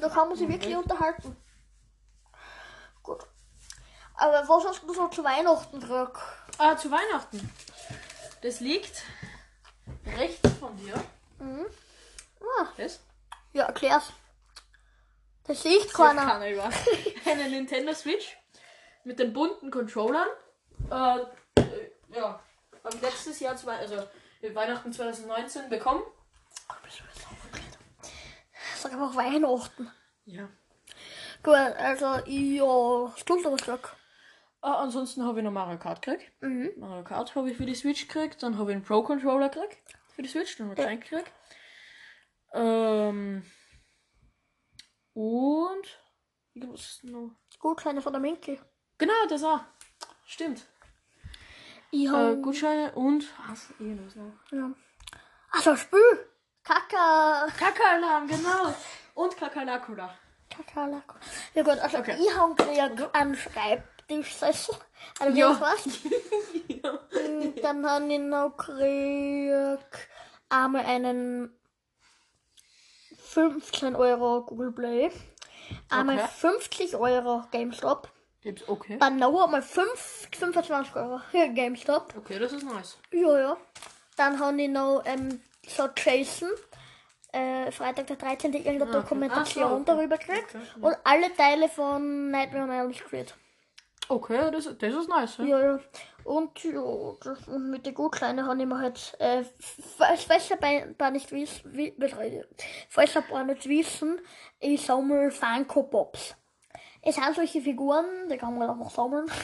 Da 0.00 0.08
kann 0.08 0.28
man 0.28 0.36
sich 0.38 0.48
wirklich 0.48 0.76
unterhalten. 0.76 1.36
Gut. 3.02 3.26
Aber 4.14 4.48
was 4.48 4.64
hast 4.64 4.84
du 4.84 4.94
so 4.94 5.08
zu 5.08 5.24
Weihnachten 5.24 5.80
gekriegt? 5.80 6.16
Ah, 6.58 6.76
zu 6.76 6.90
Weihnachten. 6.90 7.50
Das 8.42 8.60
liegt 8.60 9.02
rechts 10.06 10.50
von 10.58 10.76
dir. 10.76 10.94
Ah, 11.40 12.66
Das? 12.76 13.00
ja, 13.52 13.64
erklär's. 13.64 14.12
Das 15.44 15.62
sieht 15.62 15.82
Sieht 15.82 15.94
keiner. 15.94 16.24
keiner 16.26 16.50
über. 16.50 16.70
Eine 17.24 17.48
Nintendo 17.48 17.92
Switch 17.94 18.36
mit 19.04 19.18
den 19.18 19.32
bunten 19.32 19.70
Controllern. 19.70 20.28
Äh, 20.90 21.18
äh, 21.60 21.90
ja, 22.14 22.40
haben 22.84 23.00
letztes 23.00 23.40
Jahr, 23.40 23.56
zwei, 23.56 23.76
also 23.76 23.96
äh, 24.40 24.54
Weihnachten 24.54 24.92
2019 24.92 25.68
bekommen. 25.68 26.02
Sag 28.76 28.92
einfach 28.92 29.14
Weihnachten. 29.14 29.90
Ja. 30.24 30.48
Gut, 31.42 31.54
also, 31.54 32.18
ja, 32.26 33.12
was 33.52 33.60
gesagt? 33.60 33.96
Äh, 34.62 34.66
ansonsten 34.68 35.24
habe 35.24 35.38
ich 35.40 35.44
noch 35.44 35.50
Mario 35.52 35.78
Kart 35.78 36.02
gekriegt. 36.02 36.30
Mhm. 36.40 36.70
Mario 36.76 37.04
Kart 37.04 37.34
habe 37.34 37.50
ich 37.50 37.56
für 37.56 37.66
die 37.66 37.74
Switch 37.74 38.06
gekriegt. 38.06 38.42
Dann 38.42 38.58
habe 38.58 38.70
ich 38.70 38.76
einen 38.76 38.84
Pro 38.84 39.02
Controller 39.02 39.48
gekriegt. 39.48 39.78
Für 40.14 40.22
die 40.22 40.28
Switch, 40.28 40.56
den 40.56 40.70
habe 40.70 40.80
ich 40.94 41.00
gekriegt. 41.00 41.32
Ähm. 42.54 43.44
Und. 45.14 45.98
Was 46.54 46.80
ist 46.80 47.04
noch? 47.04 47.30
Gutscheine 47.58 48.02
von 48.02 48.12
der 48.12 48.20
Minky. 48.20 48.60
Genau, 48.98 49.12
das 49.28 49.42
auch. 49.42 49.60
Stimmt. 50.26 50.66
Ich 51.90 52.04
Äh, 52.06 52.08
hab, 52.08 52.42
Gutscheine 52.42 52.92
und. 52.92 53.24
Was? 53.48 53.70
Eh, 53.80 53.96
was 54.04 54.14
noch? 54.16 54.32
ja. 54.52 54.70
Also, 55.50 55.76
Spül. 55.76 56.28
Kaka. 56.62 57.46
Kakaalarm, 57.58 58.26
genau. 58.28 58.74
Und 59.14 59.36
Kakalakula. 59.36 60.16
Kakalako. 60.48 61.16
Ja 61.54 61.62
gut, 61.62 61.78
also 61.78 61.98
Okay. 61.98 62.16
ich 62.20 62.36
habe 62.36 62.54
gekriegt 62.72 63.14
einen 63.14 63.34
Schreibtischsessel. 64.08 64.74
Also, 65.18 65.36
Ja. 65.38 65.60
was? 65.60 65.84
Und 66.84 67.62
Dann 67.62 67.88
habe 67.88 68.12
ich 68.12 68.18
noch 68.20 68.56
gekriegt 68.56 69.88
einmal 70.48 70.84
einen 70.84 71.56
15 73.18 73.96
Euro 73.96 74.44
Google 74.44 74.72
Play. 74.72 75.10
Einmal 75.88 76.18
Okay. 76.18 76.28
50 76.28 76.96
Euro 76.96 77.44
GameStop. 77.50 78.10
Gibt's 78.42 78.68
okay. 78.68 78.98
Dann 78.98 79.18
noch 79.18 79.44
einmal 79.44 79.62
5, 79.62 80.28
25 80.36 80.96
Euro 80.96 81.20
für 81.30 81.48
GameStop. 81.48 82.14
Okay, 82.18 82.38
das 82.38 82.52
ist 82.52 82.64
nice. 82.64 82.98
Ja, 83.12 83.38
ja. 83.38 83.56
Dann 84.16 84.38
habe 84.38 84.60
ich 84.60 84.68
noch 84.68 85.02
ähm, 85.06 85.40
so 85.66 85.88
Jason. 85.96 86.50
Äh, 87.32 87.70
Freitag 87.72 88.08
der 88.08 88.16
13. 88.16 88.52
irgendeine 88.52 88.82
okay. 88.82 88.92
Dokumentation 88.92 89.68
so, 89.68 89.74
okay. 89.76 89.84
darüber 89.86 90.18
gekriegt. 90.18 90.54
Und 90.80 90.94
alle 91.04 91.34
Teile 91.34 91.68
von 91.70 92.30
Nightmare 92.30 92.64
on 92.64 92.70
Elm 92.70 92.92
Street. 92.92 93.34
Okay, 94.12 94.50
das, 94.50 94.64
das 94.78 94.94
ist 94.94 95.08
nice. 95.08 95.38
Ja? 95.38 95.44
Ja, 95.44 95.60
ja. 95.60 95.80
Und 96.24 96.62
ja, 96.64 96.82
das, 97.22 97.48
und 97.48 97.70
mit 97.70 97.86
den 97.86 97.94
Gutscheinen 97.94 98.46
habe 98.46 98.60
ich 98.60 98.66
mir 98.66 98.78
halt, 98.78 99.16
äh, 99.18 99.42
falls 99.96 100.24
falls 100.24 100.52
ein 100.52 100.96
paar 100.96 101.10
nicht 101.10 101.32
wissen, 101.32 101.74
wie, 101.74 101.94
falls 102.90 103.16
ein 103.16 103.24
paar 103.24 103.44
nicht 103.44 103.66
wissen, 103.66 104.20
ich 104.60 104.84
sammle 104.84 105.30
Funko 105.30 105.84
Pops. 105.84 106.36
Es 107.00 107.14
sind 107.14 107.34
solche 107.34 107.62
Figuren, 107.62 108.04
die 108.30 108.36
kann 108.36 108.56
man 108.56 108.68
einfach 108.68 108.90
sammeln. 108.90 109.26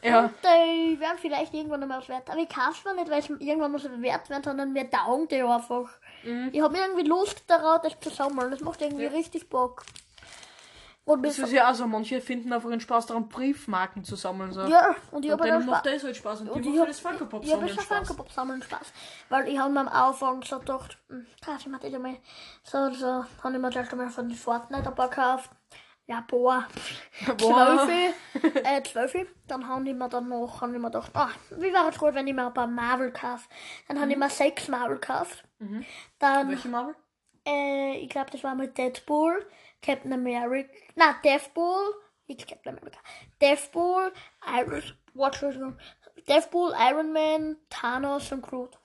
Ja. 0.00 0.26
Und 0.26 0.34
die 0.44 1.00
werden 1.00 1.18
vielleicht 1.18 1.52
irgendwann 1.52 1.82
einmal 1.82 1.98
was 1.98 2.08
wert. 2.08 2.30
Aber 2.30 2.38
ich 2.38 2.48
kaufe 2.48 2.88
mir 2.88 2.94
nicht, 2.94 3.10
weil 3.10 3.20
sie 3.20 3.32
irgendwann 3.32 3.72
mal 3.72 3.80
so 3.80 3.88
wert 4.00 4.30
werden, 4.30 4.44
sondern 4.44 4.72
mir 4.72 4.88
taugen 4.88 5.26
die 5.26 5.42
einfach. 5.42 5.90
Mhm. 6.22 6.50
Ich 6.52 6.62
habe 6.62 6.78
irgendwie 6.78 7.02
Lust 7.02 7.42
darauf, 7.48 7.80
das 7.80 7.98
zu 7.98 8.08
sammeln. 8.08 8.52
Das 8.52 8.60
macht 8.60 8.80
irgendwie 8.80 9.06
richtig 9.06 9.48
Bock. 9.48 9.82
Und 11.08 11.22
Das 11.24 11.38
mir 11.38 11.44
ist 11.44 11.52
ja 11.52 11.70
auch 11.70 11.74
so, 11.74 11.86
manche 11.86 12.20
finden 12.20 12.52
einfach 12.52 12.68
den 12.70 12.80
Spaß 12.80 13.06
daran, 13.06 13.28
Briefmarken 13.28 14.04
zu 14.04 14.14
sammeln. 14.16 14.52
So. 14.52 14.62
ja, 14.62 14.94
und 15.10 15.24
ich 15.24 15.30
habe 15.30 15.48
dann 15.48 15.64
macht 15.66 15.80
Spaß. 15.86 15.92
das 15.94 16.04
halt 16.04 16.16
Spaß. 16.16 16.40
Und, 16.42 16.50
Und 16.50 16.64
die 16.64 16.70
ich 16.74 16.78
hab- 16.78 16.86
das 16.86 17.00
Funko 17.00 17.24
Pop 17.26 17.42
Ich 17.44 17.50
habe 17.50 17.60
sammeln 17.62 17.74
schon 17.74 17.84
Spaß. 17.84 17.98
Funko 18.08 18.14
Pop 18.22 18.32
sammeln 18.32 18.62
Spaß. 18.62 18.92
Weil 19.28 19.48
ich 19.48 19.58
habe 19.58 19.72
mir 19.72 19.80
am 19.80 19.88
Anfang 19.88 20.42
so 20.42 20.58
gedacht, 20.58 20.98
krass, 21.42 21.64
ich 21.66 21.72
hatte 21.72 21.86
einmal 21.86 22.16
so, 22.62 22.90
so, 22.92 23.06
habe 23.42 23.54
ich 23.54 23.58
mir 23.58 23.70
gleich 23.70 23.90
einmal 23.90 24.10
von 24.10 24.30
Fortnite 24.30 24.88
ein 24.88 24.94
paar 24.94 25.08
gekauft. 25.08 25.50
Ja, 26.06 26.24
boah. 26.26 26.64
Zwölf. 27.36 28.14
äh, 28.64 28.82
zwölf. 28.82 29.14
Dann 29.46 29.66
haben 29.68 29.84
die 29.84 29.92
mir 29.94 30.08
dann 30.08 30.28
noch, 30.28 30.60
haben 30.60 30.72
die 30.72 30.78
mir 30.78 30.86
gedacht, 30.90 31.10
ah, 31.14 31.28
wie 31.50 31.72
wäre 31.72 31.88
es 31.90 31.98
gut, 31.98 32.14
wenn 32.14 32.26
ich 32.26 32.34
mir 32.34 32.46
ein 32.46 32.54
paar 32.54 32.66
Marvel 32.66 33.12
kaufe. 33.12 33.48
Dann 33.88 34.00
haben 34.00 34.08
die 34.08 34.16
mir 34.16 34.30
sechs 34.30 34.68
Marvel 34.68 34.98
gekauft. 34.98 35.44
Dann, 36.18 36.48
Welche 36.50 36.68
Marvel? 36.68 36.94
äh, 37.46 37.96
ich 37.98 38.08
glaube, 38.08 38.30
das 38.30 38.42
war 38.44 38.54
mit 38.54 38.76
Deadpool, 38.78 39.46
Captain 39.82 40.12
America, 40.12 40.68
na, 40.96 41.14
Deathpool, 41.24 41.94
nicht 42.26 42.46
Captain 42.48 42.76
America, 42.76 42.98
Deathpool, 43.40 44.12
Iron, 44.46 44.82
Entschuldigung, 45.16 45.78
Deathpool, 46.28 46.72
Iron 46.78 47.12
Man, 47.12 47.56
Thanos 47.70 48.30
und 48.32 48.42
Groot. 48.42 48.78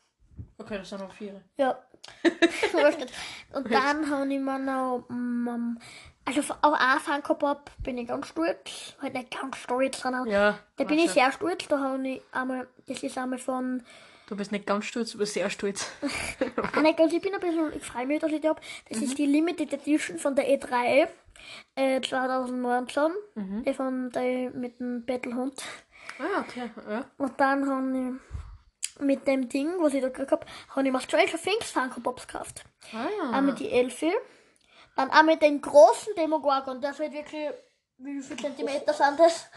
Okay, 0.58 0.78
das 0.78 0.89
sind 0.89 1.02
noch 1.02 1.12
vier. 1.14 1.41
Ja. 1.58 1.78
Und 3.54 3.72
dann 3.72 4.10
haben 4.10 4.30
ich 4.32 4.39
mir 4.39 4.60
noch, 4.60 5.06
mm, 5.08 5.78
also 6.26 6.41
auf 6.62 6.74
einen 6.74 7.00
Funko 7.24 7.56
bin 7.80 7.98
ich 7.98 8.08
ganz 8.08 8.28
stolz, 8.28 8.96
halt 9.02 9.14
nicht 9.14 9.32
ganz 9.32 9.58
stolz, 9.58 10.02
sondern 10.02 10.28
Ja. 10.28 10.60
da 10.76 10.84
bin 10.84 11.00
ich 11.00 11.12
sehr 11.12 11.32
stolz, 11.32 11.68
da 11.68 11.80
habe 11.80 12.08
ich 12.08 12.22
einmal, 12.32 12.68
das 12.88 13.04
ist 13.04 13.18
einmal 13.18 13.39
von, 13.39 13.84
Du 14.28 14.36
bist 14.38 14.52
nicht 14.52 14.66
ganz 14.66 14.86
stolz, 14.86 15.12
du 15.12 15.18
bist 15.18 15.34
sehr 15.34 15.50
stolz. 15.50 15.92
Ah, 16.76 16.82
nicht 16.82 16.98
ganz, 16.98 17.14
ich 17.14 17.22
bin 17.22 17.34
ein 17.34 17.40
bisschen, 17.40 17.72
ich 17.76 17.84
freue 17.84 18.08
mich, 18.08 18.20
dass 18.20 18.32
ich 18.32 18.42
die 18.42 18.48
habe. 18.50 18.60
Das 18.90 18.98
ist 19.00 19.18
die 19.18 19.26
Limited 19.28 19.72
Edition 19.74 20.18
von 20.18 20.36
der 20.36 20.48
E3 20.50 21.08
äh, 21.76 22.02
2019. 22.02 23.12
Die 23.66 23.74
von 23.74 24.10
der 24.12 24.50
mit 24.52 24.80
dem 24.80 25.06
Battlehund. 25.06 25.62
ah, 26.20 26.40
okay. 26.42 26.72
Ja. 26.90 27.06
Und 27.18 27.40
dann 27.40 27.70
habe 27.70 28.18
ich 28.98 29.02
mit 29.02 29.28
dem 29.28 29.50
Ding, 29.50 29.70
was 29.80 29.94
ich 29.94 30.02
da 30.02 30.08
gekriegt 30.10 30.32
habe, 30.32 30.46
habe 30.70 30.88
ich 30.88 30.94
mir 30.94 31.02
Stranger 31.02 31.38
Things 31.38 31.70
Funko 31.72 32.00
Pops 32.00 32.28
gekauft. 32.28 32.64
Ah, 32.94 33.38
Einmal 33.38 33.56
die 33.56 33.70
Elfie. 33.70 34.14
Dann 34.96 35.10
auch 35.12 35.24
mit 35.24 35.42
den 35.42 35.62
großen 35.62 36.16
Demogorgon. 36.16 36.80
Das 36.82 37.00
wird 37.00 37.14
wirklich, 37.14 37.50
wie 37.98 38.22
viel 38.22 38.38
Zentimeter 38.38 38.94
sind 38.94 39.20
das? 39.20 39.48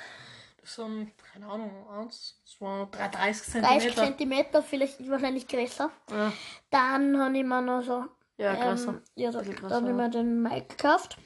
Das 0.66 0.74
sind, 0.74 1.12
keine 1.32 1.46
Ahnung, 1.46 1.88
1, 1.90 2.42
2, 2.44 2.88
3, 2.90 3.08
30 3.08 3.52
30 3.52 3.52
Zentimeter. 3.52 3.94
Zentimeter, 3.94 4.62
vielleicht 4.64 5.08
wahrscheinlich 5.08 5.46
größer. 5.46 5.90
Ja, 6.10 6.32
Dann 6.70 7.20
habe 7.22 7.38
ich 7.38 7.44
mir 7.44 7.62
noch 7.62 7.82
so 7.82 8.04
ja 8.36 8.54
größer. 8.56 8.90
Ähm, 8.94 9.02
ja, 9.14 9.30
Bisschen 9.30 9.54
größer, 9.54 9.68
dann 9.68 9.88
haben 9.88 9.96
wir 9.96 10.08
den 10.08 10.42
Mike 10.42 10.74
gekauft. 10.76 11.18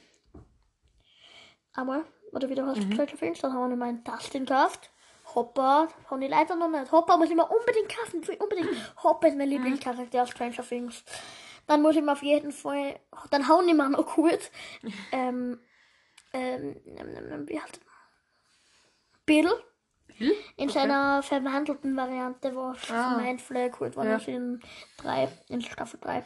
Einmal, 1.72 2.04
oder 2.32 2.50
wie 2.50 2.54
du 2.54 2.66
hast 2.66 2.80
Mhm. 2.80 2.90
gesagt, 2.90 3.12
Films, 3.12 3.38
dann 3.38 3.54
haben 3.54 3.70
wir 3.70 3.76
meinen 3.76 4.04
Dustin 4.04 4.44
gekauft. 4.44 4.90
Hopper, 5.34 5.88
habe 6.10 6.24
ich 6.24 6.30
leider 6.30 6.54
noch 6.56 6.68
nicht. 6.68 6.92
Hopper 6.92 7.16
muss 7.16 7.30
ich 7.30 7.36
mir 7.36 7.46
unbedingt 7.46 7.88
kaufen, 7.96 8.22
unbedingt. 8.40 8.68
Hopper 9.02 9.28
ist 9.28 9.38
mein 9.38 9.48
Mhm. 9.48 9.54
Lieblingscharakter 9.54 10.22
aus 10.22 10.30
Stranger 10.30 10.62
Things. 10.68 11.02
Dann 11.66 11.80
muss 11.80 11.96
ich 11.96 12.02
mir 12.02 12.12
auf 12.12 12.22
jeden 12.22 12.52
Fall, 12.52 13.00
dann 13.30 13.48
hauen 13.48 13.66
die 13.66 13.72
mir 13.74 13.88
noch 13.88 14.04
kurz, 14.04 14.50
ähm, 15.12 15.60
ähm, 16.34 16.76
ähm, 16.84 17.08
ähm, 17.30 17.48
wie 17.48 17.58
heißt 17.58 17.80
Bill. 19.30 19.50
Bill? 20.18 20.34
In 20.56 20.68
seiner 20.68 21.22
verwandelten 21.22 21.96
Variante, 21.96 22.54
wo 22.54 22.74
Ah. 22.92 23.16
mein 23.16 23.38
Flag 23.38 23.70
geholt 23.72 23.96
worden 23.96 24.10
Ja. 24.10 24.16
ist 24.16 24.28
in, 24.28 24.60
drei, 24.98 25.28
in 25.48 25.62
Staffel 25.62 25.98
3. 26.00 26.24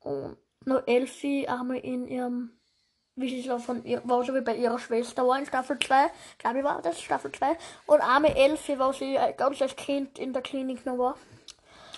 Und 0.00 0.36
noch 0.64 0.82
Elfie 0.86 1.46
einmal 1.46 1.76
in 1.78 2.06
ihrem 2.06 2.58
wie 3.14 3.28
sie 3.28 3.42
so 3.46 3.58
von 3.58 3.84
ihr, 3.84 4.00
wo 4.04 4.22
sie 4.22 4.40
bei 4.40 4.56
ihrer 4.56 4.78
Schwester 4.78 5.26
war 5.28 5.38
in 5.38 5.44
Staffel 5.44 5.78
2, 5.78 6.10
glaube 6.38 6.58
ich 6.60 6.64
war 6.64 6.80
das 6.80 6.98
Staffel 6.98 7.30
2, 7.30 7.58
und 7.86 8.00
arme 8.00 8.34
Elfie, 8.34 8.78
wo 8.78 8.90
sie 8.92 9.16
äh, 9.16 9.34
ganz 9.34 9.60
als 9.60 9.76
Kind 9.76 10.18
in 10.18 10.32
der 10.32 10.40
Klinik 10.40 10.86
noch 10.86 10.96
war. 10.96 11.14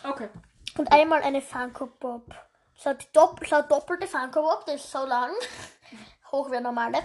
Okay. 0.03 0.29
Und 0.77 0.91
einmal 0.91 1.23
eine 1.23 1.41
Funko 1.41 1.87
Pop. 1.87 2.35
So 2.77 2.91
dopp 3.13 3.47
so 3.47 3.55
eine 3.55 3.65
doppelte 3.69 4.09
Funko 4.09 4.43
Pop, 4.43 4.67
das 4.67 4.75
ist 4.83 4.91
so 4.91 5.07
lang. 5.07 5.31
Hoch 6.35 6.51
wie 6.51 6.61
normale. 6.61 6.99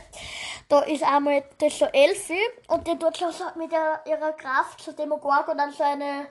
Da 0.67 0.81
ist 0.81 1.03
einmal 1.03 1.43
das 1.57 1.77
so 1.77 1.85
Elfie 1.85 2.39
und 2.67 2.87
die 2.87 2.97
tut 2.97 3.17
so, 3.17 3.29
so 3.31 3.45
mit 3.57 3.71
ihrer, 3.71 4.05
ihrer 4.05 4.33
Kraft 4.33 4.81
so 4.81 4.91
Demogorgon 4.91 5.57
dann 5.57 5.71
so 5.71 5.83
eine 5.83 6.27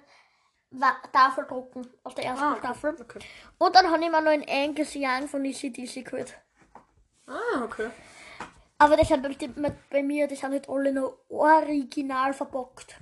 Tafel 1.13 1.47
drucken 1.47 1.89
aus 2.05 2.15
der 2.15 2.27
ersten 2.27 2.45
Ah, 2.45 2.53
okay. 2.53 2.59
Staffel. 2.61 2.97
Okay. 3.01 3.19
Und 3.59 3.75
dann 3.75 3.91
habe 3.91 4.05
ich 4.05 4.11
mir 4.11 4.21
noch 4.21 4.31
einen 4.31 4.49
Angus 4.49 4.95
Young 4.95 5.29
von 5.29 5.45
ECDC 5.45 6.05
geholt. 6.05 6.39
Ah, 7.27 7.65
okay. 7.65 7.91
Aber 8.79 8.97
das 8.97 9.09
sind 9.09 9.23
bei, 9.91 10.03
mir, 10.03 10.29
die 10.29 10.37
sind 10.37 10.51
nicht 10.51 10.69
alle 10.69 10.93
noch 10.93 11.19
original 11.29 12.33
verpackt. 12.33 12.97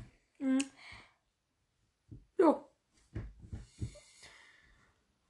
Ja. 2.39 2.65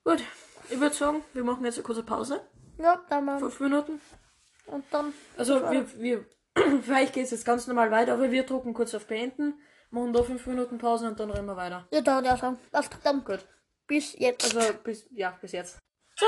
Gut. 0.04 0.22
Ich 0.68 0.80
würde 0.80 0.94
sagen, 0.94 1.24
wir 1.32 1.42
machen 1.44 1.64
jetzt 1.64 1.76
eine 1.78 1.84
kurze 1.84 2.02
Pause. 2.02 2.46
Ja, 2.78 3.02
dann 3.08 3.24
mal. 3.24 3.38
Fünf 3.38 3.58
Minuten. 3.60 4.00
Und 4.66 4.84
dann. 4.90 5.12
Also 5.36 5.60
wir, 5.70 5.86
wir 6.00 6.24
vielleicht 6.82 7.12
geht 7.12 7.24
es 7.24 7.30
jetzt 7.30 7.44
ganz 7.44 7.66
normal 7.66 7.90
weiter, 7.90 8.14
aber 8.14 8.30
wir 8.30 8.44
drucken 8.44 8.74
kurz 8.74 8.94
auf 8.94 9.06
Beenden, 9.06 9.54
machen 9.90 10.12
da 10.12 10.22
fünf 10.22 10.46
Minuten 10.46 10.78
Pause 10.78 11.08
und 11.08 11.20
dann 11.20 11.30
rennen 11.30 11.46
wir 11.46 11.56
weiter. 11.56 11.86
Ja, 11.92 12.00
dann, 12.00 12.24
ja, 12.24 12.36
so. 12.36 12.56
Was 12.72 12.90
dann? 13.02 13.24
Gut. 13.24 13.46
Bis 13.86 14.18
jetzt. 14.18 14.56
Also 14.56 14.74
bis 14.82 15.06
ja, 15.12 15.36
bis 15.40 15.52
jetzt. 15.52 15.78
So. 16.16 16.26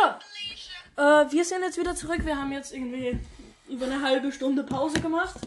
Äh, 0.97 1.30
wir 1.30 1.45
sind 1.45 1.62
jetzt 1.62 1.78
wieder 1.78 1.95
zurück. 1.95 2.24
Wir 2.24 2.36
haben 2.36 2.53
jetzt 2.53 2.72
irgendwie 2.72 3.18
über 3.68 3.86
eine 3.86 4.03
halbe 4.03 4.32
Stunde 4.32 4.62
Pause 4.64 5.01
gemacht. 5.01 5.39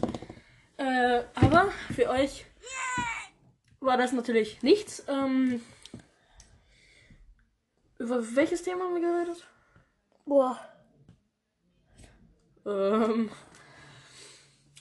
Äh, 0.76 1.22
aber 1.34 1.70
für 1.94 2.08
euch 2.08 2.44
war 3.80 3.96
das 3.96 4.12
natürlich 4.12 4.62
nichts. 4.62 5.04
Ähm, 5.08 5.62
über 7.98 8.22
welches 8.34 8.62
Thema 8.62 8.84
haben 8.84 8.94
wir 8.94 9.00
geredet? 9.00 9.46
Boah. 10.24 10.58
Ähm. 12.66 13.30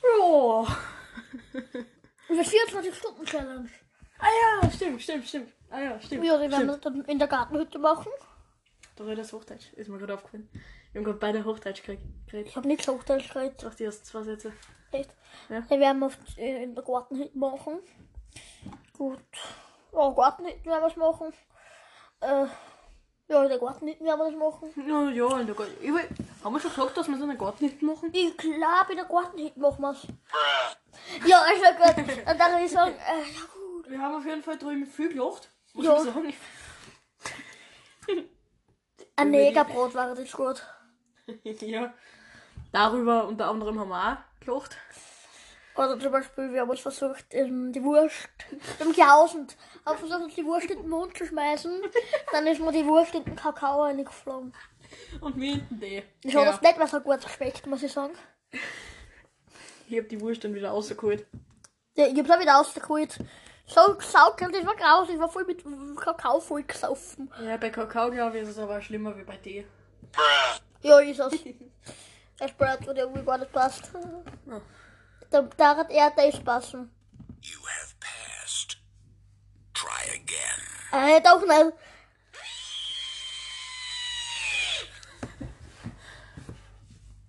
Ja. 0.04 0.66
Über 2.28 2.44
24 2.44 2.96
Stunden 2.96 3.26
Challenge. 3.26 3.70
Ah 4.18 4.28
ja, 4.64 4.72
stimmt, 4.72 5.02
stimmt, 5.02 5.28
stimmt. 5.28 5.54
Ah 5.70 5.80
ja, 5.80 6.00
stimmt. 6.00 6.26
Ja, 6.26 6.38
die 6.38 6.52
werden 6.52 6.68
wir 6.68 6.78
dann 6.78 7.06
in 7.06 7.20
der 7.20 7.28
Gartenhütte 7.28 7.78
machen. 7.78 8.12
Da 8.96 9.04
redet 9.04 9.26
das 9.26 9.34
Hochdeutsch. 9.34 9.74
Ist 9.74 9.90
mir 9.90 9.98
gerade 9.98 10.14
aufgefallen. 10.14 10.50
Wir 10.92 11.00
haben 11.00 11.06
gerade 11.06 11.20
beide 11.20 11.46
Hochdeutsch 11.46 11.84
gekriegt. 11.84 12.04
Ich 12.34 12.56
habe 12.56 12.68
nichts 12.68 12.88
Hochdeutsch 12.88 13.32
geredet. 13.32 13.64
Doch 13.64 13.74
die 13.74 13.86
ersten 13.86 14.06
zwei 14.06 14.24
Sätze. 14.24 14.54
Echt. 14.92 15.16
Ja. 15.50 15.62
Die 15.62 15.80
werden 15.80 16.00
wir 16.00 16.12
äh, 16.38 16.64
in 16.64 16.76
der 16.76 16.84
Gartenhütte 16.84 17.38
machen. 17.38 17.80
Gut. 18.98 19.20
Ja, 19.94 20.10
Gartenhütte 20.10 20.66
werden 20.66 20.82
wir 20.82 20.88
es 20.88 20.96
machen. 20.96 21.34
Äh, 22.20 22.46
ja, 23.32 23.44
in 23.44 23.50
der 23.50 23.60
Gartenhütte 23.60 24.04
werden 24.04 24.20
wir 24.20 24.32
das 24.32 24.36
machen. 24.40 24.74
Ja, 24.88 25.10
ja, 25.10 25.40
in 25.40 25.48
der 25.48 25.56
Garten. 25.56 25.74
Ich 25.82 25.94
will- 25.94 26.10
Haben 26.44 26.54
wir 26.54 26.60
schon 26.60 26.72
gesagt, 26.72 26.98
dass 26.98 27.08
wir 27.08 27.18
so 27.18 27.24
eine 27.24 27.38
Gartenhütte 27.38 27.86
machen? 27.86 28.10
Ich 28.14 28.36
glaube, 28.38 28.92
in 28.92 28.98
der 28.98 29.06
Gartenhütte 29.06 29.60
machen 29.60 29.82
wir 29.82 29.92
es. 29.92 30.08
Ja, 31.28 31.42
also 31.42 31.62
gut. 31.78 32.08
Dann 32.26 32.52
würde 32.52 32.66
ich 32.66 32.72
sagen, 32.72 32.92
äh, 32.94 33.20
ja 33.20 33.42
gut. 33.54 33.90
Wir 33.90 34.00
haben 34.02 34.16
auf 34.16 34.26
jeden 34.26 34.44
Fall 34.44 34.58
drüben 34.58 34.86
viel 34.86 35.10
gelacht. 35.10 35.50
Muss 35.74 35.86
Ja. 35.86 35.98
ich 35.98 36.04
sagen. 36.04 36.34
Ein 39.16 39.32
Negerbrot 39.32 39.94
wäre 39.94 40.16
das 40.16 40.32
gut. 40.32 40.64
ja. 41.62 41.94
Darüber 42.72 43.28
unter 43.28 43.48
anderem 43.50 43.80
haben 43.80 43.90
wir 43.90 44.12
auch 44.14 44.18
gelacht. 44.46 44.78
Oder 45.76 46.00
zum 46.00 46.12
Beispiel, 46.12 46.52
wir 46.52 46.62
haben 46.62 46.70
uns 46.70 46.82
versucht, 46.82 47.26
ähm, 47.32 47.72
die 47.72 47.84
Wurst 47.84 48.30
im 48.80 48.94
Jausend, 48.94 49.56
haben 49.86 49.98
versucht, 49.98 50.36
die 50.36 50.46
Wurst 50.46 50.70
in 50.70 50.80
den 50.80 50.90
Mund 50.90 51.18
zu 51.18 51.26
schmeißen. 51.26 51.82
Dann 52.32 52.48
ist 52.48 52.60
mir 52.60 52.72
die 52.72 52.86
Wurst 52.86 53.16
in 53.16 53.24
den 53.24 53.36
Kakao 53.36 53.84
reingeflogen. 53.84 54.54
Und 55.22 55.40
wir 55.40 55.54
hinten 55.54 55.80
die. 55.80 56.04
Ich 56.24 56.36
habe 56.36 56.46
das 56.46 56.62
nicht 56.62 56.78
mehr 56.78 56.88
so 56.88 57.00
gut 57.00 57.24
geschmeckt, 57.24 57.66
muss 57.68 57.84
ich 57.84 57.92
sagen. 57.92 58.14
Ich 59.88 59.98
hab 59.98 60.10
die 60.10 60.20
Wurst 60.20 60.44
dann 60.44 60.54
wieder 60.54 60.70
rausgeholt. 60.70 61.26
Ja, 61.96 62.08
ich 62.08 62.18
hab's 62.18 62.30
auch 62.30 62.40
wieder 62.40 62.54
rausgeholt. 62.54 63.20
So 63.66 63.96
gesaugelt, 63.96 64.54
das 64.54 64.66
war 64.66 64.76
grausig, 64.76 65.16
ich 65.16 65.22
war 65.22 65.30
voll 65.30 65.46
mit 65.46 65.64
Kakao 65.98 66.42
voll 66.42 66.64
gesoffen. 66.64 67.32
Ja, 67.42 67.56
bei 67.56 67.70
Kakao, 67.70 68.12
glaube 68.12 68.38
ich, 68.38 68.44
ist 68.44 68.50
es 68.50 68.60
aber 68.60 68.82
schlimmer 68.82 69.16
wie 69.18 69.24
bei 69.24 69.38
Tee. 69.38 69.66
Ja, 70.82 71.00
ist 71.00 71.20
es. 71.20 71.34
Das 72.40 72.52
Brot 72.54 72.88
wird 72.88 72.98
irgendwie 72.98 73.24
gar 73.24 73.38
nicht 73.38 73.52
passt. 73.52 73.92
Da, 74.48 74.62
da 75.32 75.76
hat 75.78 75.90
er 75.92 76.12
das 76.12 76.44
passen. 76.44 76.92
You 77.42 77.60
have 77.66 77.96
passed. 78.00 78.78
Try 79.74 80.12
again. 80.16 80.62
Äh, 80.92 81.22
doch 81.22 81.42
nicht. 81.42 81.74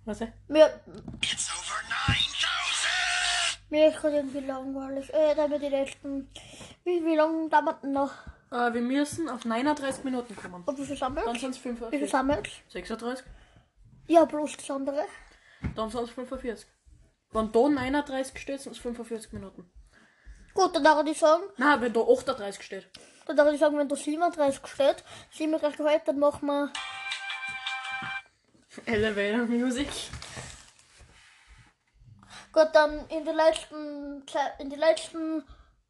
Was? 0.05 0.21
äh? 0.21 0.27
Mir, 0.49 0.81
It's 1.21 1.49
over 1.49 1.79
9,000! 2.07 3.69
mir 3.69 3.87
ist 3.87 4.01
gerade 4.01 4.17
irgendwie 4.17 4.39
langweilig. 4.41 5.13
Äh, 5.13 5.33
da 5.35 5.43
haben 5.43 5.51
wir 5.51 5.59
die 5.59 5.69
letzten. 5.69 6.29
Wie, 6.83 7.03
wie 7.05 7.15
lange 7.15 7.47
dauert 7.49 7.83
denn 7.83 7.93
noch? 7.93 8.11
Äh, 8.51 8.73
wir 8.73 8.81
müssen 8.81 9.29
auf 9.29 9.45
39 9.45 10.03
Minuten 10.03 10.35
kommen. 10.35 10.63
Und 10.65 10.77
wie 10.77 10.85
viel 10.85 10.99
wir 10.99 11.09
Dann 11.23 11.39
sind 11.39 11.51
es 11.51 11.57
Wie 11.57 11.69
viel 11.69 11.77
45. 11.77 12.11
sind 12.11 12.27
wir 12.27 12.35
jetzt? 12.35 12.71
36. 12.71 13.25
Ja, 14.07 14.25
bloß 14.25 14.57
das 14.57 14.69
andere. 14.69 15.05
Dann 15.75 15.89
sind 15.89 16.03
es 16.03 16.09
45. 16.09 16.67
Wenn 17.33 17.51
da 17.51 17.59
39 17.69 18.39
steht, 18.39 18.61
sind 18.61 18.73
es 18.73 18.77
45 18.79 19.33
Minuten. 19.33 19.69
Gut, 20.53 20.75
dann 20.75 20.83
darf 20.83 21.05
ich 21.07 21.17
sagen, 21.17 21.43
Nein, 21.57 21.81
wenn 21.81 21.93
da 21.93 22.01
38 22.01 22.63
steht. 22.63 22.87
dann 23.25 23.35
darf 23.35 23.51
ich 23.51 23.59
sagen, 23.59 23.77
wenn 23.77 23.89
da 23.89 23.95
37 23.95 24.67
steht, 24.67 25.03
37 25.31 25.79
heute, 25.79 26.01
dann 26.05 26.19
machen 26.19 26.45
wir. 26.47 26.71
Elevator 28.85 29.45
Music. 29.47 29.89
Gut, 32.51 32.69
dann 32.73 33.07
in 33.09 33.25
die 33.25 33.31
letzten. 33.31 34.23
In 34.59 34.69
die 34.69 34.75
letzten. 34.75 35.43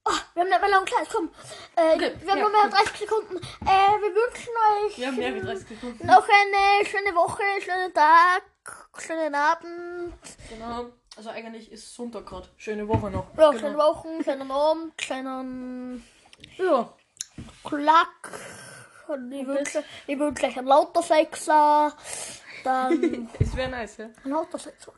Oh, 0.05 0.11
wir 0.33 0.41
haben 0.43 0.49
nicht 0.49 0.61
mehr 0.61 0.69
lange 0.69 0.85
Zeit, 0.85 1.07
komm. 1.11 1.29
Äh, 1.77 1.95
Okay, 1.95 2.13
wir 2.21 2.31
haben 2.31 2.39
ja, 2.39 2.43
nur 2.43 2.51
mehr 2.51 2.63
gut. 2.69 2.73
30 2.73 2.97
Sekunden. 2.99 3.37
Äh, 3.37 4.01
wir 4.01 4.13
wünschen 4.15 4.53
euch 4.85 4.97
Ja, 4.97 5.11
mehr 5.11 5.33
wie 5.35 5.39
30 5.41 5.67
Sekunden. 5.67 6.05
noch 6.05 6.27
eine 6.27 6.85
schöne 6.85 7.15
Woche, 7.15 7.41
schönen 7.61 7.93
Tag, 7.93 8.43
schönen 8.99 9.33
Abend. 9.33 10.13
Genau. 10.49 10.91
Also 11.15 11.29
eigentlich 11.29 11.71
ist 11.71 11.93
Sonntag 11.93 12.25
gerade. 12.25 12.47
Schöne 12.57 12.87
Woche 12.87 13.09
noch. 13.11 13.27
Ja, 13.37 13.49
genau. 13.51 13.59
schöne 13.61 13.77
Wochen, 13.77 14.23
schönen 14.23 14.51
Abend, 14.51 15.01
schönen 15.01 16.03
Ja. 16.57 16.91
Klack. 17.63 18.31
Ich 19.31 19.45
wünsche, 19.45 19.83
ich 20.07 20.17
wünsche 20.17 20.45
euch 20.47 20.57
einen 20.57 20.67
lauter 20.67 21.03
Sechser. 21.03 21.93
Dann. 22.63 23.29
Es 23.39 23.55
wäre 23.55 23.69
nice, 23.69 23.97
ja. 23.97 24.09
ein 24.23 24.31
lauter 24.31 24.57
Sechser. 24.57 24.93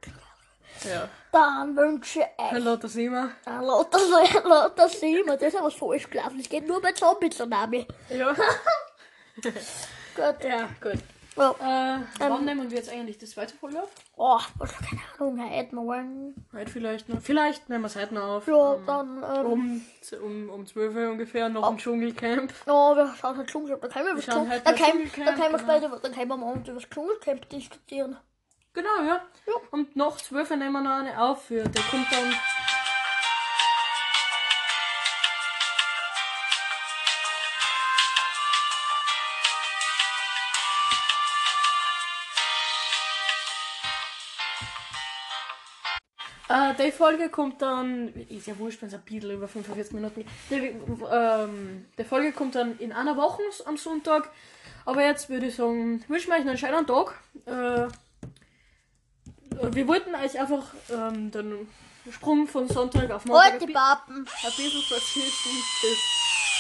Ja. 0.84 1.09
Dann 1.32 1.76
wünsche 1.76 2.20
ich 2.20 2.26
euch 2.26 2.51
Hallo, 2.51 2.76
das 2.76 2.95
immer. 2.95 3.32
ein 3.45 3.61
lauter, 3.63 3.99
lauter 4.43 4.88
Siemer. 4.89 5.38
Das 5.38 5.53
ist 5.53 5.59
aber 5.59 5.72
falsch 5.72 6.09
gelaufen. 6.09 6.39
Es 6.39 6.47
geht 6.49 6.68
nur 6.68 6.82
bei 6.82 6.91
Zombie-Tsunami. 6.91 7.88
Ja. 8.09 8.34
Gut. 9.41 10.43
Ja, 10.45 10.70
gut. 10.82 10.99
Ja. 11.38 11.51
Äh, 11.99 11.99
wann 12.19 12.45
nehmen 12.45 12.69
wir 12.69 12.77
jetzt 12.77 12.89
eigentlich 12.89 13.17
das 13.17 13.31
zweite 13.31 13.53
Folge 13.55 13.81
auf? 13.83 13.89
Oh, 14.15 14.39
was, 14.57 14.71
keine 14.77 15.01
Ahnung, 15.19 15.49
heute 15.51 15.75
morgen. 15.75 16.47
Heute 16.53 16.71
vielleicht 16.71 17.09
noch. 17.09 17.19
Vielleicht 17.21 17.67
nehmen 17.69 17.83
wir 17.83 17.88
es 17.88 17.95
heute 17.97 18.13
noch 18.13 18.23
auf. 18.38 18.47
Ja, 18.47 18.73
Ähm, 18.75 18.86
dann, 18.86 19.23
ähm, 19.38 19.45
um, 19.45 19.81
um, 20.23 20.49
um 20.49 20.65
12 20.65 20.95
Uhr 20.95 21.09
ungefähr 21.11 21.49
noch 21.49 21.69
im 21.69 21.77
Dschungelcamp. 21.77 22.53
ja, 22.65 22.95
wir 22.95 23.13
schauen 23.19 23.38
halt 23.38 23.49
Dschungelcamp. 23.49 23.81
Dann 23.81 23.91
können 23.91 24.05
wir, 24.05 24.11
Wir 24.11 24.13
über 24.13 24.21
schauen 24.21 24.45
Dschungel- 24.45 24.49
halt 24.49 24.65
dann 24.67 24.75
das 24.75 24.81
können, 24.88 24.91
Dschungelcamp, 25.09 25.25
dann 25.25 25.36
können 25.36 25.51
wir 25.51 25.59
genau. 25.59 25.73
später, 25.73 25.99
dann 26.01 26.11
können 26.13 26.29
wir 26.29 26.47
Abend 26.47 26.67
über 26.69 26.79
das 26.79 26.89
Dschungelcamp 26.89 27.49
diskutieren. 27.49 28.17
Genau, 28.73 28.97
ja. 29.05 29.21
Ja. 29.47 29.53
Und 29.71 29.95
noch 29.95 30.17
12 30.17 30.51
Uhr 30.51 30.57
nehmen 30.57 30.73
wir 30.73 30.81
noch 30.81 30.91
eine 30.99 31.21
auf 31.21 31.45
für. 31.45 31.63
Der 31.63 31.81
kommt 31.83 32.07
dann. 32.11 32.33
Äh, 46.56 46.74
die 46.76 46.91
Folge 46.91 47.30
kommt 47.30 47.62
dann, 47.62 48.14
ist 48.30 48.47
ja 48.47 48.58
wurscht, 48.58 48.82
wenn 48.82 48.88
es 48.88 48.95
ein 48.95 49.01
bisschen 49.01 49.32
über 49.32 49.47
45 49.47 49.93
Minuten 49.93 50.24
geht. 50.24 50.28
Die, 50.49 50.76
ähm, 51.12 51.86
die 51.97 52.03
Folge 52.06 52.32
kommt 52.32 52.56
dann 52.56 52.80
in 52.80 52.93
einer 52.93 53.18
Woche 53.18 53.41
am 53.66 53.76
Sonntag. 53.76 54.32
Aber 54.86 55.03
jetzt 55.03 55.30
würde 55.30 55.47
ich 55.47 55.56
sagen, 55.56 56.03
wünschen 56.08 56.30
wir 56.30 56.36
euch 56.36 56.47
einen 56.47 56.58
schönen 56.58 56.88
Tag. 56.88 57.20
Äh, 57.45 57.88
wir 59.74 59.88
wollten 59.88 60.16
euch 60.16 60.39
einfach 60.39 60.74
ähm, 60.89 61.32
den 61.32 61.68
Sprung 62.10 62.47
von 62.47 62.70
Sonntag 62.70 63.12
auf 63.12 63.26
Montag 63.26 63.53
ein, 63.53 63.60
die 63.68 63.74
Papen. 63.74 64.18
ein 64.20 64.24
bisschen 64.24 64.82
versüßen. 64.82 66.14